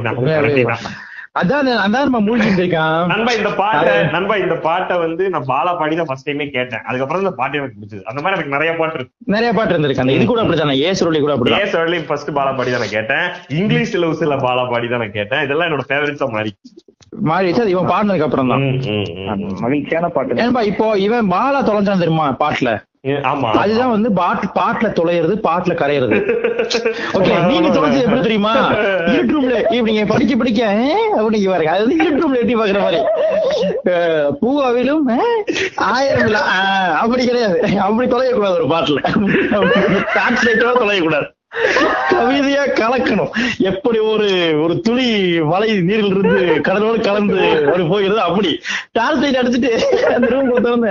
அதான் 1.38 1.68
அதான் 1.84 2.06
நம்ம 2.06 2.20
மூழ்கிட்டு 2.26 2.62
இருக்கான் 2.62 3.08
நண்பா 3.12 3.32
இந்த 3.38 3.50
பாட்டை 3.60 3.94
நண்பா 4.14 4.34
இந்த 4.44 4.56
பாட்டை 4.66 4.94
வந்து 5.04 5.24
நான் 5.34 5.46
பாலா 5.50 5.72
பாடி 5.80 5.96
தான் 6.00 6.08
ஃபர்ஸ்ட் 6.10 6.28
டைமே 6.28 6.46
கேட்டேன். 6.56 6.82
அதுக்கப்புறம் 6.88 7.22
இந்த 7.24 7.32
பாட்டு 7.40 7.58
எனக்கு 7.60 7.78
பிடிச்சது. 7.80 8.02
அந்த 8.10 8.20
மாதிரி 8.22 8.36
எனக்கு 8.36 8.54
நிறைய 8.56 8.72
பாட்டு 8.80 8.98
இருக்கு. 8.98 9.14
நிறைய 9.34 9.50
பாட்டு 9.58 9.74
இருந்திருக்கு. 9.74 10.04
அந்த 10.04 10.16
இது 10.18 10.26
கூட 10.30 10.42
அப்படிதானே 10.44 10.76
ஏ 10.84 10.90
சுருளி 11.00 11.20
கூட 11.24 11.34
அப்படிதான். 11.36 11.64
ஏ 11.66 11.72
சொல்லி 11.76 12.00
ஃபர்ஸ்ட் 12.08 12.32
பாலா 12.38 12.52
பாடி 12.58 12.72
தான் 12.74 12.84
நான் 12.84 12.96
கேட்டேன். 12.98 13.24
இங்கிலீஷ் 13.60 13.92
சிலபஸ்ல 13.94 14.38
பாலா 14.46 14.64
பாடி 14.72 14.88
தான் 14.94 15.02
நான் 15.04 15.16
கேட்டேன். 15.18 15.44
இதெல்லாம் 15.48 15.68
என்னோட 15.70 15.86
ஃபேவரட்ஸா 15.90 16.28
மாறி. 16.36 16.52
மாறிடுச்சு 17.30 17.62
அது 17.64 17.74
இவன் 17.76 17.90
பாடினதுக்கு 17.92 18.26
அப்புறம் 18.28 18.50
தான். 18.52 18.64
மகிழ்ச்சியான 19.64 20.10
பாட்டு. 20.16 20.40
ஏன்பா 20.44 20.62
இப்போ 20.72 20.88
இவன் 21.06 21.32
பாலா 21.36 21.60
தொலைஞ்சான் 21.70 22.04
தெரியுமா 22.04 22.28
பாட்டுல? 22.44 22.72
அதுதான் 23.52 23.90
வந்து 23.90 24.12
பாட்டு 24.12 24.46
பாட்டுல 24.46 24.90
தொலைறது 24.90 25.34
பாட்டுல 25.42 25.74
கரையிறது. 25.74 26.18
ஓகே 27.12 27.46
நீங்க 27.46 27.68
தொலைஞ்சது 27.68 28.02
எப்படி 28.02 28.20
தெரியுமா? 28.20 28.70
இருட்டு 29.06 29.40
ரூம்ல 29.40 29.62
இப்படிங்க 29.70 30.06
படிக்க 30.06 30.36
படிக்க 30.36 30.66
அப்படிங்க 31.16 31.48
பாருங்க. 31.48 31.70
அது 31.70 31.94
இருட்டு 31.94 32.20
ரூம்ல 32.20 32.36
எட்டி 32.36 32.56
பாக்குற 32.56 32.80
மாதிரி. 32.80 33.02
பூவாவிலும் 34.42 35.18
ஆயிரம் 35.74 36.32
அப்படி 37.00 37.26
கிடையாது. 37.26 37.78
அப்படி 37.78 38.10
தொலையக்கூடாது 38.10 38.56
ஒரு 38.60 38.66
பாட்டுல. 38.68 38.98
டிரான்ஸ்லேட்டரா 40.14 40.72
தொலையக்கூடாது. 40.82 41.36
கவிதையா 42.10 42.64
கலக்கணும். 42.74 43.30
எப்படி 43.62 43.98
ஒரு 44.08 44.28
ஒரு 44.62 44.80
துளி 44.80 45.06
மலை 45.42 45.80
நீரில் 45.80 46.06
இருந்து 46.06 46.38
கடலோடு 46.60 47.00
கலந்து 47.00 47.38
அப்படி 47.62 47.84
போகிறது? 47.86 48.20
அப்படி. 48.20 48.50
டிரான்ஸ்லேட் 48.94 49.40
அடிச்சுட்டு 49.40 49.72
அந்த 50.14 50.26
ரூம் 50.26 50.86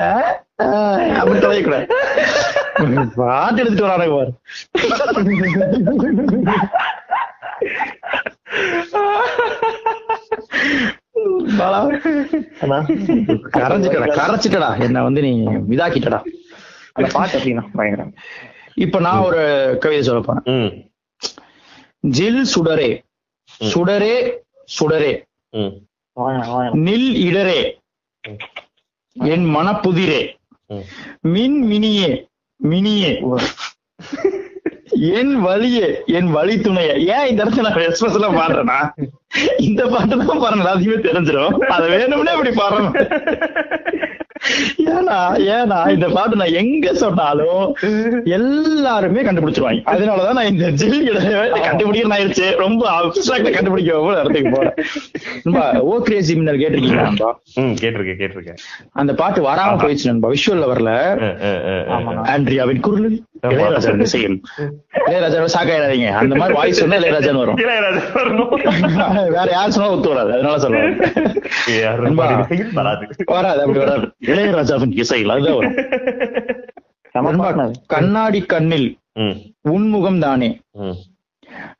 அஹ், 0.59 1.15
அப்படி 1.15 1.39
தொலையக்கூடாது 1.39 1.85
பாட்டு 3.15 3.61
எடுத்துட்டு 3.61 3.87
வரானுங்க 3.87 4.15
பாரு. 4.15 4.31
கரைஞ்சிட்டடா 13.57 14.07
கரைச்சிட்டடா 14.17 14.69
என்ன 14.81 15.03
வந்து 15.03 15.21
நீ 15.21 15.31
இதாக்கிட்டடா. 15.69 16.19
அந்த 16.93 17.07
பாட்டு 17.13 17.37
அப்படின்னா 17.37 17.63
பயங்கரம் 17.75 18.13
இப்ப 18.77 18.99
நான் 18.99 19.25
ஒரு 19.27 19.41
கவிதை 19.83 20.01
சொல்ல 20.03 20.21
போறேன். 20.21 20.45
ம், 20.55 20.71
ஜில் 22.17 22.41
சுடரே 22.53 22.89
சுடரே 23.71 24.15
சுடரே. 24.69 25.13
நில் 26.85 27.09
இடரே 27.27 27.59
என் 29.15 29.45
மனப்புதிரே. 29.55 30.21
மின் 31.33 31.57
மினியே 31.69 32.09
மினியே. 32.59 33.11
என் 35.13 35.33
வழியே 35.41 35.87
என் 36.17 36.29
வழி 36.31 36.55
துணையே. 36.57 36.93
ஏன் 37.15 37.27
இந்த 37.29 37.39
இடத்துல 37.43 37.65
நான் 37.65 37.87
எக்ஸ்பிரஸ்ல 37.87 38.29
பாடுறேன்னா 38.37 38.77
இந்த 39.59 39.81
பாட்டு 39.93 40.15
தான் 40.21 40.43
பாருங்க 40.43 40.69
அதிகமே 40.73 40.97
தெரிஞ்சிடும் 41.07 41.57
அதை 41.75 41.85
வேணும்னே 41.93 42.35
இப்படி 42.37 42.53
பாடுறேன் 42.55 42.89
ஏன்னா 44.93 45.17
ஏன்னா 45.55 45.79
இந்த 45.95 46.07
பாட்டு 46.15 46.39
நான் 46.41 46.57
எங்க 46.61 46.93
சொன்னாலும் 47.03 47.67
எல்லாருமே 48.37 49.21
கண்டுபிடிச்சிருவாங்க. 49.27 49.81
அதனாலதான் 49.93 50.37
நான் 50.39 50.51
இந்த 50.53 50.67
ஜில் 50.81 50.97
கண்டுபிடிக்கிறேன் 51.67 52.15
ஆயிடுச்சு. 52.17 52.47
ரொம்ப 52.63 52.83
அப்டிராக்டா 52.97 53.51
கண்டுபிடிக்க 53.57 53.99
போல 54.05 54.19
இடத்துக்கு 54.21 54.51
போறேன். 54.57 55.79
ஓ 55.89 55.97
கிரேசி 56.09 56.35
மின்னல் 56.35 56.61
கேட்டிருக்கீங்களா 56.63 57.31
கேட்டிருக்கேன் 57.83 58.21
கேட்டிருக்கேன். 58.23 58.61
அந்த 59.01 59.13
பாட்டு 59.21 59.41
வராம 59.49 59.77
போயிடுச்சு 59.83 60.09
நண்பா. 60.11 60.31
விஷுவல்ல 60.35 60.71
வரல. 60.73 60.91
ஆண்ட்ரியாவின் 62.35 62.85
குரலில். 62.87 63.19
இளையராஜா. 63.41 65.57
சாக்காயிடாதீங்க 65.57 66.11
அந்த 66.11 66.35
மாதிரி 66.35 66.57
வாய்ஸ் 66.57 66.77
சொன்னா 66.77 66.95
இளையராஜான்னு 66.95 67.35
வரும். 67.35 67.57
இளையராஜா. 67.57 69.25
வேற 69.29 69.49
யார் 69.51 69.69
சொன்னா 69.69 69.91
ஒத்து 69.91 70.09
வராது. 70.09 70.33
அதனால. 70.33 70.57
பாடினாலும் 72.15 72.73
வராது. 72.73 73.07
வராது 73.25 73.59
அப்படி 73.59 73.79
வராது. 73.79 74.15
இளையராஜாவின் 74.25 74.97
இசையில் 74.97 75.29
அதுதான் 75.29 75.55
வரும். 75.55 75.75
கண்ணாடி 77.87 78.41
கண்ணில் 78.41 78.97
ம், 79.13 79.33
உன்முகம் 79.61 80.19
தானே. 80.19 80.61
ம். 80.71 80.93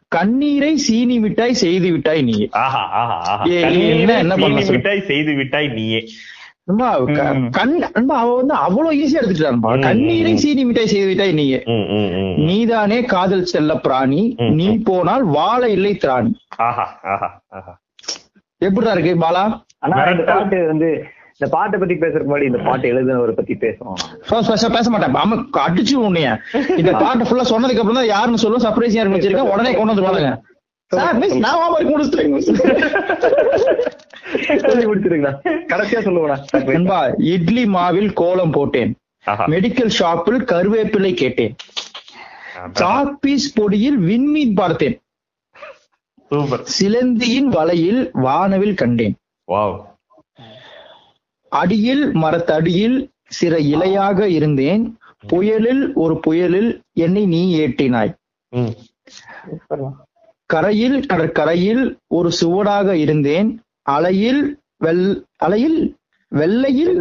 கண்ணீரை 0.07 0.77
சீனி 0.77 1.19
மிட்டாய் 1.19 1.53
செய்து 1.53 1.91
விட்டாய் 1.91 2.21
நீ 2.21 2.49
ஆஹா 2.51 2.91
ஆஹா 2.91 3.31
ஆஹா. 3.31 3.43
ஏய், 3.43 3.61
கண்ணீரை 3.61 3.99
என்ன- 3.99 4.17
என்ன 4.17 4.35
பண்ண? 4.35 4.65
விட்டாய் 4.69 5.01
செய்து 5.01 5.33
விட்டாய் 5.33 5.67
நீயே. 5.67 6.07
கண் 7.49 7.83
நண்பா, 7.93 8.19
அவ 8.19 8.35
வந்து 8.35 8.53
அவ்வளவு 8.53 8.95
ஈஸியா 8.95 9.23
எடுத்துட்டான்பா 9.23 9.81
கண்ணீரை. 9.81 10.37
சீனி 10.37 10.65
மிட்டாய் 10.65 10.87
செய்து 10.87 11.07
விட்டாய் 11.07 11.31
நீ. 11.31 11.55
ம், 11.55 11.85
ம், 11.89 12.09
ம். 12.13 12.43
நீதானே 12.43 13.03
காதல் 13.03 13.45
செல்ல 13.45 13.73
பிராணி. 13.75 14.35
நீ. 14.51 14.77
போனால் 14.77 15.23
வாழ 15.23 15.69
இல்லை 15.69 15.97
திராணி. 16.03 16.31
எப்படிடா 18.57 18.91
இருக்கு 18.91 19.15
பாலா? 19.15 19.61
ஆனா 19.79 20.03
இந்த. 20.03 20.23
பாட்டு 20.23 20.65
வந்து 20.65 20.89
இந்த 21.31 21.47
பாட்டை 21.49 21.79
பத்தி 21.79 21.93
பேசுறதுக்கு 21.95 22.29
முன்னாடி 22.29 22.43
இந்த 22.43 22.57
பாட்டு 22.57 22.87
எழுதினவரை 22.87 23.31
பத்தி 23.31 23.53
பேசுவோம். 23.53 23.93
பேச- 24.29 24.49
பேச- 24.49 24.69
பேச 24.69 24.89
மாட்டேன். 24.89 25.13
ஆமா 25.13 25.35
அடிச்சு 25.67 25.95
உன்னைய. 26.01 26.29
இந்த 26.77 26.91
பாட்டை 27.03 27.27
ஃபுல்லா 27.27 27.43
சொன்னதுக்கு 27.49 27.81
அப்புறம் 27.81 27.93
தான் 27.93 28.05
யாருன்னு 28.05 28.37
சொல்லும் 28.37 28.61
சர்ப்ரைஸ் 28.61 28.89
யாருன்னு 28.89 29.17
வச்சிருக்கேன். 29.17 29.51
உடனே 29.51 29.73
கொண்டு 29.73 29.93
வந்து 29.93 30.01
பாருங்க 30.01 30.41
நான் 30.95 31.21
கடைசியா 35.71 35.99
இட்லி 37.33 37.65
மாவில் 37.65 38.13
கோலம் 38.13 38.51
போட்டேன். 38.51 38.91
மெடிக்கல் 39.47 39.87
ஷாப்பில் 39.87 40.39
கருவேப்பிலை 40.43 41.13
கேட்டேன். 41.13 41.55
சாப்பீஸ் 42.73 43.47
பொடியில் 43.55 43.99
விண்மீன் 44.09 44.53
பார்த்தேன் 44.53 44.95
சூப்பர். 46.31 46.63
சிலந்தியின் 46.77 47.49
வலையில் 47.49 48.09
வானவில் 48.13 48.73
கண்டேன். 48.73 49.15
வாவ். 49.51 49.75
அடியில் 51.51 52.11
மரத்தடியில் 52.13 52.97
சிற 53.41 53.53
இலையாக 53.75 54.27
இருந்தேன். 54.29 54.83
புயலில் 55.27 55.93
ஒரு 55.93 56.19
புயலில் 56.19 56.81
என்னை 56.93 57.25
நீ 57.25 57.41
ஏற்றினாய். 57.59 58.13
கரையில் 60.53 61.05
கடற்கரையில் 61.05 61.97
ஒரு 62.07 62.29
சுவடாக 62.41 62.95
இருந்தேன். 62.95 63.49
அலையில் 63.81 64.41
வெள் 64.77 65.05
அலையில் 65.37 65.79
வெள்ளையில் 66.31 66.95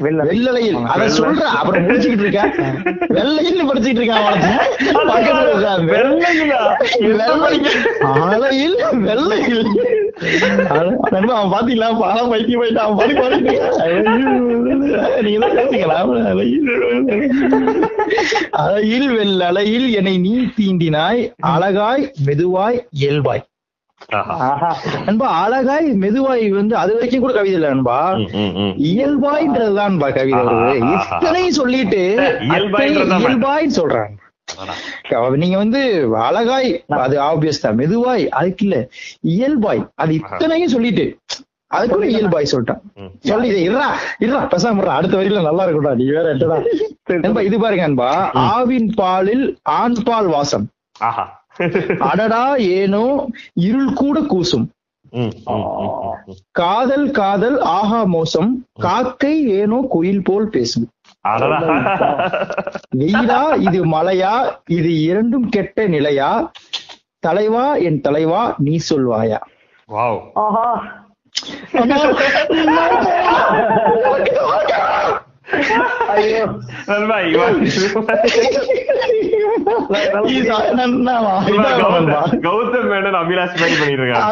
வெள்ளலையில் 0.00 0.78
அத 0.84 1.04
சொல்ற 1.16 1.42
அப்புறம் 1.58 1.84
முடிச்சுக்கிட்டு 1.84 2.24
இருக்கேன் 2.24 2.50
வெள்ளையில் 3.08 3.68
படிச்சுக்கிட்டு 3.68 4.00
இருக்கேன் 4.00 4.24
இருக்கா, 5.08 5.36
வெள்ளையிலா? 5.90 6.62
வெள்ளையில். 8.20 8.76
வெள்ளையில். 9.06 9.64
அவன் 10.68 11.52
பாத்தீங்களா? 11.54 11.88
பாலம் 11.98 12.30
பைத்தியம் 12.30 12.60
போயிட்டான் 12.60 12.96
பாடி 12.96 13.14
பாடிட்டு. 13.14 13.54
நீங்க 15.22 15.38
தான் 15.86 16.12
அலையில் 18.62 19.08
வெள்ளலையில் 19.18 19.88
என்னை 19.90 20.18
நீ 20.18 20.34
தீண்டினாய் 20.58 21.22
அழகாய் 21.52 22.04
மெதுவாய் 22.26 22.80
இயல்பாய். 22.90 23.44
நண்பா 25.06 25.28
அழகாய் 25.42 25.86
மெதுவாய் 26.02 26.44
வந்து 26.50 26.74
அது 26.76 26.92
வரைக்கும் 26.94 27.20
கூட 27.20 27.32
கவிதை 27.32 27.54
இல்ல 27.54 27.68
ம். 28.58 28.74
இயல்பாய்ன்றதுதான் 28.88 29.94
கவிதை. 30.16 30.42
இத்தனையும் 30.94 31.58
சொல்லிட்டு 31.60 32.02
இயல்பாய்ன்னு 33.22 33.76
சொல்றாங்க. 33.78 34.14
நீங்க 35.36 35.56
வந்து 35.56 35.80
அழகாய் 36.26 36.68
அது 36.98 37.16
ஆப்வியஸ் 37.22 37.62
தான். 37.62 37.74
மெதுவாய் 37.74 38.24
அதுக்கு 38.30 38.64
இல்ல. 38.64 38.76
இயல்பாய் 39.32 39.82
அது 39.94 40.12
இத்தனையும் 40.14 40.68
சொல்லிட்டு 40.68 41.06
அதுக்குள்ள 41.70 42.06
இயல்பாய் 42.06 42.50
சொல்லிட்டான். 42.52 42.82
சொல்லி 43.24 43.48
இதை 43.48 43.62
இருடா 43.68 43.88
இருடா 44.24 44.42
பேசாம. 44.52 44.84
அடுத்த 44.96 45.16
வரியில 45.16 45.42
நல்லா 45.42 45.64
இருக்கும்டா 45.64 45.94
நீ 45.94 46.06
வேற 46.10 46.26
என்னடா 46.30 46.58
இது 47.42 47.56
பாருங்க 47.58 47.82
நண்பா 47.82 48.10
ஆவின் 48.50 48.90
பாலில் 48.94 49.44
ஆண் 49.76 49.98
பால் 50.04 50.26
வாசம். 50.26 50.66
அடடா 51.98 52.54
ஏனோ 52.54 53.26
இருள் 53.54 53.92
கூட 53.92 54.20
கூசும். 54.20 54.66
காதல் 56.50 57.10
காதல் 57.10 57.60
ஆஹா 57.60 58.04
மோசம். 58.04 58.66
காக்கை 58.80 59.48
ஏனோ 59.48 59.84
குயில் 59.88 60.22
போல் 60.22 60.48
பேசும். 60.48 60.88
அடடா. 61.20 61.58
வெயிலா 62.96 63.58
இது 63.58 63.86
மழையா 63.86 64.52
இது 64.68 65.00
இரண்டும் 65.00 65.48
கெட்ட 65.48 65.86
நிலையா? 65.86 66.52
தலைவா 67.18 67.74
என் 67.74 68.00
தலைவா 68.00 68.54
நீ 68.58 68.76
சொல்வாயா? 68.76 69.38
வாவ். 69.88 70.20
ஆஹா. 70.34 70.92
ஐயோ 76.12 76.42
நண்பா. 80.76 81.14
கௌதம் 82.44 82.88
மேனன் 82.90 83.18
அபிலாஷ் 83.20 83.60
மாதிரி 83.60 83.76
பண்ணிட்டு 83.76 84.02
இருக்கான் 84.02 84.24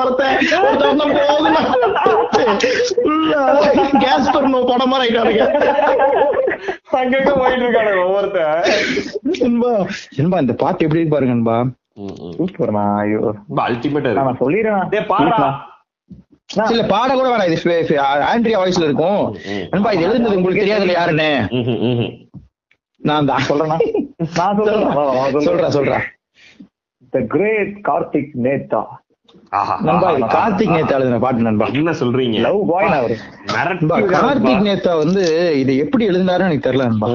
ஒருத்தன். 0.00 0.38
படம் 4.70 4.94
ஆயிட்டாருங்க. 4.96 5.44
அங்கங்க 7.00 7.32
போயிட்டு 7.40 7.94
ஒவ்வொருத்தன். 8.04 8.62
இந்த 10.42 10.54
பாட்டு 10.62 10.84
எப்படி 10.86 11.02
பாருங்க. 11.14 11.56
சூப்பர்ண்ணா 12.38 12.84
ஐயோ. 13.02 13.20
அல்டிமேட்டா 13.66 14.10
நான் 14.18 14.40
சொல்லிடுறேன். 14.42 14.82
டேய் 14.92 15.08
பாடா. 15.12 15.38
இல்ல 16.72 16.82
பாட 16.92 17.08
கூட 17.14 17.28
வேணாம் 17.30 17.48
இது 17.50 17.96
ஆண்ட்ரியா 18.32 18.58
வாய்ஸ்ல 18.60 18.88
இருக்கும். 18.88 19.22
நண்பா 19.72 19.92
இது 19.96 20.06
எழுதுனது 20.08 20.38
உங்களுக்கு 20.40 20.64
தெரியாதுல்ல 20.64 20.98
யாருன்னு. 20.98 21.30
நான் 23.08 23.28
தான். 23.30 23.46
சொல்றேன்னா 23.48 23.78
நான் 24.38 24.58
சொல்றேன். 24.60 25.44
சொல்றேன் 25.48 25.76
சொல்றேன் 25.78 26.04
த 27.12 27.18
கிரேட் 27.32 27.74
கார்த்திக் 27.88 28.32
நேத்தா 28.46 28.82
நண்பா 29.86 30.08
இது. 30.12 30.28
கார்த்திக் 30.34 30.72
நேத்தா 30.74 30.94
எழுதின 30.98 31.18
பாட்டு 31.24 31.46
நண்பா. 31.48 31.66
என்ன 31.80 31.92
சொல்றீங்க? 32.00 32.38
லவ் 32.46 32.60
பாய் 32.70 32.88
அவரு 32.98 33.16
நண்பா, 33.54 33.96
மிரட்டி 33.96 34.14
கார்த்திக் 34.14 34.64
நேத்தா 34.68 34.92
வந்து 35.02 35.22
இது 35.60 35.72
எப்படி 35.84 36.08
எழுதினாருன்னு 36.08 36.48
எனக்கு 36.50 36.66
தெரியல 36.68 36.88
நண்பா. 36.90 37.08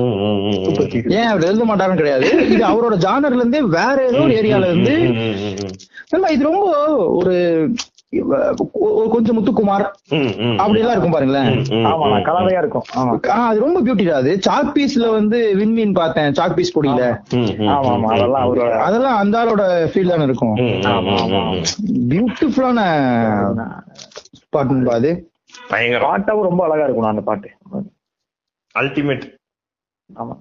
ஏன் 1.19 1.29
அவர் 1.31 1.47
எழுத 1.49 1.65
மாட்டாருன்னு 1.69 2.01
கிடையாது. 2.01 2.29
இது 2.53 2.63
அவரோட 2.71 2.97
ஜானர்ல 3.07 3.41
இருந்தே 3.41 3.61
வேற 3.77 3.97
ஏதோ 4.09 4.21
ஒரு 4.27 4.35
ஏரியால 4.41 4.69
இருந்து. 4.71 4.95
நண்பா 6.09 6.29
இது 6.37 6.49
ரொம்ப 6.49 6.67
ஒரு 7.19 7.35
கொஞ்சம் 9.11 9.37
முத்துக்குமார். 9.37 9.85
ம், 10.09 10.15
ம். 10.15 10.57
அப்படிலாம் 10.59 10.91
இருக்கும் 10.91 11.11
பாருங்களேன். 11.11 11.61
கலவையா 12.25 12.57
இருக்கும். 12.57 12.83
அது 13.21 13.59
ரொம்ப 13.59 13.81
பியூட்டி 13.81 14.09
அது 14.11 14.39
சாக் 14.49 14.71
பீஸ்ல 14.75 15.11
வந்து 15.11 15.55
விண்மீன் 15.55 15.93
பார்த்தேன் 15.93 16.33
சாக் 16.33 16.53
பீஸ் 16.53 16.73
பொடியில. 16.79 17.03
அதெல்லாம் 18.79 19.17
அந்த 19.17 19.35
ஆளோட 19.43 19.63
ஃபீல் 19.91 20.09
தானே 20.09 20.23
இருக்கும். 20.23 20.55
பியூட்டிஃபுல்லான 22.11 22.81
பாட்டு 24.49 24.73
நண்பா 24.73 24.93
அது. 24.93 25.11
பயங்கரம். 25.69 26.09
பாட்டாவும் 26.11 26.47
ரொம்ப 26.49 26.63
அழகா 26.63 26.83
இருக்கும் 26.83 27.05
அந்த 27.05 27.21
பாட்டு. 27.21 27.49
அல்டிமேட் 28.75 29.25
ஆமா. 30.09 30.35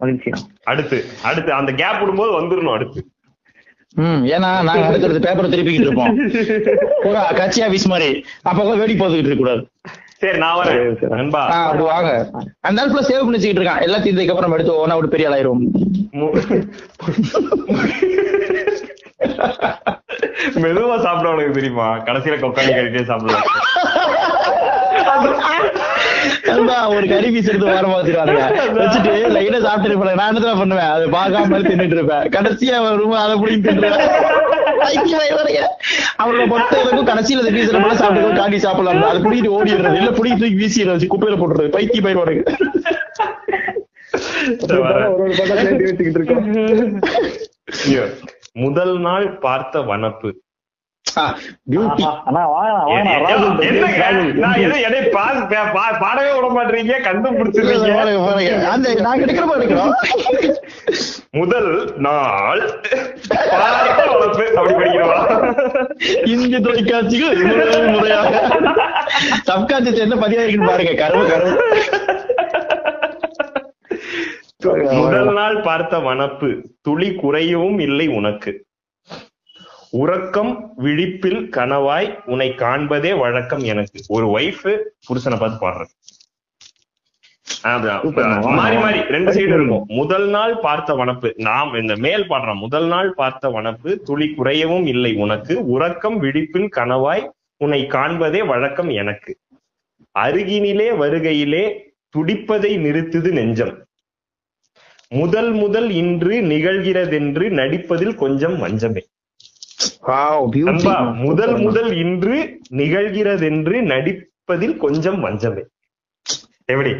மகிழ்ச்சி 0.00 0.30
அடுத்து 0.64 1.04
அடுத்து 1.22 1.52
அந்த 1.52 1.72
கேப் 1.72 2.00
விடும்போது 2.00 2.32
வந்துடணும் 2.40 2.72
அடுத்து. 2.72 3.00
ம் 3.96 4.26
ஏன்னா 4.32 4.66
நாங்க 4.66 4.86
அடுத்தடுத்து 4.86 5.26
பேப்பரை 5.26 5.48
திருப்பிக்கிட்டு 5.48 5.88
இருப்போம். 5.88 6.18
பூரா 7.04 7.32
கட்சி 7.38 7.62
ஆபீஸ் 7.62 7.88
மாதிரி. 7.88 8.24
அப்ப 8.42 8.74
வேடி 8.74 8.94
போத்துக்கிட்டு 8.94 9.24
இருக்க 9.24 9.42
கூடாது. 9.42 9.66
சரி 10.20 10.38
நான் 10.38 10.58
வரேன். 10.58 10.98
அப்படி 11.60 11.82
வாங்க. 11.88 12.28
அந்த 12.62 12.78
நேரத்துல 12.78 13.08
சேவ் 13.08 13.20
பண்ணி 13.20 13.36
வச்சுக்கிட்டு 13.36 13.62
இருக்கான் 13.62 13.84
எல்லாத்தையும் 13.86 14.14
இதுக்கு 14.14 14.34
அப்புறம் 14.34 14.52
எடுத்து 14.56 14.82
ஓனா 14.82 14.96
விட்டு 14.96 15.14
பெரிய 15.14 15.30
ஆளாயிரும் 15.30 15.64
மெதுவா 20.62 21.04
சாப்பிட 21.04 21.32
உனக்கு 21.32 21.52
தெரியுமா? 21.52 22.02
கடைசியில 22.06 22.38
கொக்காளி 22.38 22.72
கழிட்டே 22.72 23.04
சாப்பிடலாம் 23.04 23.46
ஒரு 26.96 27.06
கறி 27.12 27.28
பீஸ் 27.30 27.48
எடுத்து 27.48 27.66
வாரம் 27.66 27.92
பார்த்துருவாங்க 27.92 28.34
வச்சுட்டு 28.80 29.12
லைட்டா 29.36 29.58
சாப்பிட்டு 29.62 29.90
இருப்பேன். 29.90 30.18
நான் 30.20 30.34
என்ன 30.34 30.54
பண்ணுவேன்? 30.60 30.90
அதை 30.94 31.06
பார்க்காம 31.16 31.60
தின்னுட்டு 31.68 31.96
இருப்பேன். 31.98 32.24
கடைசியா 32.36 32.78
வருமா 32.82 33.18
அதை 33.24 33.34
புடிங்கி 33.42 33.64
தின்றுவேன் 33.66 34.04
அவரோட 36.22 36.42
மொத்த 36.46 36.72
இருக்கும் 36.80 37.06
கடைசியில 37.06 37.42
அந்த 37.42 37.52
பீஸ் 37.56 37.74
நம்ம 37.76 37.96
சாப்பிட்டு 37.96 38.38
காண்டி 38.40 38.58
சாப்பிடலாம். 38.66 39.10
அது 39.10 39.20
புடிக்கிட்டு 39.26 39.54
ஓடிடுறது. 39.56 39.96
இல்ல 40.00 40.10
புடிக்கி 40.18 40.38
தூக்கி 40.40 40.58
வீசிடுறது. 40.62 40.94
வச்சு 40.94 41.12
குப்பையில 41.14 41.38
போட்டுறது. 41.40 41.74
பைத்தி 41.76 42.00
பயிரோடு. 42.02 42.34
முதல் 48.52 48.94
நாள் 49.00 49.26
பார்த்த 49.38 49.80
வனப்பு. 49.80 50.30
பாடவே 56.00 56.32
விட 56.34 56.48
மாட்டீங்க 56.50 56.94
மாதிரி 59.44 59.64
இருக்கிறோம் 59.64 59.94
முதல் 61.30 61.94
நாள் 61.96 62.80
அப்படி 64.56 64.74
படிக்கிறவா 64.74 65.18
இந்திய 66.24 66.60
தொலைக்காட்சிகள் 66.60 67.36
முதல் 67.36 67.90
முறையாக. 67.90 68.50
சப்காட்சி 69.42 69.96
என்ன 69.96 70.14
பதிவாயிருக்குன்னு 70.14 70.66
பாருங்க 70.66 70.94
கருவு 70.94 71.26
கருவு 71.26 71.56
முதல் 75.00 75.32
நாள் 75.32 75.60
பார்த்த 75.60 75.98
வனப்பு 75.98 76.62
துளி 76.82 77.10
குறையவும் 77.10 77.78
இல்லை 77.78 78.08
உனக்கு. 78.08 78.65
உறக்கம் 79.90 80.72
விழிப்பில் 80.78 81.48
கனவாய் 81.56 82.18
உன்னை 82.24 82.48
காண்பதே 82.48 83.18
வழக்கம் 83.18 83.58
எனக்கு. 83.58 84.02
ஒரு 84.08 84.26
ஒய்ஃப் 84.38 84.78
புருஷனை 85.08 85.38
பார்த்து 85.38 85.68
பாடுறது. 85.68 85.94
மாறி 88.40 88.76
மாறி. 88.76 89.00
ரெண்டு 89.00 89.32
சைடு 89.32 89.54
இருக்கும். 89.54 89.84
முதல் 89.86 90.28
நாள் 90.28 90.58
பார்த்த 90.58 90.94
வனப்பு. 90.94 91.32
நாம் 91.36 91.74
இந்த 91.74 91.96
மேல் 91.96 92.28
பாடுறோம். 92.28 92.58
முதல் 92.58 92.86
நாள் 92.86 93.14
பார்த்த 93.14 93.48
வனப்பு 93.48 93.94
துளி 93.94 94.34
குறையவும் 94.38 94.86
இல்லை 94.86 95.14
உனக்கு. 95.14 95.66
உறக்கம் 95.66 96.22
விழிப்பில் 96.22 96.68
கனவாய் 96.76 97.28
உன்னை 97.56 97.86
காண்பதே 97.86 98.46
வழக்கம் 98.46 98.88
எனக்கு. 98.88 99.38
அருகினிலே 100.18 100.88
வருகையிலே 101.02 101.78
துடிப்பதை 102.16 102.72
நிறுத்துது 102.78 103.30
நெஞ்சம். 103.32 103.84
முதல் 105.08 105.52
முதல் 105.52 105.90
இன்று 105.90 106.40
நிகழ்கிறதென்று 106.42 107.48
நடிப்பதில் 107.48 108.14
கொஞ்சம் 108.14 108.58
வஞ்சமே 108.58 109.02
முதல் 111.22 111.56
முதல் 111.56 111.96
இன்று 111.96 112.36
நிகழ்கிறதென்று 112.76 113.82
நடிப்பதில் 113.82 114.76
கொஞ்சம் 114.76 115.20
வஞ்சமே. 115.20 115.64
எப்படி. 116.64 116.92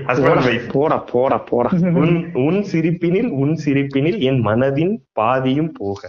போடா 0.72 0.96
போடா 1.12 1.38
போடா 1.44 1.70
உன் 1.94 2.14
உன் 2.42 2.62
சிரிப்பினில் 2.62 3.30
உன் 3.36 3.54
சிரிப்பினில் 3.64 4.18
என் 4.20 4.40
மனதின் 4.46 4.94
பாதியும் 5.12 5.72
போக. 5.72 6.00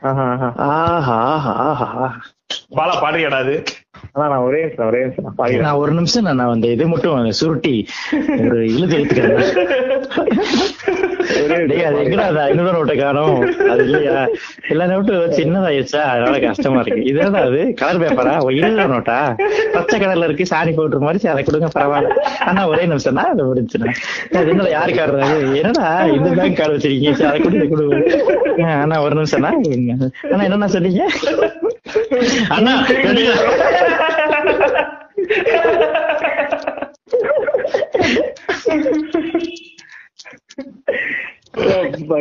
ஆஹா, 0.00 0.26
ஆஹா. 0.34 0.48
ஆஹா 0.68 1.16
ஆஹா. 1.28 1.52
ஆஹா 1.66 2.08
பாலா 2.76 2.94
அண்ணா 3.24 3.40
நான் 4.14 4.36
ஒரே 4.38 4.60
நிமிஷம் 4.62 4.86
ஒரே 4.86 5.00
நிமிஷம் 5.04 5.60
நான் 5.60 5.74
ஒரு 5.74 5.92
நிமிஷம் 5.92 6.26
அந்த 6.38 6.66
இது 6.66 6.86
மட்டும் 6.86 7.30
சுருட்டி 7.32 7.74
ஒரு 8.40 8.58
இழுத்து 8.74 8.96
எடுத்துக்கிறேன். 8.96 9.48
காணும். 13.00 13.40
அது 13.70 13.82
இல்லையா? 13.84 14.14
எல்லா 14.68 14.84
நோட்டும் 14.84 15.34
சின்னதாயிருச்சா 15.36 16.00
அதனால 16.12 16.38
கஷ்டமா 16.38 16.80
இருக்கு. 16.80 17.04
இதுதான் 17.04 17.42
அது? 17.42 17.60
கலர் 17.74 18.00
பேப்பரா 18.00 18.34
இருபது 18.50 18.88
நோட்டா 18.94 19.18
பச்சை 19.72 20.00
கலர்ல 20.00 20.24
இருக்கு 20.24 20.46
சாணி 20.50 20.72
போட்டுற 20.72 20.98
மாதிரி 20.98 21.28
அதை 21.28 21.44
கொடுங்க 21.44 21.68
பரவாயில்ல. 21.76 22.10
ஆனா 22.46 22.68
ஒரே 22.68 22.86
நிமிஷம் 22.86 23.14
தான் 23.14 23.30
அதை 23.30 23.44
என்னடா 24.48 24.68
யாரு 24.68 24.94
கார்டு 24.94 25.18
என்னடா 25.56 25.86
இந்த 26.08 26.30
பேங்க் 26.32 26.56
கார்டு 26.56 26.76
வச்சிருக்கீங்க? 26.76 27.12
சரி, 27.12 27.28
அதை 27.30 27.40
கொடுங்க 27.40 27.66
கொடுங்க. 27.66 27.96
ஆ, 28.64 28.80
அண்ணா 28.80 29.02
ஒரு 29.02 29.14
நிமிஷம் 29.14 29.40
தான் 29.40 29.58
அண்ணா 30.32 30.44
என்னண்ணா 30.46 30.68
சொன்னீங்க? 30.68 31.04
அண்ணா 32.48 32.74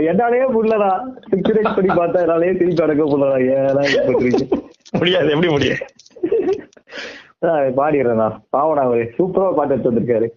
என்னாலயே 0.10 0.46
புள்ளடா 0.54 0.90
சிக்ஸ் 1.30 1.76
படி 1.76 1.90
பார்த்தா 1.90 2.22
என்னாலயே 2.22 2.54
திருப்பி 2.58 2.84
அடக்க 2.84 3.04
புள்ளடா 3.06 3.38
ஏன்னா 3.50 3.84
முடியாது 5.00 5.32
எப்படி 5.32 5.52
முடியும் 5.52 5.82
பாடிடுறேண்ணா. 7.78 8.26
பாவனா 8.54 8.82
அவரு. 8.82 9.04
சூப்பரா 9.18 9.54
பாட்டு 9.54 9.74
எடுத்து 9.74 9.90
வந்திருக்காரு. 9.92 10.28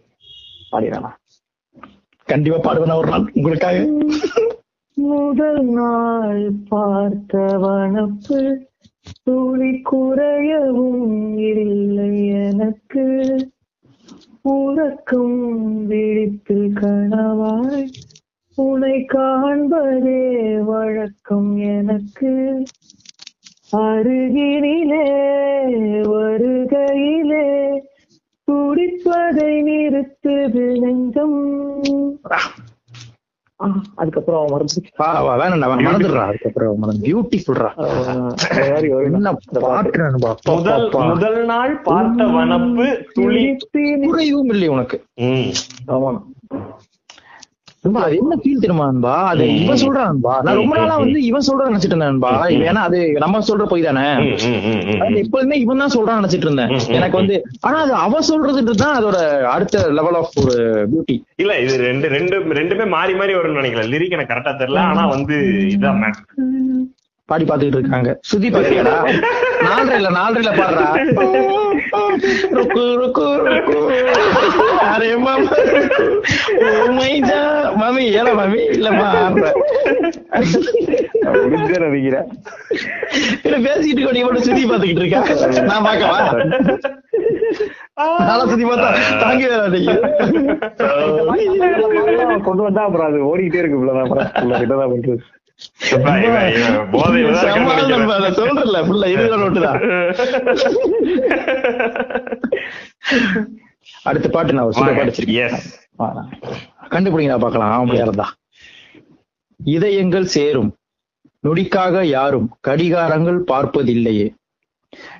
பாடிடுறேண்ணா. 0.72 1.10
கண்டிப்பா 2.28 2.58
பாடுவேன் 2.58 2.96
ஒரு 2.96 3.08
நாள் 3.10 3.24
உங்களுக்காக. 3.34 3.78
முதல் 4.96 5.62
நாள் 5.70 6.42
பார்த்த 6.68 7.38
வனப்பு 7.62 8.38
துளி 9.22 9.82
குறையவும் 9.92 11.38
இல்லை 11.38 12.28
எனக்கு. 12.28 13.36
உறக்கம் 14.40 15.86
விழித்து 15.86 16.54
கனவாய் 16.54 17.88
உனை 18.54 19.06
காண்பதே 19.14 20.64
வழக்கம் 20.64 21.56
எனக்கு. 21.56 22.64
அருகினிலே 23.72 25.06
வருகையிலே 26.06 27.80
துடிப்பதை 28.50 29.52
நிறுத்துது 29.62 30.80
நெஞ்சம் 30.80 31.40
அதுக்கப்புறம் 33.94 34.46
அவன் 34.46 34.66
மறந்துடுறான் 35.86 36.26
அதுக்கப்புறம் 36.26 36.78
மறந்து. 36.78 37.02
பியூட்டிஃபுல்ரா 37.08 37.70
முதல் 40.44 40.90
முதல் 40.90 41.44
நாள் 41.44 41.74
பார்த்த 41.80 42.24
வனப்பு 42.24 42.86
துளி. 43.12 43.56
குறையும் 44.02 44.48
இல்லை 44.48 44.68
உனக்கு. 44.68 44.98
நண்பா, 47.84 48.00
அது 48.06 48.16
என்ன 48.18 48.34
ஃபீல் 48.40 48.60
தெரியுமா 48.62 48.84
நண்பா 48.88 49.12
அது 49.30 49.44
இவன் 49.60 49.80
சொல்றான் 49.80 50.08
நண்பா 50.10 50.34
நான் 50.38 50.58
ரொம்ப 50.58 50.74
நாளா 50.76 50.96
வந்து 51.00 51.18
இவன் 51.28 51.46
சொல்றத 51.46 51.70
நினைச்சிட்டு 51.70 51.94
இருந்தேன் 51.94 52.12
நண்பா 52.12 52.30
ஏன்னா 52.66 52.82
அது 52.88 52.98
நம்ம 53.22 53.40
சொல்ற 53.48 53.64
போய் 53.66 53.86
தானே? 53.86 54.04
எப்போதுமே 55.22 55.56
இவன் 55.62 55.82
தான் 55.82 55.94
சொல்றான்னு 55.94 56.20
நினைச்சிட்டு 56.20 56.48
இருந்தேன். 56.48 56.70
எனக்கு 56.96 57.20
வந்து 57.20 57.36
ஆனா 57.66 57.78
அது 57.84 57.94
அவன் 58.04 58.28
சொல்றதுன்றது 58.28 58.82
தான் 58.84 58.96
அதோட 58.98 59.18
அடுத்த 59.54 59.82
லெவல் 59.98 60.18
ஆஃப் 60.20 60.38
ஒரு 60.42 60.56
பியூட்டி 60.92 61.16
இல்ல 61.38 61.56
இது 61.64 61.74
ரெண்டு 61.84 62.08
ரெண்டு 62.14 62.38
ரெண்டுமே 62.60 62.86
மாறி 62.94 63.14
மாறி 63.14 63.34
வரும்னு 63.34 63.60
நினைக்கிறேன் 63.60 63.92
லிரிக் 63.92 64.16
எனக்கு 64.16 64.32
கரெக்டா 64.32 64.54
தெரியல 64.56 64.82
ஆனா 64.88 65.04
வந்து 65.14 65.38
இதான் 65.74 66.00
மேம் 66.02 66.18
பாடி 67.28 67.44
பாத்துக்கிட்டு 67.44 67.80
இருக்காங்க. 67.80 68.10
சுதி 68.30 68.48
பாத்தியாடா? 68.50 68.94
நாலரைல 69.66 70.08
நாலரைல 70.16 70.50
பாடுறா. 70.56 70.86
Ruku 71.92 72.82
ruku 73.00 73.24
ruku. 73.46 73.76
Are 74.92 75.16
mama. 75.24 75.50
உமைதா 76.84 77.38
மாமி 77.80 78.04
ஏல 78.20 78.28
மாமி 78.38 78.60
இல்ல 78.76 78.88
மாற. 78.98 79.44
முடிஞ்சற 81.42 81.84
விகிரா. 81.94 82.20
இல்ல 83.46 83.56
பேசிட்டு 83.66 84.00
கொடி 84.06 84.22
மட்டும் 84.26 84.46
சுத்தி 84.46 84.62
பாத்துக்கிட்டு 84.70 85.02
இருக்கா. 85.04 85.20
நான் 85.70 85.86
பார்க்கவா. 85.88 86.18
நல்லா 88.28 88.44
சுத்தி 88.50 88.64
பார்த்தா 88.70 88.88
தாங்கி 89.22 89.46
வேற 89.52 89.62
கொண்டு 92.48 92.62
வந்தா 92.66 92.82
அப்புறம் 92.88 93.08
அது 93.10 93.20
ஓடிக்கிட்டே 93.30 93.62
இருக்கு 93.62 93.78
இவ்வளவு 93.78 93.98
நான் 93.98 94.06
அப்புறம் 94.06 94.60
கிட்டதான் 94.62 94.92
அடுத்த 104.02 104.28
பாட்டு 104.28 104.52
கண்டுபிடிங்க 106.90 107.38
பாக்கலாம் 107.38 108.30
இதயங்கள் 109.64 110.24
சேரும். 110.24 110.74
நொடிக்காக 111.46 112.04
யாரும் 112.04 112.56
கடிகாரங்கள் 112.68 113.38
பார்ப்பதில்லையே. 113.46 114.34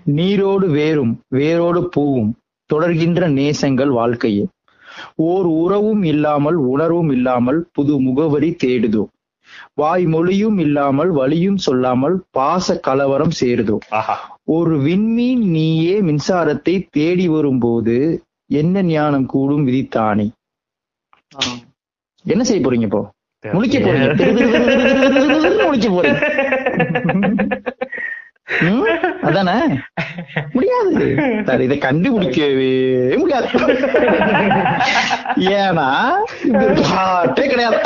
நீரோடு 0.05 0.69
வேறும் 0.69 1.21
வேரோடு 1.29 1.89
பூவும் 1.89 2.35
தொடர்கின்ற 2.75 3.29
நேசங்கள் 3.31 3.89
வாழ்க்கையே. 3.89 4.47
ஓர் 5.15 5.45
உறவும் 5.45 6.03
இல்லாமல் 6.03 6.55
உணர்வும் 6.55 7.11
இல்லாமல் 7.11 7.69
புது 7.73 8.01
முகவரி 8.01 8.53
தேடுதோ? 8.53 9.09
வாய் 9.79 10.05
மொழியும் 10.07 10.59
இல்லாமல் 10.59 11.11
வழியும் 11.11 11.59
சொல்லாமல் 11.59 12.17
பாச 12.33 12.75
கலவரம் 12.81 13.35
சேருதோ 13.39 13.77
ஒரு 14.49 14.75
விண்மீன் 14.79 15.45
நீயே 15.51 15.95
மின்சாரத்தை 16.01 16.75
தேடி 16.91 17.27
வரும்போது 17.29 17.97
என்ன 18.51 18.83
ஞானம் 18.89 19.27
கூடும் 19.27 19.65
விதித்தானே 19.65 20.27
என்ன 22.25 22.43
செய்ய 22.45 22.61
போறீங்க 22.61 22.89
இப்போ 22.89 23.03
முழிக்க 23.45 23.79
போறீங்க 23.79 24.09
முழிக்க 25.63 25.89
போறீங்க 25.91 26.21
அதானே? 29.23 29.59
முடியாது. 30.53 31.05
சார் 31.47 31.61
இதை 31.61 31.79
கண்டுபிடிக்கவே 31.79 33.19
முடியாது. 33.19 33.49
ஏன்னா 35.37 35.89
இது 36.51 37.49
கிடையாது. 37.49 37.79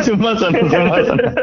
சும்மா 0.00 0.34
சொன்னேன் 0.34 0.68
சும்மா 0.68 1.02
சொன்னேன். 1.02 1.34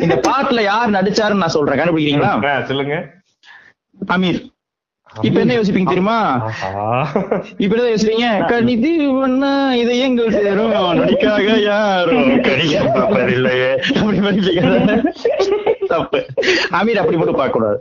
இந்த 0.00 0.20
பாட்டுல 0.28 0.62
யார் 0.62 0.90
நடிச்சாருன்னு 0.90 1.42
நான் 1.44 1.56
சொல்றேன். 1.58 1.78
கண்டுபிடிக்கிறீங்களா? 1.78 2.62
சொல்லுங்க. 2.62 2.96
அமீர். 4.08 4.40
இப்ப 5.22 5.40
என்ன 5.40 5.54
யோசிப்பீங்க 5.54 5.84
தெரியுமா. 5.84 6.42
இப்ப 7.58 7.76
என்ன 7.76 7.88
யோசிப்பீங்க? 7.88 8.46
கணிதி 8.46 9.20
பண்ணா 9.20 9.74
இதயங்கள் 9.74 10.32
சேரும். 10.32 10.72
நடிக்காக 10.94 11.42
யாரும் 11.64 12.40
பார்ப்பதில்லையே 12.88 13.76
அப்படி 13.96 14.20
தப்பு. 15.88 16.26
அமீர் 16.72 16.94
அப்படி 16.94 17.16
மட்டும் 17.16 17.34
பார்க்க 17.34 17.52
கூடாது 17.52 17.80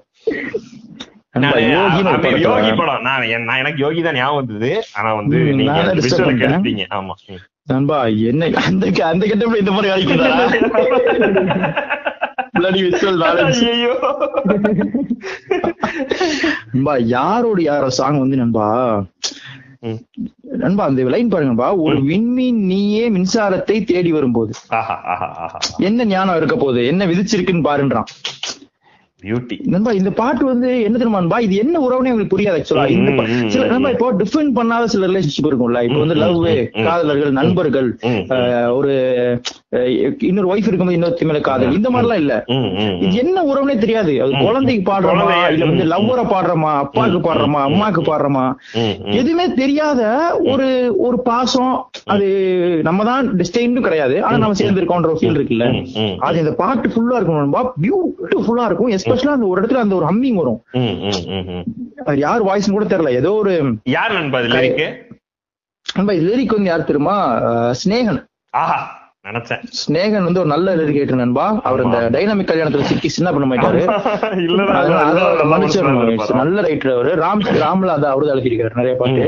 யோகி 2.41 2.73
படம். 2.73 3.01
நான் 3.01 3.27
என்- 3.27 3.43
நான் 3.43 3.57
எனக்கு 3.57 3.79
யோகி 3.79 4.01
தான் 4.01 4.15
ஞாபகம் 4.15 4.35
வந்தது. 4.35 4.83
ஆனா 4.93 5.13
வந்து 5.13 5.37
நீங்க 5.53 5.71
ஆமா. 6.91 7.13
நண்பா 7.65 8.05
என்ன 8.23 8.45
அந்த 8.65 9.05
அந்த 9.05 9.25
கட்டத்துல 9.25 9.57
இந்த 9.57 9.71
மாதிரி 9.71 9.93
ஐயையோ. 13.45 13.93
நண்பா 16.73 16.95
யாரோட 16.95 17.61
யாரோ 17.61 17.89
சாங் 17.89 18.19
வந்து 18.19 18.35
நண்பா. 18.35 19.03
நண்பா 20.41 20.83
அந்த 20.85 21.03
லைன் 21.03 21.29
பாருங்க 21.29 21.53
நண்பா. 21.53 21.81
ஒரு 21.81 22.03
விண்மீன் 22.03 22.65
நீயே 22.65 23.09
மின்சாரத்தை 23.09 23.83
தேடி 23.83 24.11
வரும்போது. 24.11 24.53
ஆஹா, 24.67 25.01
ஆஹா, 25.05 25.35
ஆஹா. 25.37 25.57
என்ன 25.77 26.05
ஞானம் 26.05 26.35
இருக்க 26.35 26.55
போகுது? 26.55 26.85
என்ன 26.85 27.05
விதிச்சிருக்குன்னு 27.05 27.65
பாருன்றான். 27.65 28.05
பியூட்டி 29.23 29.55
நண்பா 29.73 29.91
இந்த 29.97 30.11
பாட்டு 30.17 30.43
வந்து 30.47 30.69
என்ன 30.85 30.95
தெரியுமா 30.97 31.19
நண்பா? 31.19 31.37
இது 31.45 31.55
என்ன 31.61 31.75
உறவுனே 31.83 32.11
உங்களுக்கு 32.11 32.33
புரியாது 32.33 32.57
ஆக்சுவலா 32.59 32.85
இந்த 32.93 33.11
சில 33.53 33.65
நண்பா 33.71 33.91
இப்போ 33.93 34.07
டிஃபைன் 34.21 34.51
பண்ணாத 34.57 34.87
சில 34.93 35.07
ரிலேஷன்ஷிப் 35.09 35.49
இருக்கும்ல. 35.49 35.81
இப்போ 35.87 35.99
வந்து 36.03 36.17
லவ் 36.17 36.39
காதலர்கள் 36.87 37.37
நண்பர்கள் 37.39 37.89
ஒரு 38.77 38.93
இன்னொரு 40.27 40.49
ஒய்ஃப் 40.49 40.67
இருக்கும்போது 40.67 40.97
இன்னொருத்தி 40.97 41.25
மேல 41.25 41.39
காதல். 41.45 41.75
இந்த 41.77 41.89
மாதிரிலாம் 41.89 42.21
இல்ல. 42.23 42.33
இது. 42.99 43.13
என்ன 43.23 43.37
உறவுனே 43.49 43.75
தெரியாது. 43.79 44.11
அது. 44.23 44.33
குழந்தைக்கு 44.43 44.83
பாடுறோமா 44.89 45.23
இல்ல 45.53 45.69
வந்து 45.69 45.85
லவ்வரை 45.93 46.25
பாடுறோமா 46.33 46.71
அப்பாவுக்கு 46.81 47.21
பாடுறோமா 47.27 47.59
ம், 47.59 47.67
அம்மாக்கு 47.69 48.01
பாடுறோமா. 48.03 48.45
எதுவுமே 49.19 49.45
தெரியாத 49.55 50.01
ஒரு 50.51 50.67
ஒரு 51.05 51.17
பாசம் 51.27 51.73
அது 52.13 52.27
நம்ம 52.83 53.03
தான் 53.05 53.25
டிஸ்டைன்டும் 53.39 53.87
கிடையாது. 53.87 54.15
ஆனா 54.23 54.35
நம்ம 54.37 54.57
சேர்ந்து 54.59 54.81
இருக்கோன்ற 54.81 55.15
ஃபீல் 55.17 55.37
இருக்குல்ல. 55.37 55.67
அது 56.25 56.37
இந்த 56.43 56.53
பாட்டு 56.59 56.87
ஃபுல்லா 56.93 57.17
இருக்கும் 57.19 57.41
நண்பா. 57.41 57.63
பியூட்டிஃபுல்லா 57.83 58.65
இருக்கும். 58.69 58.91
எஸ்பெஷலா 59.13 59.35
அந்த 59.37 59.47
ஒரு 59.51 59.61
இடத்துல 59.61 59.83
அந்த 59.85 59.95
ஒரு 59.99 60.05
ஹம்மிங் 60.09 60.39
வரும். 60.41 60.59
அது 62.07 62.17
யார் 62.25 62.47
வாய்ஸ்னு 62.49 62.75
கூட 62.77 62.85
தெரியல. 62.93 63.11
ஏதோ 63.21 63.31
ஒரு 63.41 63.53
யார் 63.97 64.17
நண்பா 64.17 64.39
லிரிக் 66.27 66.57
வந்து 66.57 66.71
யார் 66.71 66.89
தெரியுமா? 66.89 67.15
ஸ்னேகன் 67.81 68.19
ஆஹா 68.61 68.77
நினைச்சேன். 69.27 69.61
ஸ்னேகன் 69.81 70.25
வந்து 70.27 70.41
ஒரு 70.41 70.49
நல்ல 70.53 70.75
லிரிக் 70.79 71.21
நண்பா. 71.21 71.45
அவர் 71.69 71.83
இந்த 71.85 71.99
டைனாமிக் 72.15 72.49
கல்யாணத்துல 72.49 72.87
சிக்கி 72.89 73.09
சின்ன 73.17 73.31
பண்ண 73.35 73.45
மாட்டாரு 73.51 73.81
நல்ல 76.41 76.57
ரைட்டர் 76.67 76.95
அவரு. 76.95 77.11
ராம் 77.23 77.43
ராம்ல 77.65 77.93
அதை 77.97 78.09
அவரு 78.13 78.33
எழுதியிருக்காரு 78.35 78.79
நிறைய 78.81 78.95
பாட்டு. 79.01 79.25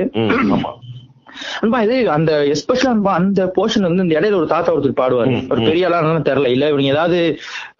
அன்பா 1.61 1.79
இது 1.83 1.95
அந்த 2.09 2.31
எஸ்பெஷலா 2.53 2.91
அன்பா 2.93 3.13
அந்த 3.19 3.41
போர்ஷன் 3.55 3.88
வந்து 3.88 4.03
இந்த 4.03 4.15
இடையில 4.17 4.36
ஒரு 4.36 4.47
தாத்தா 4.47 4.75
ஒருத்தர் 4.75 4.99
பாடுவாரு. 4.99 5.33
ஒரு. 5.49 5.61
பெரிய 5.67 5.88
ஆளானு 5.89 6.27
தெரியல. 6.27 6.47
இல்ல 6.47 6.69
இவங்க 6.69 6.89
ஏதாவது 6.95 7.19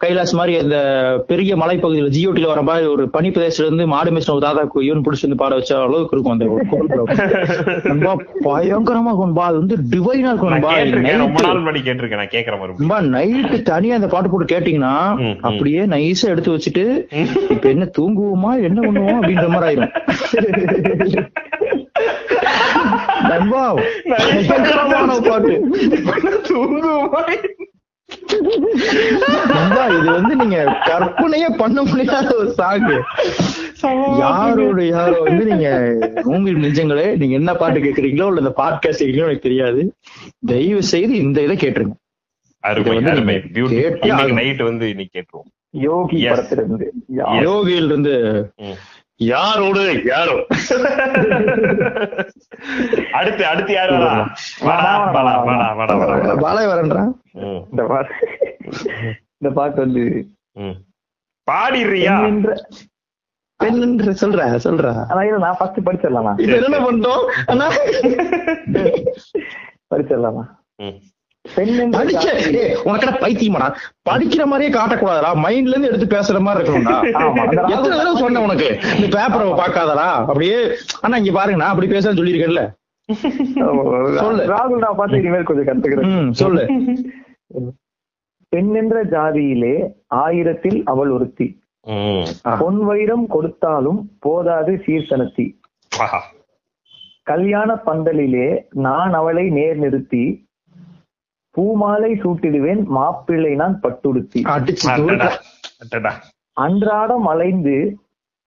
கைலாஸ் 0.04 0.34
மாதிரி 0.34 0.54
அந்த 0.58 0.78
பெரிய 1.26 1.56
மலைப்பகுதியில் 1.56 2.14
ஜியோட்டில 2.16 2.46
வர 2.46 2.62
மாதிரி 2.62 2.86
ஒரு 2.86 3.04
பனி 3.08 3.28
பிரதேசத்துல 3.30 3.66
இருந்து 3.66 3.86
மாடு 3.86 4.04
ஒரு 4.28 4.44
தாத்தா 4.44 4.54
இவன் 4.82 5.04
பிடிச்சி 5.04 5.26
வந்து 5.26 5.36
பாட 5.36 5.54
வச்ச 5.54 5.72
அளவுக்கு 5.80 6.16
இருக்கும் 6.16 6.34
அந்த. 6.34 6.46
அன்பா 7.92 8.12
பயங்கரமா 8.46 9.10
இருக்கும்பா 9.12 9.46
அது 9.48 9.58
வந்து 9.58 9.76
டிவைனா 9.92 10.30
இருக்கும் 10.30 10.54
ரொம்ப 11.18 11.40
நாள் 11.42 11.60
முன்னாடி 11.60 11.82
கேட்டிருக்கேன். 11.86 12.22
நான் 12.86 13.10
நைட்டு 13.14 13.58
தனியா 13.64 13.94
அந்த 13.94 14.06
பாட்டு 14.06 14.30
போட்டு 14.30 14.52
கேட்டீங்கன்னா. 14.52 14.94
அப்படியே 15.42 15.82
நைஸா 15.86 16.26
எடுத்து 16.26 16.54
வச்சுட்டு 16.56 16.84
இப்ப 17.50 17.68
என்ன 17.68 17.88
தூங்குவோமா 17.98 18.52
என்ன 18.62 18.78
பண்ணுவோம் 18.82 19.18
அப்படின்ற 19.18 19.48
மாதிரி 19.48 19.68
ஆயிரும். 19.68 19.94
பாட்டு 25.20 25.54
இது 29.90 30.10
வந்து 30.12 30.36
நீங்க 30.36 30.56
கற்பனையே 30.86 31.48
பண்ண 31.56 31.82
முடியாத 31.82 32.36
ஒரு 32.36 32.50
சாங் 32.50 32.86
யாரோட 34.18 34.84
யாரோ 34.84 35.20
வந்து 35.20 35.44
நீங்க 35.44 35.68
மூங்கில் 36.22 36.56
நெஞ்சங்களே 36.56 37.16
நீங்க 37.16 37.34
என்ன 37.34 37.54
பாட்டு 37.54 37.80
கேக்குறீங்களோ 37.80 38.26
இல்ல 38.26 38.40
இந்த 38.40 38.52
பாட்காஸ்ட் 38.56 39.02
கேக்குறீங்களோ 39.02 39.26
எனக்கு 39.26 39.38
தெரியாது. 39.38 39.80
தயவு 40.46 40.82
செய்து 40.82 41.16
இந்த 41.16 41.42
இதை 41.42 41.56
கேட்டுருங்க. 41.56 41.94
நைட் 44.34 44.62
வந்து 44.62 44.88
இன்னைக்கு 44.88 45.14
கேட்டுருவோம். 45.18 45.48
யோகி. 45.70 46.16
படத்துல 46.26 46.52
இருந்து 46.52 46.92
யோகியில 47.42 47.84
இருந்து. 47.84 48.14
யாரோடு? 49.20 49.82
யாரோ. 50.06 50.34
அடுத்து 53.18 53.42
அடுத்து 53.46 53.72
யாரு 53.72 53.94
பாலாய் 56.42 56.70
வரேன்றான் 56.72 57.12
இந்த 57.70 57.84
பாட்டு 57.92 58.14
இந்த 59.38 59.50
பாட்டு 59.54 59.80
வந்து. 59.84 60.04
பாடிடுறியா? 61.50 62.14
பெண்ணென்ற 62.20 62.52
பெண் 63.60 63.80
என்று 63.82 64.12
சொல்ற 64.22 64.46
சொல்ற. 64.64 64.86
ஆனா 65.10 65.20
இல்ல 65.22 65.38
நான் 65.38 65.58
ஃபர்ஸ்ட் 65.58 65.86
படிச்சிடலாமா? 65.86 66.32
என்ன 66.60 66.78
பண்ணிட்டோம் 66.86 67.24
அண்ணா. 67.46 67.68
படிச்சிடலாமா? 69.90 70.44
ம். 71.46 71.58
பெண்ணென்ற 71.58 71.90
படிக்க 71.90 72.32
ஜாதியிலே- 72.32 72.54
ஏய், 72.54 72.74
உனக்கு 72.84 73.06
என்ன 73.06 73.18
பைத்தியமாடா? 73.18 73.74
படிக்கிற 74.10 74.44
மாதிரியே 74.44 74.70
காட்டக்கூடாதுடா. 74.70 75.44
மைண்ட்ல 75.44 75.68
இருந்து 75.68 75.92
எடுத்து 75.92 76.18
பேசுற 76.18 76.40
மாதிரி 76.40 76.68
இருக்கணும்டா 76.68 77.06
எத்தனை 77.68 77.98
தடவை 77.98 78.14
சொன்னேன் 78.14 78.42
உனக்கு? 78.42 78.78
பேப்பரை 78.98 79.60
பார்க்காதடா. 79.60 80.08
அப்படியே 80.24 80.56
அண்ணா 81.00 81.16
இங்க 81.16 81.32
பாருங்க 81.32 81.64
நான் 81.64 81.72
அப்படி 81.72 81.90
பேசுறேன்னு 81.90 82.20
சொல்லியிருக்கேன்ல. 82.20 82.74
சொல்லு. 84.14 84.44
ராகுல் 84.44 84.78
நான் 84.78 84.96
பார்த்து 84.96 85.18
இனிமேல் 85.18 85.42
கொஞ்சம் 85.42 85.82
கத்துக்கிறேன். 85.82 86.28
ம் 86.28 86.30
சொல்லு. 86.30 86.66
பெண்ணென்ற 88.56 89.04
ஜாதியிலே 89.10 89.92
ஆயிரத்தில் 90.06 90.82
அவள் 90.84 91.10
ஒருத்தி. 91.10 91.60
ம். 91.82 92.22
பொன் 92.58 92.84
வைரம் 92.84 93.26
கொடுத்தாலும் 93.26 94.10
போதாது 94.18 94.82
சீர்தனத்தி. 94.86 95.58
ஆஹா. 95.98 96.22
கல்யாண 97.22 97.78
பந்தலிலே 97.86 98.62
நான் 98.70 99.12
அவளை 99.12 99.48
நேர் 99.48 99.76
நிறுத்தி 99.76 100.45
பூமாலை 101.56 102.10
சூட்டிடுவேன் 102.22 102.82
மாப்பிள்ளை 102.96 103.52
நான் 103.60 103.76
பட்டுடுத்தி. 103.84 104.40
அன்றாடம் 106.64 107.26
அலைந்து 107.32 107.76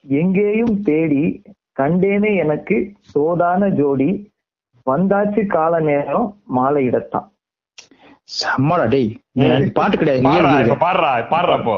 எங்கேயும் 0.06 0.76
தேடி 0.90 1.24
கண்டேனே 1.80 2.32
எனக்கு 2.44 2.78
சோதான 3.12 3.70
ஜோடி. 3.80 4.10
வந்தாச்சு 4.88 5.42
கால 5.56 5.74
நேரம் 5.90 6.28
மாலை 6.58 6.82
இடத்தான். 6.90 7.28
செம்மடா 8.40 8.86
டேய் 8.94 9.10
பாட்டு 9.78 9.96
கிடையாது 9.98 10.24
பாடுறா. 10.28 10.76
பாடுறா 10.86 11.12
பாடுறா 11.34 11.56
இப்போ 11.62 11.78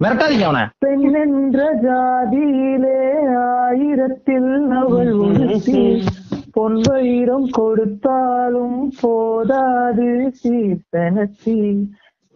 மிரட்டாதீங்க 0.00 0.46
அவனை. 0.48 0.62
பெண்ணென்ற 0.84 1.60
ஜாதியிலே 1.84 2.98
ஆயிரத்தில் 3.44 4.50
அவள் 4.80 5.12
ஒருத்தி 5.26 5.82
பொன் 6.56 6.76
வைரம் 6.86 7.46
கொடுத்தாலும் 7.52 8.92
போதாது 9.00 10.10
சீர்தனத்தி 10.42 11.56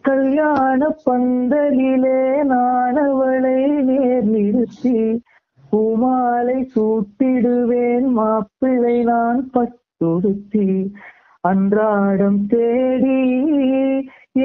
கல்யாண 0.03 0.79
பந்தலிலே 1.05 2.19
நான் 2.43 2.99
அவளை 3.05 3.55
நேர் 3.89 4.27
நிறுத்தி. 4.33 4.99
பூமாலை 5.71 6.57
சூட்டிடுவேன் 6.75 8.07
மாப்பிள்ளை 8.17 8.95
நான் 9.03 9.41
பட்டுடுத்தி. 9.53 10.67
அன்றாடம் 11.43 12.41
தேடி 12.47 13.19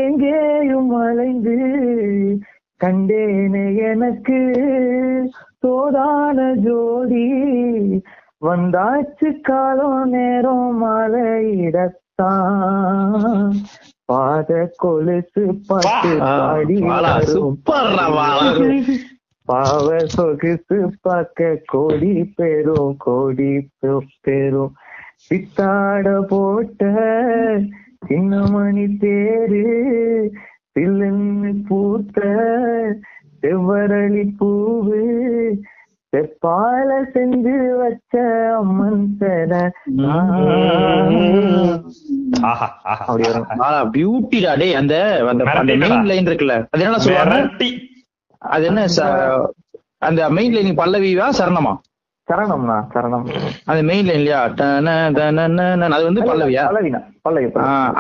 எங்கேயும் 0.04 0.92
அலைந்து 1.04 1.58
கண்டேனே 2.80 3.66
எனக்கு 3.90 4.40
தோதான 5.66 6.38
ஜோடி 6.64 7.26
வந்தாச்சு 8.46 9.28
காலம் 9.42 10.10
நேரம் 10.10 10.74
மலையிடத்தான் 10.82 12.34
பாத 14.04 14.50
கொலுசு 14.76 15.44
பாட்டு 15.68 16.10
பாடி. 16.20 16.76
பாவ 19.48 19.86
சொகுசு 20.14 20.76
பார்க்க 21.02 21.40
கோடி 21.66 22.12
பெரும் 22.36 22.94
கோடி 22.98 23.50
பெரும் 24.24 24.72
பித்தாட 25.28 26.06
போட்ட 26.30 26.80
சின்னமணி 28.08 28.86
தேரு 29.02 29.62
சில்லுன்னு 30.72 31.52
பூத்த 31.68 32.18
செவ்வரளி 33.42 34.24
பூவு 34.38 35.00
செப்பால 36.16 37.02
செஞ்சு 37.14 37.78
வச்ச 37.78 38.20
அம்மன் 38.56 39.18
பியூட்டிடா 43.90 44.58
டேய் 44.58 44.74
அந்த 44.74 45.24
அந்த. 45.28 45.44
மெயின் 45.74 46.04
லைன் 46.04 46.26
இருக்குல்ல. 46.26 46.66
அது 46.70 46.84
என்ன 46.84 46.98
சொல்லுவாங்க. 46.98 47.54
அது 48.38 48.64
என்ன 48.64 48.86
ச- 48.96 49.46
அந்த 49.98 50.30
மெயின் 50.30 50.52
லைன் 50.52 50.76
பல்லவிவா 50.76 51.28
சரணமா? 51.38 51.76
சரணம்ண்ணா 52.28 52.76
சரணம். 52.92 53.26
அந்த 53.70 53.80
மெயின் 53.88 54.06
லைன் 54.08 54.18
இல்லையா? 54.20 54.38
அது 55.96 56.06
வந்து 56.08 56.22
பல்லவியா? 56.28 56.62
பல்லவினா 56.68 57.00
பல்லவி 57.26 57.48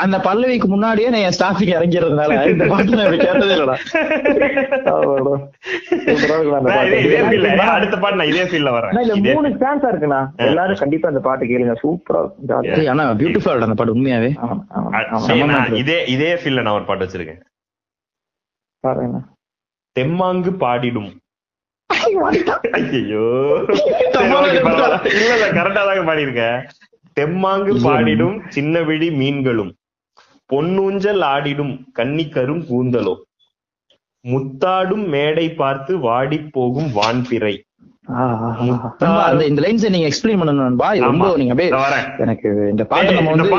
அந்த 0.02 0.16
பல்லவிக்கு 0.26 0.68
முன்னாடியே 0.72 1.08
நான் 1.12 1.24
என் 1.26 1.36
ஸ்டாஃபிங் 1.36 1.70
இறங்கிறதுனால 1.76 2.38
இந்த 2.52 2.66
பாட்டு 2.72 2.96
நான் 3.00 3.18
கேட்டதே 3.24 3.54
இல்லடா. 3.56 3.76
அந்த 6.58 7.70
அடுத்த 7.76 7.96
பாட்டு 8.02 8.18
நான் 8.20 8.30
இதே 8.32 8.44
ஃபீல்ல 8.50 8.72
வரேன். 8.76 8.92
இதே 9.20 9.34
மூணு 9.36 9.50
ஸ்டான்ஸா 9.56 9.90
இருக்குண்ணா. 9.92 10.20
எல்லாரும் 10.48 10.80
கண்டிப்பா 10.82 11.12
இந்த 11.12 11.22
பாட்டு 11.28 11.50
கேளுங்க. 11.52 11.76
சூப்பரா 11.84 12.22
ஆனா 12.94 13.04
பியூட்டிஃபுல் 13.20 13.66
அந்த 13.68 13.76
பாட்டு 13.80 13.96
உண்மையாவே. 13.96 14.30
இதே 15.82 15.98
இதே 16.16 16.32
ஃபீல்ல 16.42 16.64
நான் 16.66 16.78
ஒரு 16.80 16.88
பாட்டு 16.90 17.06
வச்சிருக்கேன். 17.06 17.40
தெம்மாங்கு 19.96 20.50
பாடிடும். 20.64 21.12
ஐயோ 22.78 23.24
இல்ல 25.10 25.32
இல்ல 25.34 25.46
கரெக்டா 25.58 25.82
தாங்க 25.88 26.02
பாடியிருக்கேன் 26.08 26.58
தெம்மாங்கு 27.16 27.74
பாடிடும் 27.86 28.36
சின்ன 28.54 28.80
விழி 28.88 29.08
மீன்களும். 29.20 29.70
பொன்னூஞ்சல் 30.50 31.22
ஆடிடும் 31.34 31.72
கன்னிக்கரும் 31.98 32.62
கூந்தலோ. 32.70 33.14
முத்தாடும் 34.24 35.06
மேடை 35.14 35.46
பார்த்து 35.62 35.92
வாடி 36.08 36.38
போகும் 36.56 36.90
வான்பிறை. 36.98 37.54
இந்த 39.48 39.60
லைன்ஸ் 39.64 39.86
நீங்க 39.94 40.08
எக்ஸ்பிளைன் 40.10 40.40
பண்ணணும் 40.40 40.66
நண்பா. 40.68 40.88
இது 40.96 41.08
ரொம்ப 41.10 41.24
ஆமா. 41.26 41.38
நீங்க 41.40 41.54
எனக்கு 42.24 42.48
இந்த 42.72 42.84
பாட்டு 42.92 43.16
நம்ம 43.18 43.32
வந்து 43.34 43.50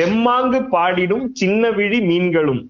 தெம்மாங்கு 0.00 0.60
பாடிடும் 0.76 1.26
சின்ன 1.42 1.70
விழி 1.80 2.00
மீன்களும். 2.10 2.62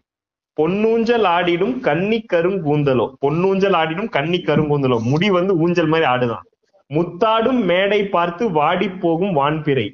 பொன்னூஞ்சல் 0.58 1.26
ஆடிடும் 1.26 1.80
கன்னி 1.80 2.26
கருங்கூந்தலோ 2.32 3.06
பொன்னூஞ்சல் 3.22 3.76
ஆடிடும் 3.80 4.08
கன்னி 4.08 4.38
கருங்கூந்தலோ 4.38 4.98
முடி 5.02 5.30
வந்து 5.30 5.58
ஊஞ்சல் 5.58 5.86
மாதிரி 5.86 6.06
ஆடுதான். 6.10 6.44
முத்தாடும் 6.90 7.60
மேடை 7.64 8.08
பார்த்து 8.08 8.50
வாடி 8.50 8.88
போகும் 8.90 9.36
வான்பிறை. 9.36 9.86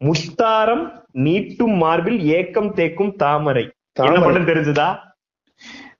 முத்தாரம் 0.00 0.84
நீட்டும் 1.18 1.76
மார்பில் 1.76 2.20
ஏக்கம் 2.36 2.74
தேக்கும் 2.74 3.16
தாமரை. 3.16 3.64
என்ன. 4.00 4.20
மட்டும் 4.24 4.48
தெரிஞ்சுதா? 4.48 4.88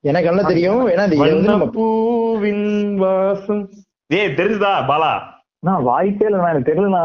எனக்கு 0.01 0.29
என்ன 0.29 0.43
தெரியும். 0.43 0.87
ஏன்னா 0.87 1.05
வண்ணப்பூவின் 1.49 2.95
வாசம். 2.95 3.69
ஏய் 4.09 4.35
தெரிஞ்சுதா 4.35 4.71
பாலா? 4.87 5.11
நான் 5.59 5.83
வாய்ப்பே 5.83 6.25
இல்லைண்ணா. 6.25 6.49
எனக்கு 6.49 6.69
தெரியலண்ணா. 6.71 7.01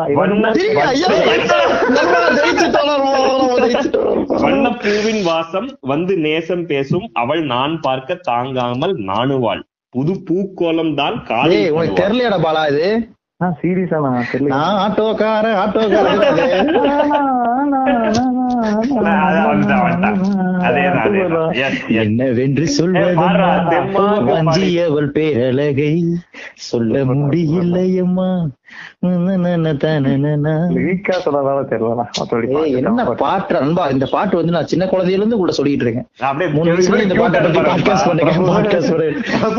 வண்ணப்பூவின் 4.44 5.22
வாசம் 5.22 5.78
வந்து 5.82 6.18
நேசம் 6.18 6.66
பேசும். 6.66 7.10
அவள் 7.14 7.46
நான் 7.46 7.80
பார்க்க 7.80 8.14
தாங்காமல் 8.28 8.94
நாணுவாள். 9.10 9.62
புது 9.94 10.12
பூக்கோலம் 10.28 10.94
தான் 10.94 11.14
ஏய் 11.16 11.22
காலில் 11.28 11.70
உனக்கு 11.70 11.74
படுவாள். 11.74 12.00
தெரியலையாடா 12.00 12.38
பாலா 12.46 12.68
இது? 12.68 13.08
நான் 13.40 13.56
சீரியஸா 13.62 13.98
நான் 14.06 14.28
தெரியல. 14.32 14.50
நான் 14.54 14.78
ஆட்டோக்கார 14.84 15.46
ஆட்டோக்கார 15.62 16.08
என்னவென்று 21.88 22.66
ஏய், 23.06 23.14
பாருடா, 23.14 23.68
தெம்மா, 23.70 23.94
சொல்வது 23.94 24.32
வஞ்சியவள் 24.32 25.06
பேரழகை 25.06 26.04
சொல்ல 26.54 27.04
முடியலையம்மா 27.04 28.48
என்ன. 32.76 33.04
பாட்டு 33.04 33.60
நண்பா 33.60 33.86
இந்த 33.86 34.06
பாட்டு 34.06 34.36
வந்து 34.36 34.52
நான் 34.52 34.66
சின்ன 34.66 34.84
குழந்தையில 34.84 35.20
இருந்து 35.20 35.36
கூட 35.36 35.52
சொல்லிட்டு 35.52 35.84
இருக்கேன் 35.84 36.06
இந்த 37.02 37.14
பாட்டை 37.14 37.40
பத்தி. 37.40 37.90
அது 39.42 39.54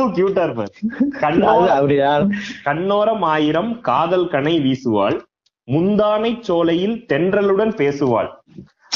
கண்ணோரம் 1.21 1.67
அப்படியா? 1.67 2.27
கண்ணோரம் 2.65 3.19
ஆயிரம் 3.19 3.81
காதல் 3.81 4.27
கனை 4.27 4.61
வீசுவாள். 4.61 5.19
முந்தானை 5.67 6.37
சோலையில் 6.39 7.05
தென்றலுடன் 7.13 7.75
பேசுவாள். 7.75 8.27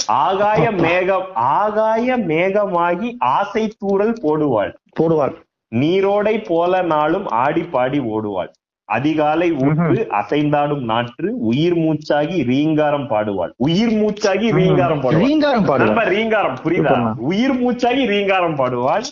ஆகாய 0.05 0.71
மேகம் 0.71 1.25
ஆகாய 1.33 2.17
மேகமாகி 2.17 3.15
ஆசை 3.19 3.77
தூறல் 3.77 4.15
போடுவாள். 4.23 4.75
போடுவாள். 4.99 5.35
நீரோடை 5.75 6.45
போல 6.45 6.81
நாளும் 6.81 7.27
ஆடி 7.27 7.63
பாடி 7.63 7.99
ஓடுவாள். 7.99 8.51
அதிகாலை 8.85 9.51
ஊற்று 9.51 10.07
அசைந்தாடும் 10.09 10.83
நாற்று 10.83 11.37
உயிர் 11.37 11.75
மூச்சாகி 11.75 12.43
ரீங்காரம் 12.43 13.09
பாடுவாள். 13.09 13.51
உயிர் 13.57 13.91
மூச்சாகி 13.91 14.51
ரீங்காரம் 14.51 15.01
பாடுவாள். 15.01 15.25
ரீங்காரம் 15.25 15.65
பாடுவாள். 15.65 16.03
ரீங்காரம் 16.03 16.57
புரியுதா. 16.63 17.13
உயிர் 17.17 17.59
மூச்சாகி 17.59 18.05
ரீங்காரம் 18.05 18.55
பாடுவாள். 18.55 19.03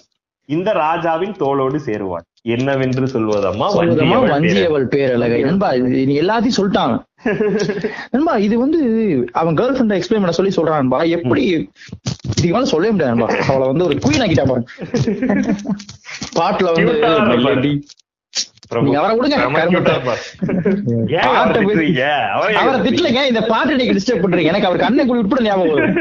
இந்த 0.49 0.69
ராஜாவின் 0.83 1.35
தோளோடு 1.41 1.79
சேருவான். 1.87 2.25
என்னவென்று 2.53 3.05
சொல்வதம்மா 3.13 3.67
வஞ்சியவள் 4.31 4.85
பேரழகி. 4.93 5.39
நண்பா 5.47 5.69
நீ 6.07 6.15
எல்லாத்தையும் 6.21 6.59
சொல்லிட்டான் 6.59 6.95
நண்பா 8.13 8.33
இது 8.45 8.55
வந்து 8.61 8.79
அவன் 9.39 9.57
கேர்ள் 9.59 9.73
ஃபிரெண்ட் 9.75 9.95
எக்ஸ்பிளைன் 9.97 10.23
பண்ண 10.23 10.35
சொல்லி 10.37 10.53
சொல்றான் 10.57 10.81
நண்பா. 10.81 10.99
எப்படி 11.17 11.43
இதுக்கு 11.49 12.53
மேல 12.55 12.69
சொல்லவே 12.73 12.93
முடியாது 12.93 13.13
நண்பா. 13.13 13.29
அவளை 13.49 13.65
வந்து 13.71 13.87
ஒரு 13.87 13.95
குயின் 14.05 14.23
ஆக்கிட்டா 14.25 14.45
பாட்டுல 16.39 16.71
வந்து 16.75 17.71
அவரை 18.71 19.13
விடுங்க, 19.13 19.35
அவரை? 19.37 19.61
அவரை 22.31 22.55
அவரை? 22.55 22.77
திட்டலைங்க. 22.85 23.21
இந்த 23.29 23.41
பாட்டு 23.43 23.77
நீங்க 23.77 23.93
டிஸ்டர்ப் 23.93 24.23
பண்றீங்க. 24.23 24.51
எனக்கு 24.51 24.67
அவர் 24.67 24.83
கண்ணை 24.83 25.05
உட்பட 25.15 25.41
ஞாபகம் 25.41 25.95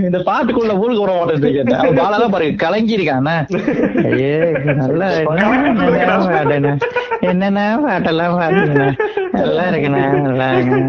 இந்த 0.00 0.18
பாட்டுக்குள்ள 0.26 0.72
ஊருக்கு 0.80 1.04
வர 1.04 1.12
மாட்டேன் 1.18 1.42
அவன் 1.76 1.98
பாலாதான் 1.98 2.34
பாருங்க 2.34 2.62
கலங்கி 2.62 2.96
இருக்கான் 2.96 3.28
ஐயே 4.10 4.32
நல்லா 4.80 5.08
என்னென்ன 7.28 7.60
பாட்டெல்லாம் 7.84 8.36
பாட்டுண்ணே 8.38 8.88
நல்லா 9.36 9.64
இருக்குண்ணே. 9.70 10.04
நல்லா 10.20 10.48
இருக்குண்ணே 10.52 10.88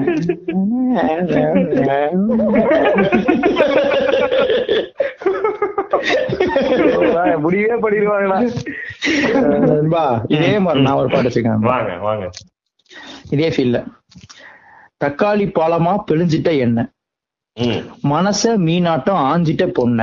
முடிவே 7.39 7.73
பண்ணிடுவாங்களா? 7.73 8.37
நண்பா, 9.67 10.03
இதே 10.27 10.59
மாதிரி 10.59 10.83
நான் 10.83 10.93
ஒரு 10.93 11.09
பாட்டு 11.09 11.29
வச்சிருக்கேன். 11.29 11.59
வாங்க 11.59 11.97
வாங்க. 11.97 12.29
இதே 13.29 13.49
ஃபீல்ல 13.49 13.77
தக்காளி 15.05 15.45
பாலமா 15.51 15.93
பிழிஞ்சிட்ட 16.11 16.57
எண்ணெய். 16.57 16.89
ம், 17.57 17.81
மனச 18.03 18.57
மீனாட்டம் 18.65 19.21
ஆஞ்சிட்ட 19.23 19.65
பொண்ண. 19.79 19.99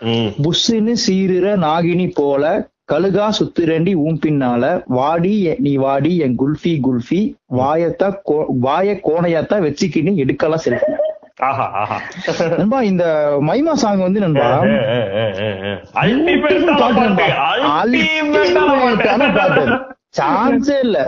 ம். 0.00 0.30
புஷ்ஷுன்னு 0.42 0.94
சீருற 1.06 1.56
நாகினி 1.58 2.10
போல 2.14 2.44
கழுகா 2.92 3.30
சுத்துரண்டி 3.38 3.94
ஊம் 3.94 4.18
பின்னால 4.26 4.82
வாடி 4.86 5.54
நீ 5.58 5.76
வாடி 5.76 6.16
என் 6.16 6.36
குல்ஃபி 6.38 6.80
குல்ஃபி 6.82 7.20
வாயத்தா 7.56 8.08
கோ- 8.26 8.46
வாய 8.62 9.00
கோணையாத்தா 9.04 9.56
வச்சுக்கின்னு 9.58 10.14
எடுக்கலாம் 10.14 10.64
செல்ஃபி. 10.64 10.90
நண்பா 12.58 12.82
இந்த 12.82 13.04
மைமா 13.42 13.72
சாங் 13.72 13.98
வந்து 13.98 14.20
நண்பா. 14.20 14.46
சான்ஸே 20.18 20.78
இல்ல. 20.80 20.98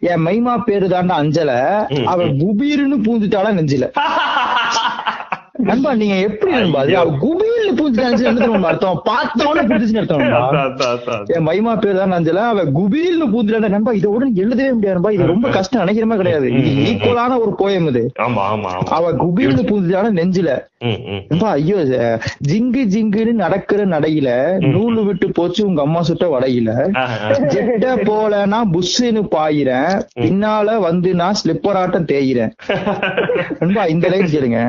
என் 0.00 0.26
மைமா 0.26 0.64
பேரு 0.64 0.86
தாண்டா 0.86 1.14
அஞ்சல. 1.16 1.52
அவ 2.06 2.24
குபீர்னு 2.24 2.96
பூந்துட்டாளா 3.04 3.52
நெஞ்சில. 3.52 3.86
நண்பா 5.68 5.94
நீங்க 5.94 6.14
எப்படி 6.26 6.52
நண்பா? 6.52 6.80
என்ன 8.22 8.40
தெரியுமா 8.40 8.68
அர்த்தம். 8.68 9.02
பார்த்தோன்னு 9.08 9.62
புடிச்சுன்னு 9.70 10.00
அர்த்தம். 10.02 10.22
என் 11.34 11.46
மைமா 11.46 11.80
பேர் 11.80 11.96
தான் 11.96 12.12
அஞ்சல? 12.12 12.42
அவ 12.52 12.64
குபீர்னு 12.78 13.26
பூந்துட்டா 13.32 13.68
நண்பா 13.68 13.92
இதை 13.92 14.10
உடனே 14.10 14.32
எழுதவே 14.42 14.72
முடியாது 14.72 14.96
நண்பா. 14.96 15.10
இது 15.10 15.26
ரொம்ப 15.26 15.48
கஷ்டம் 15.48 15.82
நினைக்கிறமே 15.82 16.16
கிடையாது. 16.16 16.46
இது 16.50 16.60
ம், 16.60 16.72
ம், 16.72 16.80
ம். 16.80 16.86
ஈக்குவலான 16.90 17.38
ஒரு 17.40 17.52
போயம் 17.58 17.88
இது. 17.88 18.02
அவ 18.98 19.12
குபீர்னு 19.22 19.64
பூந்துட்டான 19.70 20.12
நெஞ்சில? 20.20 20.50
ஐயோ 21.50 21.76
ஜிங்கு 22.48 22.82
ஜிங்குன்னு 22.92 23.32
நடக்கிற 23.42 23.84
நடையில 23.86 24.28
நூலு 24.66 25.04
விட்டு 25.04 25.26
போச்சு 25.30 25.66
உங்க 25.66 25.80
அம்மா 25.82 26.02
சுட்ட 26.02 26.26
வடையில. 26.28 26.70
ஜெட்ட 27.52 28.04
போல 28.04 28.46
நான் 28.46 28.72
புஷ்ஷுன்னு 28.72 29.22
பாயிறேன். 29.36 29.92
பின்னால 30.16 30.78
வந்து 30.80 31.14
நான் 31.14 31.38
ஸ்லிப்பர் 31.42 31.78
ஆட்டம் 31.82 32.08
தேயிறேன். 32.12 32.52
நண்பா 33.60 33.84
இந்த 33.94 34.08
லைன் 34.08 34.32
கேளுங்க. 34.34 34.60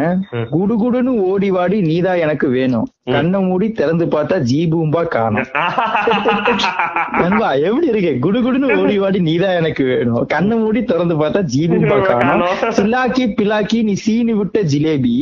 குடுகுடுன்னு 0.83 1.13
ஓடி 1.31 1.49
வாடி 1.51 1.81
நீதான் 1.81 2.17
எனக்கு 2.17 2.47
வேணும். 2.47 2.87
கண்ணை 3.11 3.39
மூடி 3.39 3.71
திறந்து 3.71 4.05
பார்த்தா 4.05 4.35
ஜீபூம்பா 4.49 5.01
காணும். 5.13 5.47
நண்பா 7.21 7.51
எப்படி 7.67 7.87
இருக்கு? 7.87 8.13
குடுகுடுன்னு 8.25 8.77
ஓடி 8.81 8.97
வாடி 8.99 9.19
நீதான் 9.19 9.57
எனக்கு 9.61 9.83
வேணும். 9.83 10.25
கண்ணை 10.25 10.57
மூடி 10.57 10.83
திறந்து 10.83 11.15
பார்த்தா 11.21 11.41
ஜீபூம்பா 11.55 11.97
காணும். 12.01 12.47
சிலாக்கி 12.79 13.27
பிலாக்கி 13.39 13.83
நீ 13.83 13.93
சீனி 13.93 14.33
விட்ட 14.33 14.61
ஜிலேபி 14.61 15.15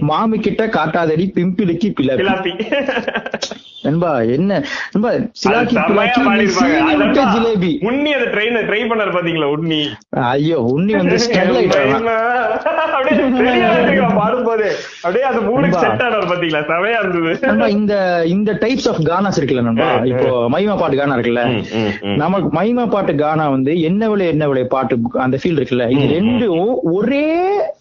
மாமி 0.00 0.38
கிட்ட 0.38 0.66
காட்டாதடி 0.66 1.26
பிம்பிளுக்கு 1.38 1.90
பிலாப்பி. 2.00 2.52
நண்பா 3.84 4.08
என்ன 4.36 4.50
நண்பா 4.92 5.10
சிலாக்கி 5.42 5.76
ஜிலேபி 7.34 7.70
உன்னி 7.88 8.10
அந்த 8.16 8.26
அ 8.28 8.64
try 8.66 8.80
பண்ணாரு 8.90 9.12
பாத்தீங்களா, 9.14 9.46
உன்னி? 9.56 9.80
ஐயோ 10.32 10.56
உன்னி 10.74 10.92
வந்து 10.98 11.16
ஆயிட்டாங்க 11.52 12.12
அப்படியே 12.94 13.14
ready 13.44 13.62
ஆ 13.66 13.70
இருந்துங்க 13.74 14.08
பாடும்போது. 14.18 14.66
அப்படியே 15.04 15.24
அந்த 15.30 15.40
mood 15.46 15.58
க்கு 15.58 15.66
நண்பா. 15.66 15.82
set 15.84 16.02
ஆனாரு 16.06 16.26
பாத்தீங்களா, 16.32 16.60
செமையா 16.70 16.98
இருந்தது. 17.02 17.32
நண்பா 17.48 17.68
இந்த 17.76 17.94
இந்த 18.34 18.50
டைப்ஸ் 18.64 18.88
ஆஃப் 18.92 19.00
கானாஸ் 19.08 19.38
இருக்குல்ல 19.40 19.64
நண்பா. 19.68 19.88
இப்போ 20.10 20.28
மைமா 20.54 20.76
பாட்டு 20.82 20.98
கானா 21.00 21.16
இருக்குல்ல. 21.18 21.44
நமக்கு 22.24 22.50
மைமா 22.58 22.84
பாட்டு 22.94 23.14
கானா 23.22 23.46
வந்து 23.56 23.74
என்ன 23.90 24.10
விலை 24.12 24.26
என்ன 24.34 24.46
விலை 24.52 24.64
பாட்டு 24.76 24.94
அந்த 25.26 25.38
ஃபீல் 25.42 25.58
இருக்குல்ல 25.60 25.86
இது. 25.96 26.06
ரெண்டும் 26.16 26.66
ஒரே 26.96 27.24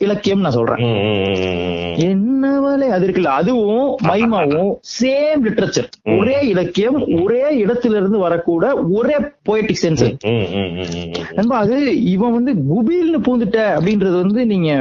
இலக்கியம் 0.05 0.45
நான் 0.45 0.57
சொல்றேன். 0.59 0.83
என்ன 2.09 2.27
விலை 2.65 2.89
அது 2.97 3.05
இருக்குல்ல 3.07 3.33
அதுவும் 3.41 3.87
மைமாவும் 4.09 4.71
சேம் 4.97 5.43
லிட்ரேச்சர். 5.47 5.88
ஒரே 6.17 6.47
இலக்கியம் 6.47 7.21
ஒரே 7.23 7.65
இடத்துல 7.65 7.95
இருந்து 7.95 8.29
வரக்கூட 8.29 8.91
ஒரே 8.91 9.15
போயட்டிக் 9.49 9.75
சென்ஸ். 9.81 10.17
நண்பா 11.33 11.57
அது 11.57 12.03
இவன் 12.03 12.33
வந்து 12.33 12.53
குபீல்னு 12.53 13.21
பூந்துட்ட 13.21 13.57
அப்படின்றது 13.79 14.21
வந்து 14.21 14.45
நீங்க 14.45 14.71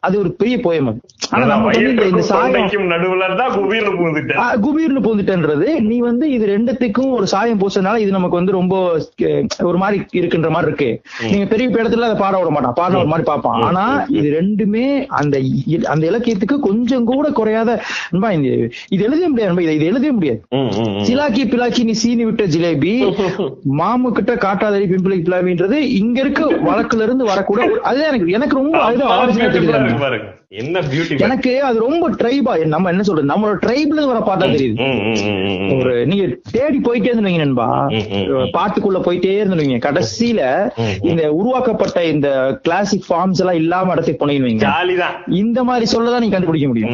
அது 0.00 0.18
ஒரு 0.18 0.32
பெரிய 0.32 0.56
போயம் 0.56 0.96
ஆனா 1.30 1.44
நம்ம 1.44 1.64
வந்து 1.64 1.80
இந்த- 2.04 2.22
சாயம் 2.22 2.54
தொண்டைக்கும் 2.54 2.90
நடுவுல 2.90 3.36
தான் 3.36 3.50
குபீர்னு 3.50 3.98
பூந்துட்டேன். 4.00 4.36
ஆ, 4.36 4.56
குபீர்னு 4.56 5.00
பூந்துட்டன்றது. 5.00 5.80
நீ 5.80 5.98
வந்து 5.98 6.30
இது 6.30 6.46
ரெண்டுத்துக்கும் 6.46 7.10
ஒரு 7.10 7.26
சாயம் 7.26 7.60
பூசனால 7.60 7.98
இது 7.98 8.10
நமக்கு 8.10 8.36
வந்து 8.36 8.52
ரொம்ப 8.52 9.00
ஒரு 9.62 9.78
மாதிரி 9.78 10.02
இருக்குன்ற 10.12 10.50
மாதிரி 10.50 10.72
இருக்கு. 10.72 11.02
நீங்க 11.30 11.46
பெரிய 11.46 11.68
இடத்துல 11.68 12.00
அதை 12.00 12.14
பாட 12.18 12.38
விட 12.38 12.50
மாட்டான். 12.50 12.72
பாட 12.74 12.96
ஒரு 12.96 13.06
மாதிரி 13.06 13.26
பார்ப்பான். 13.26 13.62
ஆனா 13.62 14.04
இது 14.08 14.42
ரெண்டுமே 14.42 15.06
அந்த 15.06 15.40
அந்த 15.84 16.06
இலக்கியத்துக்கு 16.06 16.60
கொஞ்சம் 16.60 17.04
கூட 17.04 17.30
குறையாத 17.30 17.82
இது 18.88 19.04
எழுதவே 19.04 19.26
முடியாது. 19.26 19.62
இதை 19.62 19.86
எழுதவே 19.86 20.10
முடியாது. 20.10 20.42
சிலாக்கி 21.02 21.42
பிலாக்கி 21.44 21.82
நீ 21.84 21.94
சீனி 21.94 22.24
விட்ட 22.24 22.44
ஜிலேபி 22.46 22.92
மாமு 23.78 24.08
கிட்ட 24.10 24.32
காட்டாதடி 24.36 24.86
பிம்பிளி 24.90 25.18
பிளாவின்றது 25.22 25.78
இங்க 25.98 26.18
இருக்க 26.20 26.42
வழக்குல 26.66 27.04
இருந்து 27.06 27.24
வரக்கூட 27.24 27.60
அதுதான் 27.82 28.10
எனக்கு 28.10 28.36
எனக்கு 28.38 28.60
ரொம்ப 28.60 28.76
அதுதான் 28.82 29.12
என்ன 30.52 30.80
பியூட்டி 30.80 31.20
எனக்கு 31.20 31.62
அது 31.62 31.78
ரொம்ப 31.78 32.10
ட்ரைபா 32.10 32.66
நம்ம 32.66 32.88
என்ன 32.88 33.02
சொல்றது? 33.02 33.28
நம்மளோட 33.28 33.58
ட்ரைப்ல 33.58 34.06
வர 34.06 34.20
பாட்டா 34.20 34.46
தெரியுது. 34.46 35.78
ஒரு 35.78 36.06
நீங்க 36.06 36.36
தேடி 36.50 36.78
போயிட்டே 36.78 37.12
இருந்தீங்க 37.12 37.36
நண்பா. 37.36 37.86
பாட்டுக்குள்ள 38.56 39.00
போயிட்டே 39.00 39.34
இருந்தீங்க 39.40 39.76
கடைசியில. 39.78 40.40
இந்த 41.06 41.32
உருவாக்கப்பட்ட 41.32 42.04
இந்த 42.04 42.58
கிளாசிக் 42.62 43.04
ஃபார்ம்ஸ் 43.08 43.38
எல்லாம் 43.38 43.54
இல்லாம 43.54 43.92
இடத்துக்கு 43.92 44.26
போனீங்க 44.26 44.64
இந்த 45.26 45.64
மாதிரி 45.64 45.96
சொல்லதான் 45.96 46.20
நீங்க 46.20 46.36
கண்டுபிடிக்க 46.36 46.66
முடியும். 46.66 46.90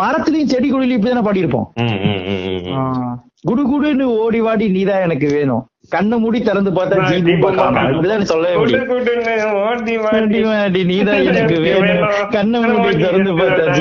மரத்துலயும் 0.00 0.44
செடி 0.44 0.70
கொடியிலும் 0.70 1.02
இப்படிதானே 1.02 1.28
பாடியிருப்போம். 1.28 1.66
ம். 1.74 3.18
குடுகுடுன்னு 3.48 4.02
ஓடி 4.02 4.40
வாடி 4.40 4.68
நீதான் 4.68 5.00
எனக்கு 5.00 5.28
வேணும். 5.28 5.68
கண்ணை 5.88 6.18
மூடி 6.18 6.42
திறந்து 6.42 6.70
பார்த்தா 6.70 7.02
ஜீபு 7.02 7.38
பார்க்கலாம் 7.40 7.76
இப்படிதான் 7.76 8.20
சொல்லவே 8.20 8.56
முடியும் 8.56 8.88
நீதான் 10.86 11.22
எனக்கு 11.22 11.60
வேணும். 11.66 12.08
கண்ணை 12.30 12.60
மூடி 12.60 12.96
திறந்து 12.98 13.32
பார்த்தா 13.32 13.72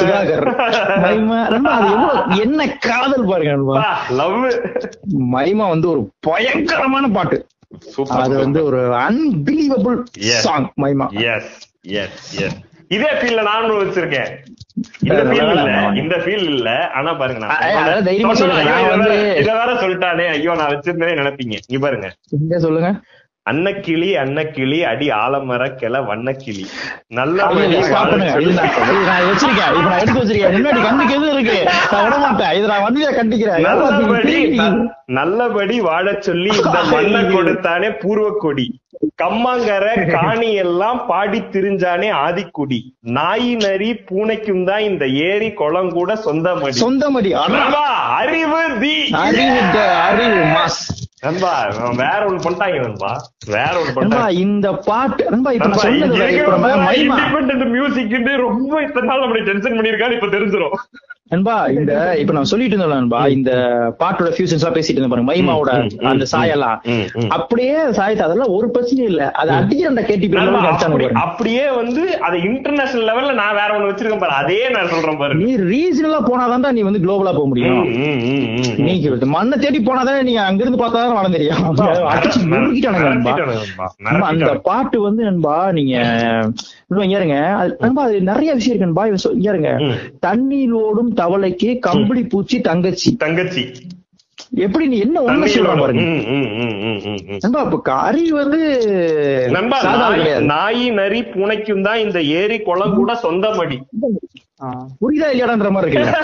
சுதாகர். 0.00 0.46
எவ்வளவு 1.10 2.38
என்ன 2.40 2.68
காதல் 2.78 3.24
பாருங்க. 3.24 3.82
மைமா 5.32 5.68
வந்து 5.68 5.90
ஒரு 5.90 6.10
பயங்கரமான 6.20 7.08
பாட்டு. 7.08 7.46
அது 8.08 8.36
வந்து 8.38 8.64
ஒரு 8.64 8.80
அன்பிலீவபிள். 8.92 10.02
சாங் 10.18 10.72
மைமா. 10.82 11.06
Yes, 11.20 11.42
yes, 11.88 12.12
yes. 12.40 12.52
இதே 12.88 13.10
ஃபீல்ல 13.10 13.42
நானும் 13.42 13.78
வச்சிருக்கேன். 13.78 14.30
இந்த 15.02 15.22
ஃபீல் 15.24 15.50
இல்ல. 15.50 15.92
இந்த 15.94 16.16
ஃபீல் 16.16 16.44
இல்ல. 16.44 16.90
ஆனா 16.90 17.14
பாருங்க 17.14 18.02
தைரியமா 18.04 18.34
சொல்லுங்க. 18.34 18.62
நான் 18.62 18.80
இத 18.80 18.88
வேற- 18.88 18.96
வந்து- 18.96 19.36
இத 19.36 19.52
வேற 19.52 19.72
சொல்லிட்டானே 19.74 20.28
ஐயோ 20.28 20.54
நான் 20.54 20.70
வச்சிருந்தேனே 20.74 21.18
நினைப்பீங்க. 21.20 21.58
இங்க 21.68 21.78
பாருங்க. 21.80 22.12
இங்க 22.30 22.58
சொல்லுங்க. 22.58 23.00
அன்னக்கிளி 23.46 24.06
அன்னக்கிளி 24.20 24.78
அடி 24.90 25.06
ஆலமர 25.14 25.62
கிள 25.80 25.94
வண்ணக்கிளி. 26.06 26.64
நல்ல 27.10 27.38
நல்லபடி 35.10 35.76
வாழச் 35.80 36.22
சொல்லி 36.22 36.50
இந்த 36.54 36.78
மண்ணை 36.94 37.22
கொடுத்தானே 37.34 37.90
பூர்வ 38.02 38.28
கொடி 38.36 38.66
கம்மாங்கர 39.16 39.86
காணி 40.12 40.48
எல்லாம் 40.62 41.00
பாடி 41.06 41.40
திரிஞ்சானே 41.54 42.08
ஆதிக்குடி. 42.22 42.78
நாய் 43.16 43.50
நரி 43.56 43.90
பூனைக்கும் 44.08 44.64
தான் 44.64 44.82
இந்த 44.82 45.04
ஏரி 45.26 45.48
குளம் 45.54 45.92
கூட 45.92 46.10
சொந்தமடி. 46.26 46.78
சொந்தமடி. 46.82 47.30
அறிவு 48.20 48.62
தி. 48.80 48.94
அறிவு 49.24 49.60
அறிவு 50.06 50.40
நண்பா 51.24 51.52
வேற 52.00 52.20
ஒண்ணு 52.28 52.42
பண்ணிட்டாங்க 52.44 52.80
நண்பா. 52.86 53.12
இந்த 54.44 54.68
பாட்டு 54.88 55.24
ரொம்ப 55.30 55.52
இத்தனை 55.56 55.74
நாள் 59.08 59.24
நம்மளை 59.24 59.42
டென்ஷன் 59.50 59.78
பண்ணிருக்கான்னு 59.78 60.18
இப்ப 60.18 60.30
தெரிஞ்சிரும். 60.36 60.76
நண்பா 61.32 61.54
இந்த 61.74 61.92
இப்ப 62.20 62.32
நான் 62.36 62.48
சொல்லிட்டு 62.50 62.74
இருந்தேன் 62.74 62.98
நண்பா 63.00 63.20
இந்த 63.34 63.50
பாட்டோட 64.00 64.28
பேசிட்டு 64.74 64.92
இருந்தேன் 64.92 65.12
பாருங்க 65.12 65.28
மைமாவோட 65.30 65.70
அந்த 66.10 66.24
சாயெல்லாம். 66.32 66.76
அப்படியே 67.36 67.76
சாயத்தை 67.98 68.24
அதெல்லாம் 68.26 68.52
ஒரு 68.56 68.66
பிரச்சனையும் 68.74 69.10
இல்ல. 69.12 69.22
அது 69.40 69.50
அடிக்கிற 69.58 69.88
அந்த 69.92 70.02
கேட்டி 70.08 70.28
அப்படியே 71.22 71.64
வந்து 71.78 72.02
அதை 72.26 72.36
இன்டர்நேஷனல் 72.48 73.08
லெவல்ல 73.10 73.32
நான் 73.40 73.56
வேற 73.60 73.70
ஒண்ணு 73.76 73.88
வச்சிருக்கேன் 73.90 74.22
பாரு. 74.24 74.36
அதே 74.42 74.60
நான் 74.76 74.92
சொல்றேன் 74.92 75.18
பாரு. 75.22 75.38
நீ 75.42 75.50
ரீஜனலா 75.72 76.20
போனாதான் 76.28 76.76
நீ 76.78 76.84
வந்து 76.88 77.02
குளோபலா 77.06 77.34
போக 77.38 77.48
முடியும். 77.52 77.82
நீ 78.86 78.94
மண்ணை 79.36 79.58
தேடி 79.64 79.80
போனாதான் 79.88 80.28
நீங்க 80.30 80.42
அங்க 80.50 80.62
இருந்து 80.64 80.82
பார்த்தா 80.84 81.00
தான் 81.06 81.18
வளம் 81.20 81.36
தெரியும் 81.38 81.64
அடிச்சு 82.14 82.44
நண்பா. 83.08 83.33
அந்த. 84.26 84.54
பாட்டு 84.62 85.00
வந்து 85.00 85.24
நண்பா 85.24 85.72
நீங்க 85.72 85.94
அது 87.58 87.76
நண்பா 87.80 88.02
அது 88.02 88.20
நிறைய 88.22 88.54
விஷயம் 88.54 88.72
இருக்கு 88.72 88.86
நண்பா. 88.86 89.04
ம். 89.82 89.96
தண்ணீர் 90.20 90.72
ஓடும் 90.80 91.14
தவளைக்கு 91.14 91.78
கம்பளி 91.78 92.24
பூச்சி 92.24 92.60
தங்கச்சி. 92.60 93.16
தங்கச்சி. 93.16 93.64
எப்படி 94.56 94.86
நீ 94.86 94.98
என்ன 94.98 95.20
சொல்ற 95.46 95.68
வரும். 95.68 95.80
பாருங்க. 95.80 96.02
நண்பா 97.42 97.60
இப்ப 97.62 97.92
அறிவு 98.02 98.36
வந்து 98.36 98.60
நண்பா 99.50 99.78
நாய் 100.46 100.90
நரி 100.90 101.22
பூனைக்கும் 101.24 101.82
தான் 101.82 101.98
இந்த 101.98 102.22
ஏரி 102.22 102.58
குளம் 102.60 102.94
கூட 102.94 103.14
சொந்தமடி. 103.22 103.78
புரியுதா 105.02 105.28
இல்லையாடான்ற 105.32 105.70
மாதிரி 105.76 105.92
இருக்கு 105.92 106.22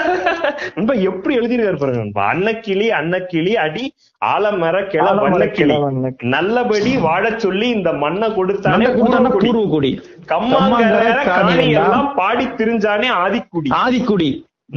எப்படி 1.10 1.32
எழுதிருக்காரு 1.38 1.78
பாருங்க. 1.80 2.20
அன்னக்கிளி 2.32 2.86
அன்னக்கிளி 2.98 3.52
அடி 3.64 3.84
ஆலமர 4.22 4.76
கிள 4.92 5.06
வண்ணக்கிளி 5.20 5.66
கிள 5.68 5.78
வண்ணக்கிளி. 5.84 6.30
நல்லபடி 6.34 6.92
வாழச் 7.06 7.42
சொல்லி 7.44 7.68
இந்த 7.76 7.90
மண்ணை 8.02 8.28
கொடுத்தானே 8.36 8.86
பூர்வக்குடி. 8.98 9.46
பூர்வ 9.46 9.64
குடி. 9.74 9.90
கம்மாங்கர 10.32 11.08
காணி 11.30 11.66
எல்லாம் 11.80 12.08
பாடி 12.20 12.46
திரிஞ்சானே 12.60 13.10
ஆதிக்குடி. 13.24 13.70
ஆதிக்குடி. 13.82 14.30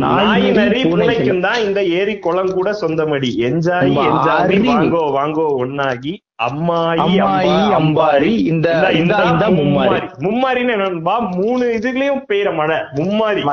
நாய் 0.04 0.46
நரி 0.58 0.82
பூனைக்கு 0.84 0.92
பூனைக்கும் 0.92 1.42
தான் 1.46 1.60
இந்த 1.66 1.80
ஏரி 2.00 2.16
குளம் 2.20 2.54
கூட 2.58 2.70
சொந்தமடி. 2.82 3.32
என்ஜாய் 3.50 3.92
அறிவு. 4.38 4.70
வாங்கோ 4.72 5.04
வாங்கோ 5.18 5.46
ஒன்னாகி. 5.64 6.14
அம்மாயி 6.46 7.00
அம்மாயி, 7.04 7.50
அம்பா- 7.50 7.76
அம்பாரி, 7.78 8.32
இந்த 8.46 8.68
இந்த 8.94 9.16
இந்த 9.32 9.46
மும்மாரி. 9.52 10.00
மும்மாரின்னு 10.22 10.76
என்னன்பா 10.76 11.16
மூணு 11.36 11.66
இதுலயும் 11.78 12.24
பெய்யற 12.30 12.56
மழை. 12.56 12.80
மும்மாரி. 12.96 13.44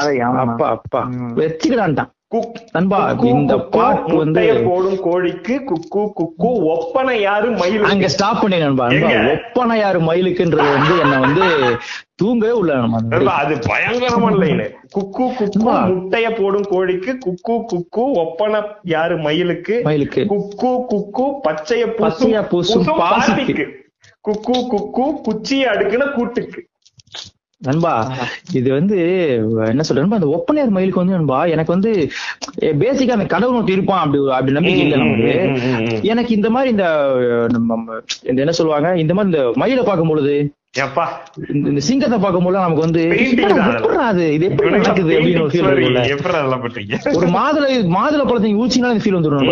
அப்பா 0.45 0.69
அப்பா. 0.71 1.03
வச்சுக்கிறான்ட்டான் 1.39 2.11
குக் 2.29 2.59
நண்பா 2.73 2.99
இந்த 3.29 3.55
பாட்டு 3.71 4.17
வந்து 4.17 4.43
போடும் 4.65 4.99
கோழிக்கு 5.01 5.55
குக்கு 5.65 6.03
குக்கு 6.13 6.51
ஒப்பனை 6.71 7.21
யாரு 7.21 7.49
மயில் 7.53 7.87
அங்க 7.87 8.09
ஸ்டாப் 8.09 8.41
பண்ணி 8.41 8.59
நண்பா 8.59 8.85
எங்க? 8.91 9.15
ஒப்பனையாறு 9.33 10.01
மயிலுக்குன்றது 10.01 10.69
வந்து 10.77 10.95
என்ன 11.01 11.17
வந்து 11.19 11.47
தூங்கவே 12.21 12.53
உள்ள 12.61 12.73
அது 13.41 13.55
பயங்கரமான 13.69 14.35
லைன் 14.43 14.63
குக்கு 14.95 15.25
குக்கு. 15.39 15.61
முட்டைய 15.91 16.27
போடும் 16.39 16.67
கோழிக்கு 16.73 17.13
குக்கு 17.25 17.55
குக்கு 17.73 18.05
ஒப்பனை 18.23 18.61
யாரு 18.95 19.17
மயிலுக்கு? 19.27 19.77
மயிலுக்கு. 19.89 20.23
குக்கு 20.33 20.73
குக்கு 20.93 21.27
பச்சைய 21.47 21.85
பச்சையா 22.01 22.43
பூசும் 22.53 22.89
பாசிக்கு. 23.03 23.67
குக்கு 24.29 24.57
குக்கு 24.73 25.07
குச்சியை 25.29 25.69
அடுக்குன 25.75 26.09
கூட்டுக்கு. 26.17 26.61
நண்பா 27.63 27.93
இது 28.59 28.69
வந்து 28.77 28.99
என்ன 29.71 29.83
சொல்ற 29.87 30.03
நண்பா 30.03 30.19
அந்த 30.21 30.29
ஒப்பனையார் 30.37 30.77
மயிலுக்கு 30.77 31.03
வந்து 31.03 31.17
நண்பா 31.17 31.39
எனக்கு 31.55 31.75
வந்து 31.75 31.91
பேசிக்கா 32.83 33.17
அந்த 33.17 33.27
கடவுள் 33.35 33.73
இருப்பான் 33.75 34.03
அப்படி 34.05 34.21
அப்படி 34.37 34.55
நம்பிக்கை 34.59 34.85
இல்லை 34.85 34.99
நமக்கு. 35.03 35.35
எனக்கு 36.13 36.33
இந்த 36.39 36.51
மாதிரி 36.55 36.71
இந்த 36.77 36.87
நம்ம 37.57 37.99
இந்த 38.31 38.39
என்ன 38.47 38.55
சொல்லுவாங்க 38.61 38.91
இந்த 39.03 39.15
மாதிரி 39.15 39.31
இந்த 39.33 39.43
மயிலை 39.63 39.85
பார்க்கும் 39.85 40.13
பொழுது 40.13 40.35
இந்த 41.53 41.81
சிங்கத்தை 41.87 42.19
பார்க்கும் 42.19 42.45
போது 42.47 42.57
நமக்கு 42.57 42.83
வந்து 42.85 43.01
அது? 44.03 44.25
இது 44.35 44.45
எப்படி 44.49 44.69
நடக்குது? 44.75 45.15
அப்படின்னு 45.15 45.41
ஒரு 45.45 45.51
ஃபீல் 45.53 47.33
மாதுளை 47.37 47.71
மாதுளை 47.95 48.25
பழத்தை 48.29 48.51
ஊச்சினாலும் 48.61 48.95
இந்த 48.95 49.05
ஃபீல் 49.05 49.17
வந்துடும் 49.17 49.49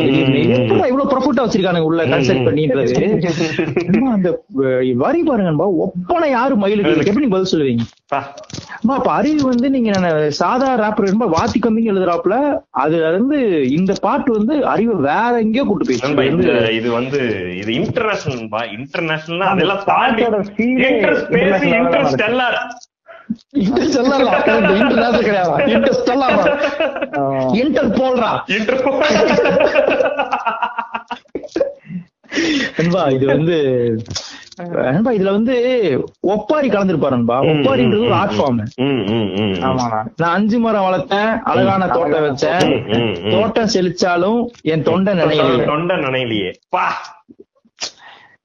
இவ்வளவு 0.84 1.10
ப்ரொஃபிட்டா 1.12 1.44
வச்சிருக்கானுங்க 1.44 1.88
உள்ள 1.88 2.04
கன்செப்ட் 2.12 2.46
பண்ணின்றது? 2.48 2.94
அந்த 4.12 4.30
வரி 5.02 5.22
பாருங்க 5.22 5.66
ஒப்பனை 5.86 6.28
யாரு 6.30 6.60
மயிலுக்கு. 6.62 7.10
எப்படி 7.12 7.28
பதில் 7.34 7.52
சொல்லுவீங்க? 7.52 7.86
அப்ப 8.90 9.10
அறிவு 9.12 9.42
வந்து 9.44 9.68
நீங்க 9.74 9.90
சாதா 10.38 10.68
ராப்பர் 10.80 11.08
ரொம்ப 11.08 11.26
வாத்தி 11.34 11.58
கம்மிங்க 11.58 11.92
எழுதுறாப்புல 11.92 12.36
அதுல 12.82 13.08
இருந்து 13.10 13.38
இந்த 13.76 13.92
பாட்டு 14.00 14.30
வந்து 14.36 14.54
அறிவு 14.66 14.94
வேற 15.08 15.32
எங்கேயோ 15.44 15.64
கூட்டு 15.64 15.98
இந்த 16.28 16.52
இது 16.78 16.88
வந்து 16.92 17.20
இது 17.60 17.70
இன்டர்நேஷனல் 17.80 18.40
இன்டர்நேஷனல் 18.76 19.50
அதெல்லாம் 19.50 19.82
இன்டர் 21.08 21.66
இன்டர் 21.72 22.06
இது 33.08 33.26
வந்து 33.26 33.56
நண்பா 34.86 35.10
இதுல 35.10 35.30
வந்து 35.30 35.54
ஒப்பாரி 36.26 36.68
கலந்துருப்பாரு 36.68 37.10
நண்பா 37.10 37.36
ஒப்பாரின்றது 37.42 38.04
ஒரு 38.04 38.14
ஆர்ட் 38.14 38.32
ஃபார்ம். 38.32 38.58
ஆமாண்ணா. 39.62 40.00
நான் 40.16 40.32
அஞ்சு 40.32 40.58
மரம் 40.58 40.86
வளர்த்தேன் 40.86 41.30
அழகான 41.42 41.86
தோட்டம் 41.88 42.26
வச்சேன். 42.26 42.64
தோட்டம் 43.30 43.72
செழிச்சாலும் 43.74 44.40
என் 44.64 44.82
தொண்டை 44.82 45.14
நினைக்கல 45.14 45.66
தொண்டை 45.66 45.96
நினைலையே 45.96 46.50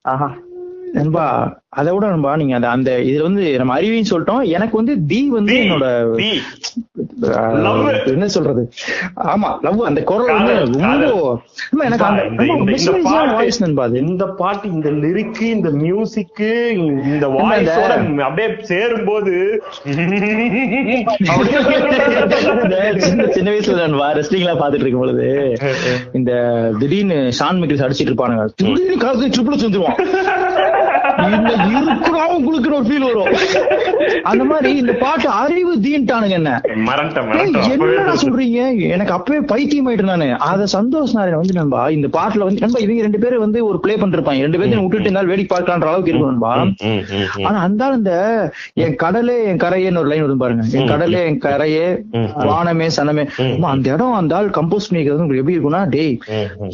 ஆஹா. 0.04 0.28
நண்பா 0.96 1.24
அதை 1.80 1.90
விட 1.94 2.08
நண்பா 2.10 2.32
நீங்க 2.40 2.54
அந்த 2.58 2.68
அந்த 2.74 2.90
இதுல 3.08 3.24
வந்து 3.26 3.44
நம்ம 3.60 3.72
அறிவின்னு 3.78 4.10
சொல்லிட்டோம். 4.10 4.42
எனக்கு 4.56 4.74
வந்து 4.80 4.94
தி 5.10 5.20
வந்து 5.36 5.54
என்னோட. 5.62 5.86
என்ன 8.12 8.26
சொல்றது? 8.34 8.62
ஆமா 9.32 9.48
லவ் 9.64 9.80
அந்த 9.90 10.00
குரல் 10.10 10.30
வந்து 10.36 10.52
ரொம்ப 10.60 11.84
எனக்கு 11.88 12.04
அந்த 12.04 12.22
வாய்ஸ் 13.32 13.60
நண்பா 13.64 13.84
அது. 13.88 13.96
இந்த 14.10 14.26
பாட்டு 14.40 14.66
இந்த 14.76 14.90
லிரிக்கு 15.04 15.46
இந்த 15.56 15.70
மியூசிக்கு 15.82 16.50
இந்த 17.12 17.26
வாய்ஸோட 17.36 17.92
அப்படியே 18.28 18.48
சேரும்போது 18.70 19.34
இந்த 22.54 22.78
சின்ன 23.36 23.48
வயசுல 23.50 23.88
நான் 23.94 24.16
ரெஸ்லிங் 24.20 24.44
எல்லாம் 24.44 24.62
பாத்துட்டு 24.62 24.84
இருக்கும் 24.84 25.04
பொழுது 25.04 25.28
இந்த 26.12 26.32
திடீர்னு 26.78 27.18
ஷான் 27.40 27.60
மிக்கில்ஸ் 27.62 27.86
அடிச்சிட்டு 27.86 28.12
இருப்பானுங்க. 28.12 28.46
திடீர்னு 28.62 29.02
கலந்து 29.04 29.32
ட்ரிபிள் 29.34 29.62
வந்துருவான் 29.66 30.00
இந்த 31.36 31.52
இருக்கிறாவும் 31.70 32.44
குளுக்கிற 32.46 32.72
ஒரு 32.78 32.86
ஃபீல் 32.88 33.06
வரும். 33.08 33.30
அந்த 34.30 34.42
மாதிரி 34.50 34.70
இந்த 34.82 34.92
பாட்டு 35.02 35.28
அறிவு 35.42 35.72
தீன்ட்டானுங்க 35.84 36.36
என்ன? 36.40 36.50
சொல்றீங்க? 38.22 38.60
எனக்கு 38.94 39.14
அப்பவே 39.16 39.40
பைத்தியம் 39.52 39.88
ஆயிட்டு 39.88 40.06
நானு. 40.10 40.28
அத 40.50 40.68
சந்தோஷ் 40.76 41.14
நாராயணன் 41.16 41.42
வந்து 41.42 41.58
நண்பா 41.60 41.82
இந்த 41.96 42.08
பாட்டுல 42.18 42.46
வந்து 42.48 42.62
நண்பா 42.64 42.82
இவங்க 42.84 43.06
ரெண்டு 43.06 43.22
பேரும் 43.24 43.44
வந்து 43.44 43.58
ஒரு 43.68 43.78
ப்ளே 43.84 43.96
பண்ணிருப்பாங்க. 44.02 44.46
ரெண்டு 44.46 44.60
பேரும் 44.60 44.84
விட்டுட்டு 44.84 45.08
இருந்தாலும் 45.08 45.32
வேடிக்கை 45.32 45.52
பார்க்கலான்ற 45.54 45.90
அளவுக்கு 45.92 46.12
இருக்கும் 46.12 46.32
நண்பா. 46.32 46.52
ஆனா 47.48 47.58
அந்த 47.66 47.82
இந்த 47.98 48.12
என் 48.84 48.96
கடலே 49.02 49.36
என் 49.50 49.60
கரையேன்னு 49.64 50.00
ஒரு 50.02 50.10
லைன் 50.12 50.24
வரும் 50.24 50.42
பாருங்க. 50.42 50.64
என் 50.78 50.90
கடலே 50.92 51.20
என் 51.30 51.40
கரையே 51.46 51.86
வானமே 52.50 52.86
சனமே. 52.96 53.24
அந்த 53.72 53.86
இடம் 53.94 54.18
அந்த 54.20 54.36
ஆள் 54.38 54.48
கம்போஸ் 54.58 54.88
பண்ணிக்கிறது 54.88 55.24
உங்களுக்கு 55.24 55.42
எப்படி 55.42 55.56
இருக்கும்னா 55.56 55.82
டேய். 55.94 56.14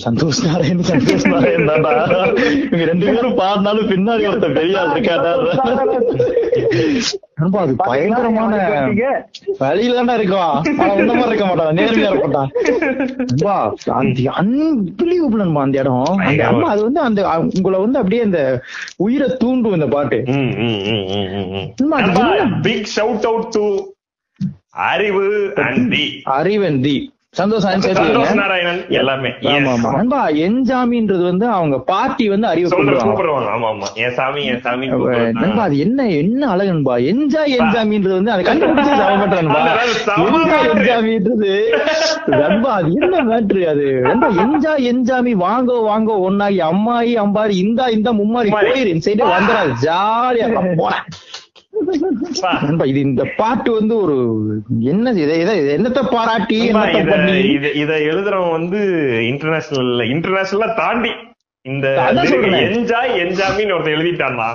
சந்தோஷ் 0.07 0.43
நாராயண் 0.47 0.84
சந்தோஷ் 0.93 1.26
நாராயண் 1.32 1.68
தான்டா. 1.70 1.93
இவங்க 2.66 2.84
ரெண்டு 2.93 3.07
பேரும் 3.14 3.36
பாடினாலும் 3.41 3.91
பின்னாடி 3.93 4.26
ஒருத்தன் 4.31 4.57
பெரிய 4.59 4.81
ஆள் 4.81 4.93
இருக்காடா 4.95 5.33
நண்பா, 7.41 7.61
அது 7.61 7.74
பயங்கரமான 7.76 8.55
வழியில 9.59 9.94
தானே 9.98 10.15
இருக்கும். 10.15 10.51
ஆனா 10.81 10.94
இந்த 11.02 11.15
மாதிரி 11.15 11.31
இருக்க 11.31 11.47
மாட்டான் 11.47 11.77
நேர்மையா 11.77 12.11
இருப்பான் 12.11 12.51
நண்பா, 13.28 13.57
அந்த 14.01 14.19
அன்பிலீவபிள் 14.40 15.43
நண்பா 15.43 15.62
அந்த 15.62 15.78
இடம். 15.78 16.19
அந்த 16.28 16.43
அம்மா 16.47 16.69
அது 16.74 16.82
வந்து 16.82 17.01
அந்த 17.01 17.20
உங்களை 17.57 17.78
வந்து 17.81 17.98
அப்படியே 17.98 18.23
அந்த 18.23 18.43
உயிரை 18.97 19.28
தூண்டும் 19.39 19.77
இந்த 19.78 19.89
பாட்டு. 19.94 20.19
out 23.01 23.47
to 23.57 23.65
அறிவு 24.90 25.27
and 25.57 26.85
தி 26.85 26.97
அறிவன் 27.35 27.51
தி 27.52 27.57
சந்தோஷ் 27.57 27.65
நாராயண் 27.65 27.82
சேர்த்து 27.82 28.02
சந்தோஷ் 28.02 28.23
வைங்க. 28.23 28.39
நாராயணன் 28.39 28.78
எல்லாமே 28.90 29.31
ஆமா 29.51 29.90
என்ஜாமின்றது 30.44 31.23
வந்து 31.23 31.47
அவங்க 31.48 31.77
பார்ட்டி 31.90 32.24
வந்து 32.28 32.47
அறிவை 32.48 32.69
கூப்பிடுவாங்க. 33.02 33.51
ஆமா 33.51 33.69
ஆமா 33.69 33.89
என் 33.97 34.15
சாமி 34.16 34.40
என் 34.47 34.61
சாமி 34.65 34.86
நண்பா 35.36 35.62
அது 35.65 35.77
என்ன 35.78 36.07
என்ன 36.16 36.48
அழகு 36.48 36.73
நண்பா? 36.73 36.94
என்ஜாய் 37.11 37.55
என்ஜாமின்றது 37.59 38.16
வந்து 38.19 38.32
அதை 38.32 38.44
கண்டுபிடிச்சு 38.44 38.97
சாப்பிட்ட 39.02 39.36
நண்பா? 39.40 39.61
அது 39.77 39.94
செம 40.01 40.24
என்ஜாய் 40.32 40.51
matter. 40.57 40.73
என்ஜாமின்றது 40.74 41.52
நண்பா 42.36 42.73
அது 42.78 42.90
என்ன 42.98 43.23
மேட்ரு 43.31 43.62
அது? 43.69 43.86
நண்பா 44.09 44.31
என்ஜாய் 44.44 44.89
என்ஜாமி 44.90 45.35
வாங்கோ 45.47 45.77
வாங்கோ 45.86 46.16
ஒன்னாகி 46.27 46.61
அம்மாயி 46.70 47.15
அம்பாரி 47.24 47.57
இந்தா 47.65 47.86
இந்த 47.90 48.11
மும்மாரி. 48.20 48.51
போயிரு. 48.59 48.90
இந்த 48.90 49.07
சைடு 49.09 49.32
வந்துடாது 49.32 49.73
ஜாலியா 49.86 50.48
போறேன் 50.82 51.07
நண்பா 52.62 52.85
இது 52.85 53.01
இந்த 53.01 53.23
பாட்டு 53.36 53.70
வந்து 53.73 53.94
ஒரு 54.01 54.16
என்ன 54.86 55.12
என்னத்த 55.74 56.02
பாராட்டி 56.11 56.59
இத 57.77 57.93
எழுதுறவன் 58.09 58.55
வந்து 58.59 58.81
இன்டர்நேஷனல் 59.31 60.05
இன்டர்நேஷனலா 60.11 60.69
தாண்டி 60.77 61.12
இந்த. 61.66 61.86
என்ஜாய் 62.69 63.11
என்ஜாமின்னு 63.23 63.74
ஒருத்தன் 63.74 63.97
எழுதிட்டான்னா 63.97 64.51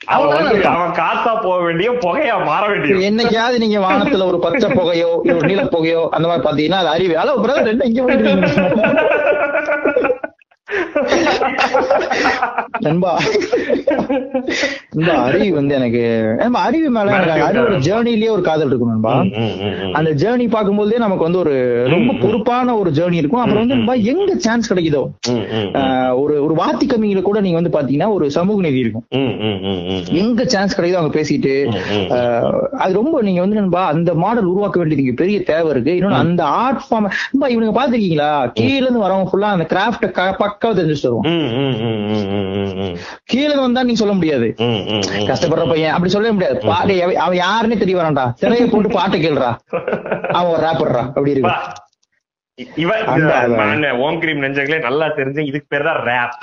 அவன் 0.00 0.94
காத்தா 0.96 1.32
போக 1.42 1.58
வேண்டிய 1.64 1.88
புகையா 2.00 2.36
மாற 2.46 2.62
வேண்டிய 2.68 2.94
என்னைக்காவது 3.08 3.56
நீங்க 3.58 3.78
வானத்துல 3.80 4.26
ஒரு 4.30 4.38
பச்சை 4.40 4.68
புகையோ 4.72 5.10
ஒரு 5.32 5.46
நீல 5.46 5.64
புகையோ 5.74 6.00
அந்த 6.12 6.26
மாதிரி 6.28 6.44
பாத்தீங்கன்னா 6.46 6.80
அது 6.82 6.90
அறிவு. 6.94 7.14
ஹலோ 7.20 7.34
பிரதர் 7.44 7.70
என்ன 7.72 7.86
இங்க 7.90 8.02
நண்பா 12.82 13.12
நண்பா 14.92 15.14
அறிவு 15.24 15.54
வந்து 15.56 15.74
எனக்கு 15.74 16.00
அறிவு 16.62 16.88
மேல 16.90 17.16
அறிவோட 17.46 17.76
ஜேர்னிலேயே 17.86 18.30
ஒரு 18.30 18.42
காதல் 18.42 18.70
இருக்கும் 18.70 18.92
நண்பா 18.92 19.14
அந்த 19.92 20.10
ஜேர்னி 20.22 20.46
பார்க்கும்போதே 20.48 20.98
நமக்கு 20.98 21.26
வந்து 21.26 21.40
ஒரு 21.44 21.54
ரொம்ப 21.86 22.12
பொறுப்பான 22.22 22.76
ஒரு 22.76 22.90
ஜேர்னி 22.90 23.20
இருக்கும் 23.22 23.42
அப்புறம் 23.42 23.62
வந்து 23.62 23.76
நண்பா 23.76 23.96
எங்க 24.12 24.32
சான்ஸ் 24.38 24.70
கிடைக்குதோ 24.72 25.02
ஒரு 26.22 26.34
ஒரு 26.44 26.54
வாத்தி 26.54 26.86
கம்மியில 26.86 27.22
கூட 27.22 27.40
நீங்க 27.40 27.58
வந்து 27.60 27.74
பாத்தீங்கன்னா 27.76 28.10
ஒரு 28.12 28.26
சமூக 28.30 28.60
நீதி 28.60 28.82
இருக்கும் 28.84 29.06
எங்க 30.22 30.42
சான்ஸ் 30.46 30.76
கிடைக்குதோ 30.76 31.00
அவங்க 31.00 31.14
பேசிட்டு 31.18 31.54
அது 32.82 32.92
ரொம்ப 32.92 33.22
நீங்க 33.22 33.40
வந்து 33.40 33.60
நண்பா 33.60 33.84
அந்த 33.86 34.12
மாடல் 34.14 34.50
உருவாக்க 34.52 34.78
வேண்டியது 34.78 35.20
பெரிய 35.22 35.38
தேவை 35.42 35.70
இருக்கு 35.70 35.96
இன்னொன்னு 35.96 36.22
அந்த 36.22 36.42
ஆர்ட் 36.60 36.82
ஃபார்ம் 36.86 37.08
நண்பா 37.26 37.48
இவனுங்க 37.48 37.76
பாத்திருக்கீங்களா 37.78 38.30
கீழ 38.58 38.72
இருந்து 38.76 39.04
வரவங்க 39.04 39.30
ஃபுல்லா 39.30 39.54
அந்த 39.56 39.66
கிராஃப்ட 39.72 40.10
பக்காவா 40.42 40.74
தெரிஞ்சுட்டு 40.74 41.08
வருவோம் 41.08 42.70
கீழ 43.32 43.50
வந்தா 43.62 43.84
நீங்க 43.86 44.00
சொல்ல 44.02 44.14
முடியாது. 44.18 44.48
கஷ்டப்படுற 45.30 45.64
பையன். 45.72 45.94
அப்படி 45.96 46.12
சொல்லவே 46.14 46.34
முடியாது. 46.36 46.58
பாட்டு 46.70 46.94
அவன் 47.24 47.40
யாருன்னே 47.44 47.78
தெரிய 47.82 47.96
வரான்டா 48.00 48.26
திரையை 48.42 48.66
போட்டு 48.74 48.90
பாட்டு 48.98 49.18
கேளுடா. 49.24 49.50
அவன் 50.38 50.52
ஒரு 50.54 50.62
ராப்பர்றா 50.68 51.04
அப்படி 51.16 51.34
இருக்கு. 51.34 51.54
இவன் 52.84 54.00
ஓம் 54.06 54.18
கிரீம் 54.22 54.42
நெஞ்சங்களே 54.44 54.78
நல்லா 54.88 55.06
தெரிஞ்சு 55.18 55.42
இதுக்கு 55.50 55.70
பேர் 55.72 55.86
தான் 55.90 56.00
ரேப் 56.08 56.36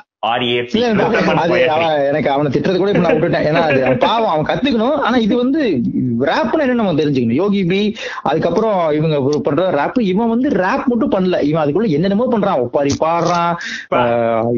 எனக்கு 2.10 2.30
அவனை 2.30 2.52
திட்டுறது 2.52 2.78
கூட 2.78 2.92
இப்ப 2.92 3.04
நான் 3.04 3.16
விட்டுட்டேன். 3.16 3.50
ஏன்னா 3.50 3.98
பாவம் 3.98 4.32
அவன் 4.32 4.50
கத்துக்கணும். 4.50 4.98
ஆனா 5.08 5.18
இது 5.18 5.38
வந்து 5.38 5.82
ரேப்னா 6.30 6.66
என்ன 6.66 6.80
நம்ம 6.80 7.02
தெரிஞ்சுக்கணும். 7.02 7.42
யோகி 7.42 7.66
பி 7.66 7.96
அதுக்கப்புறம் 8.22 8.92
இவங்க 8.92 9.22
ஒரு 9.22 9.42
பண்ற 9.42 9.72
ரேப் 9.72 10.02
இவன் 10.02 10.30
வந்து 10.30 10.50
ரேப் 10.50 10.86
மட்டும் 10.86 11.12
பண்ணல. 11.12 11.42
இவன் 11.42 11.64
அதுக்குள்ள 11.64 11.90
என்னென்னமோ 11.90 12.28
பண்றான். 12.32 12.66
ஒப்பாரி 12.66 12.92
பாடுறான். 13.04 13.56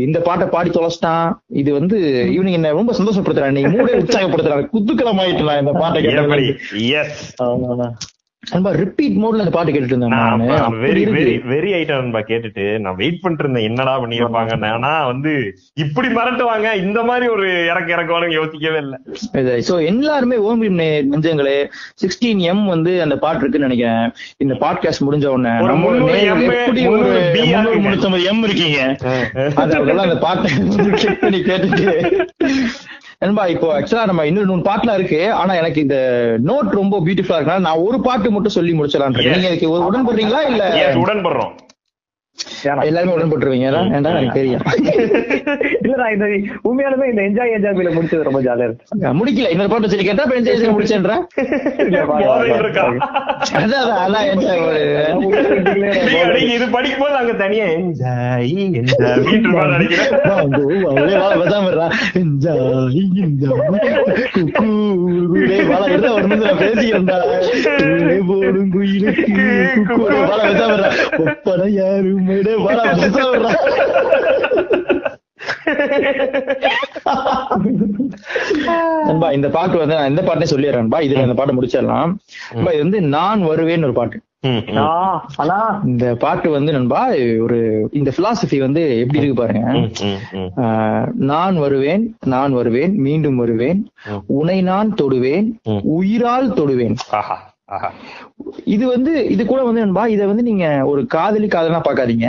இந்த 0.06 0.20
பாட்டை 0.20 0.48
பாடி 0.48 0.70
தொலைச்சிட்டான். 0.70 1.32
இது 1.48 1.74
வந்து 1.74 2.28
இவனுக்கு 2.34 2.52
என்ன 2.52 2.74
ரொம்ப 2.80 2.96
சந்தோஷப்படுத்துறான். 3.00 3.52
நீங்க 3.52 3.76
மூடே 3.76 4.02
உற்சாகப்படுத்துறான். 4.02 4.70
குத்துக்களம் 4.78 5.26
ஆயிட்டுலாம் 5.26 5.60
இந்த 5.60 5.72
பாட்டை 5.72 6.02
கேட்டேன் 6.02 6.58
எஸ் 7.02 7.36
நண்பா 8.44 8.72
ரிப்பீட் 8.74 9.18
மோட்ல 9.18 9.44
அந்த 9.44 9.52
பாட்டு 9.52 9.72
கேட்டுட்டு 9.72 9.94
இருந்தேன் 9.94 10.14
வெரி. 10.84 11.02
வெரி 11.10 11.34
வெரி 11.50 11.70
ஐட்டம் 11.74 12.00
நண்பா 12.00 12.20
கேட்டுட்டு 12.22 12.80
நான் 12.80 12.96
வெயிட் 12.96 13.20
பண்ணிட்டு 13.20 13.44
இருந்தேன் 13.44 13.64
என்னடா 13.64 14.02
பண்ணியிருப்பாங்க 14.02 14.70
ஆனா 14.70 15.06
வந்து 15.06 15.32
இப்படி 15.76 16.08
மிரட்டுவாங்க 16.08 16.76
இந்த 16.78 17.04
மாதிரி 17.04 17.28
ஒரு 17.28 17.46
இறக்க 17.66 17.96
இறக்குவானுங்க 17.96 18.34
யோசிக்கவே 18.34 18.78
இல்ல. 18.78 18.96
சோ 19.68 19.86
எல்லாருமே 19.86 20.38
ஓம் 20.46 20.64
நெஞ்சங்களே 20.80 21.56
சிக்ஸ்டீன் 22.02 22.42
எம் 22.46 22.66
வந்து 22.66 23.02
அந்த 23.02 23.18
பாட்டு 23.18 23.42
இருக்குன்னு 23.42 23.68
நினைக்கிறேன். 23.68 24.10
இந்த 24.38 24.56
பாட்காஸ்ட் 24.56 25.06
முடிஞ்ச 25.06 25.28
உடனே 25.28 25.54
எப்படி 26.32 26.84
ஒரு. 26.88 27.12
முந்நூத்தம்பது 27.78 28.26
எம் 28.26 28.44
இருக்கீங்க? 28.44 28.80
அந்த 30.04 30.18
பாட்டை 30.20 30.52
கேட்டுட்டு. 31.50 31.88
நண்பா 33.22 33.46
இப்போ 33.46 33.68
ஆக்சுவலா 33.78 34.06
நம்ம 34.06 34.26
இன்னும் 34.26 34.48
மூணு 34.48 34.62
பாட்டுலாம் 34.62 34.94
இருக்கு. 34.94 35.34
ஆனா 35.34 35.54
எனக்கு 35.54 35.82
இந்த 35.82 35.98
நோட் 36.46 36.70
ரொம்ப 36.74 37.00
பியூட்டிஃபுல்லா 37.00 37.38
இருக்கனால 37.38 37.60
நான் 37.60 37.84
ஒரு 37.88 38.02
பாட்டு 38.02 38.32
மட்டும் 38.32 38.56
சொல்லி 38.56 38.74
முடிச்சிடலாம் 38.74 39.18
Yes. 39.22 39.36
நீங்க 39.36 39.50
உடன்படுறீங்களா 39.88 40.42
இல்ல? 40.48 40.64
உடன்படுறோம். 41.02 41.52
எல்லாருமே 42.86 43.14
உடன்பட்டுருவீங்க 43.16 43.68
ஏன்டா 43.92 44.12
எனக்கு 44.16 44.38
தெரியும் 44.38 44.64
இல்ல 45.82 45.96
நான் 45.98 46.14
இந்த 46.16 46.26
உண்மையாலுமே 46.66 47.10
இந்த 47.12 47.22
என்ஜாய் 47.28 47.56
என்ஜாய் 47.56 47.76
ஃபீல 47.78 47.92
முடிச்சது 47.96 48.28
ரொம்ப 48.28 48.42
ஜாலியா 48.46 48.68
இருக்கு 48.68 49.14
முடிக்கல 49.20 49.52
இன்னொரு 49.54 49.72
பாட்டு 49.72 49.92
சொல்லி 49.92 50.06
கேட்டா 50.06 50.28
என்ஜாய் 50.34 51.22
அதான் 53.58 53.90
அதான், 54.02 54.28
நீங்க 55.22 56.18
நீங்க 56.36 56.54
இது 56.54 56.68
படிக்கும் 56.72 57.04
போது 57.04 57.16
அங்க 57.22 57.34
தனியா 57.38 57.66
என்ஜாய் 57.76 58.52
என்ஜாய் 58.74 59.20
நினைக்கிறேன் 59.72 60.12
வாங்கோ, 60.32 60.64
வாங்களே, 60.86 61.16
குயிலே, 65.28 65.58
நான் 66.44 66.58
பேசிக்கிறேன்டா. 66.58 67.18
போடும் 68.28 68.72
பேசாம 70.42 70.74
இருடா. 70.74 70.90
ஒப்பனை 71.24 71.68
இருடா. 73.30 73.52
நண்பா 79.06 79.32
இந்த 79.32 79.50
பாட்டு 79.50 79.78
வந்து 79.78 79.96
நான் 79.96 80.10
இந்த 80.10 80.22
பாட்டே 80.22 80.46
சொல்லிடுறேன் 80.46 80.82
நண்பா 80.82 81.00
இதுல 81.00 81.22
இந்த 81.22 81.34
பாட்டை 81.34 81.56
முடிச்சிடலாம் 81.56 82.12
இது 82.68 82.78
வந்து 82.78 83.02
நான் 83.10 83.42
வருவேன்னு 83.44 83.84
ஒரு 83.84 83.94
பாட்டு 83.94 84.18
ஆனா 85.38 85.58
இந்த 85.86 86.16
பாட்டு 86.16 86.50
வந்து 86.50 86.72
நண்பா 86.72 87.02
ஒரு 87.42 87.58
இந்த 87.92 88.12
பிலாசபி 88.12 88.58
வந்து 88.60 88.98
எப்படி 88.98 89.20
இருக்கு 89.20 89.36
பாருங்க. 89.36 89.64
ஆஹ், 90.62 91.06
நான் 91.26 91.58
வருவேன் 91.58 92.04
நான் 92.26 92.54
வருவேன் 92.54 92.96
மீண்டும் 93.00 93.36
வருவேன். 93.36 93.82
உனை 94.36 94.62
நான் 94.62 94.94
தொடுவேன் 94.94 95.50
உயிரால் 95.92 96.54
தொடுவேன். 96.54 96.98
இது 98.74 98.84
வந்து 98.94 99.12
இது 99.34 99.44
கூட 99.46 99.60
வந்து 99.68 99.84
நண்பா 99.84 100.04
இதை 100.14 100.26
வந்து 100.30 100.44
நீங்க 100.48 100.66
ஒரு 100.92 101.02
காதலி 101.14 101.48
காதலா 101.48 101.80
பாக்காதீங்க 101.86 102.28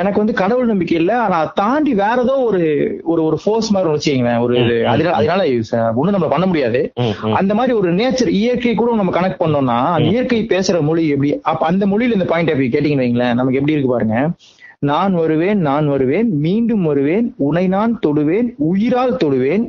எனக்கு 0.00 0.22
வந்து 0.22 0.34
கடவுள் 0.40 0.70
நம்பிக்கை 0.70 0.96
இல்ல 1.00 1.12
ஆனா 1.24 1.38
தாண்டி 1.60 1.92
வேற 2.02 2.16
ஏதோ 2.26 2.36
ஒரு 2.48 2.60
ஒரு 3.12 3.20
ஒரு 3.28 3.36
ஃபோர்ஸ் 3.42 3.70
மாதிரி 3.74 3.92
வச்சுக்கீங்களேன். 3.94 4.42
ஒரு 4.44 4.54
அதனால 4.92 5.14
அதனால 5.18 5.40
ஒண்ணும் 6.00 6.16
நம்ம 6.16 6.28
பண்ண 6.34 6.46
முடியாது. 6.50 6.80
அந்த 7.40 7.52
மாதிரி 7.58 7.74
ஒரு 7.80 7.90
நேச்சர் 8.00 8.30
இயற்கை 8.40 8.74
கூட 8.74 8.96
நம்ம 9.02 9.14
கனெக்ட் 9.18 9.42
பண்ணோம்னா 9.42 9.78
அந்த 9.96 10.08
இயற்கை 10.14 10.40
பேசுற 10.54 10.82
மொழி 10.88 11.04
எப்படி 11.14 11.30
அப்ப 11.52 11.66
அந்த 11.72 11.86
மொழியில 11.92 12.18
இந்த 12.18 12.28
பாயிண்ட் 12.32 12.52
ஆஃப் 12.54 12.60
வியூ 12.62 12.70
கேட்டீங்கன்னு 12.74 13.06
வைங்களேன் 13.06 13.38
நமக்கு 13.40 13.60
எப்படி 13.60 13.76
இருக்கு 13.76 13.94
பாருங்க. 13.94 14.18
நான் 14.90 15.14
வருவேன் 15.22 15.60
நான் 15.68 15.86
வருவேன் 15.92 16.28
மீண்டும் 16.44 16.84
வருவேன் 16.90 17.28
உனை 17.46 17.64
நான் 17.76 17.94
தொடுவேன் 18.06 18.48
உயிரால் 18.70 19.20
தொடுவேன். 19.22 19.64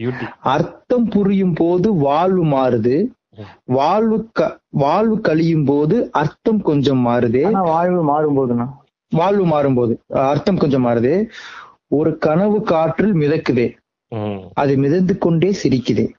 Beauty. 0.00 0.28
அர்த்தம் 0.40 1.08
புரியும் 1.08 1.52
போது 1.52 1.94
வாழ்வு 1.94 2.44
மாறுது. 2.44 3.06
வாழ்வு 3.64 4.28
க- 4.32 4.60
வாழ்வு 4.68 5.20
கழியும் 5.20 5.64
போது 5.64 6.10
அர்த்தம் 6.12 6.62
கொஞ்சம் 6.62 7.06
மாறுதே. 7.06 7.44
ஆனா 7.46 7.62
வாழ்வு 7.62 8.02
மாறும் 8.02 8.36
போதுண்ணா 8.36 8.68
வாழ்வு 9.08 9.46
மாறும்போது 9.46 9.96
அஹ் 10.14 10.28
அர்த்தம் 10.28 10.56
கொஞ்சம் 10.56 10.86
மாறுது. 10.86 11.28
ஒரு 11.88 12.18
கனவு 12.18 12.62
காற்றில் 12.62 13.14
மிதக்குதே. 13.14 13.76
அது 14.54 14.76
மிதந்து 14.76 15.18
கொண்டே 15.18 15.56
சிரிக்குதே. 15.62 16.12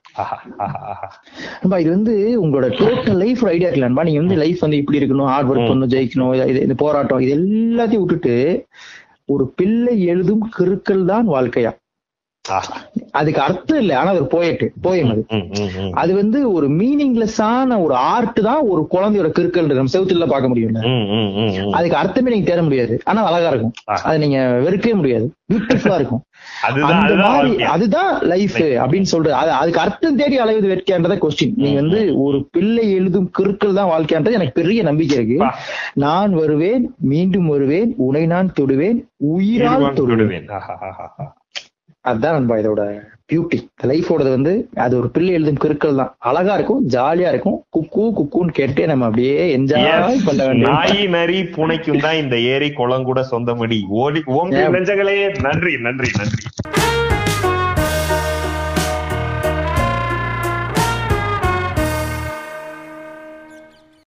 நண்பா 1.62 1.78
இது 1.78 1.90
வந்து 1.90 2.14
உங்களோட 2.42 2.68
டோட்டல் 2.80 3.18
லைஃப் 3.18 3.44
ஐடியா 3.48 3.68
இருக்குல்ல 3.68 3.88
நண்பா? 3.88 4.04
நீங்க 4.04 4.20
வந்து 4.20 4.36
லைஃப் 4.36 4.60
வந்து 4.60 4.78
இப்படி 4.78 5.00
இருக்கணும் 5.00 5.30
ஹார்ட் 5.30 5.50
ஒர்க் 5.50 5.70
பண்ணணும் 5.70 5.94
ஜெயிக்கணும் 5.94 6.34
இது 6.64 6.76
போராட்டம் 6.78 7.20
இது 7.20 7.34
எல்லாத்தையும் 7.38 8.04
விட்டுட்டு 8.04 8.36
ஒரு 9.26 9.54
பிள்ளை 9.56 10.04
எழுதும் 10.06 10.44
கிறுக்கல் 10.58 11.06
தான் 11.06 11.28
வாழ்க்கையா. 11.30 11.72
அதுக்கு 13.12 13.42
அர்த்தம் 13.42 13.80
இல்லை 13.80 13.96
ஆனா 13.96 14.14
ஒரு 14.14 14.26
போயட்டு 14.32 14.66
போயம் 14.82 15.12
அது. 15.12 15.22
அது 15.94 16.12
வந்து 16.14 16.54
ஒரு 16.54 16.68
மீனிங்லெஸ்ஸான 16.74 17.78
ஒரு 17.84 17.96
ஆர்ட் 18.10 18.40
தான் 18.42 18.62
ஒரு 18.68 18.82
குழந்தையோட 18.92 19.30
கிறுக்கல் 19.32 19.70
நம்ம 19.72 19.94
செவுத்துல 19.94 20.28
பார்க்க 20.28 20.48
முடியும் 20.48 20.74
ம், 20.90 21.06
ம், 21.14 21.30
ம், 21.38 21.54
ம். 21.60 21.72
அதுக்கு 21.74 21.98
அர்த்தமே 21.98 22.32
நீங்க 22.32 22.46
தேட 22.46 22.62
முடியாது. 22.62 22.96
ஆனா 23.06 23.24
அழகா 23.24 23.50
இருக்கும். 23.50 23.74
அதை 24.02 24.16
நீங்க 24.20 24.40
வெறுக்கவே 24.66 24.96
முடியாது. 24.96 25.28
பியூட்டிஃபுல்லா 25.50 25.96
இருக்கும். 25.96 26.24
அந்த 26.68 26.86
அதுதான் 26.98 27.36
மாதிரி. 27.36 27.64
அதுதான் 27.66 28.12
லைஃப் 28.32 28.58
அப்படின்னு 28.84 29.10
சொல்றது 29.14 29.36
அது 29.36 29.52
அதுக்கு 29.52 29.80
அர்த்தம் 29.80 30.20
தேடி 30.22 30.38
அலைவது 30.40 30.70
வேட்கையான்றத 30.72 31.18
கொஸ்டின் 31.24 31.56
நீங்க 31.56 31.80
வந்து 31.82 32.02
ஒரு 32.26 32.40
பிள்ளை 32.52 32.86
எழுதும் 32.94 33.30
கிறுக்கள் 33.40 33.78
தான் 33.80 33.92
வாழ்க்கைன்றது 33.94 34.38
எனக்கு 34.40 34.60
பெரிய 34.62 34.84
நம்பிக்கை 34.84 35.18
இருக்கு. 35.18 35.40
நான் 36.06 36.34
வருவேன் 36.34 36.86
மீண்டும் 37.12 37.48
வருவேன் 37.48 37.94
உனை 38.08 38.26
நான் 38.26 38.54
தொடுவேன் 38.60 39.00
உயிரால் 39.34 39.88
தொடுவேன். 40.00 40.48
அதுதான் 42.06 42.34
நண்பா 42.34 42.56
இதோட 42.58 42.84
பியூட்டி 43.30 43.58
லைஃபோடது 43.90 44.30
வந்து 44.30 44.54
அது 44.76 44.94
ஒரு 44.98 45.10
பிள்ளை 45.10 45.34
எழுதும் 45.34 45.60
கிறுக்கள் 45.64 45.96
தான். 45.96 46.12
அழகா 46.30 46.54
இருக்கும் 46.54 46.82
ஜாலியா 46.88 47.30
இருக்கும். 47.34 47.58
குக்கு 47.70 48.04
குக்குன்னு 48.18 48.56
கேட்டே 48.60 48.86
நம்ம 48.86 49.06
அப்படியே 49.06 49.58
என்ஜாய். 49.58 49.86
பண்ண 50.26 50.42
வேண்டிய 50.46 50.68
நாய் 50.70 51.08
நரி 51.08 51.44
பூனைக்கும் 51.56 52.04
தான் 52.08 52.16
இந்த 52.16 52.38
ஏரி 52.54 52.72
குளம் 52.72 53.04
கூட 53.04 53.22
சொந்தமடி. 53.32 53.80
ஓடி 54.04 54.24
ஓம் 54.38 54.54
நன்றி 55.48 55.74
நன்றி 55.88 56.12
நன்றி. 56.20 56.44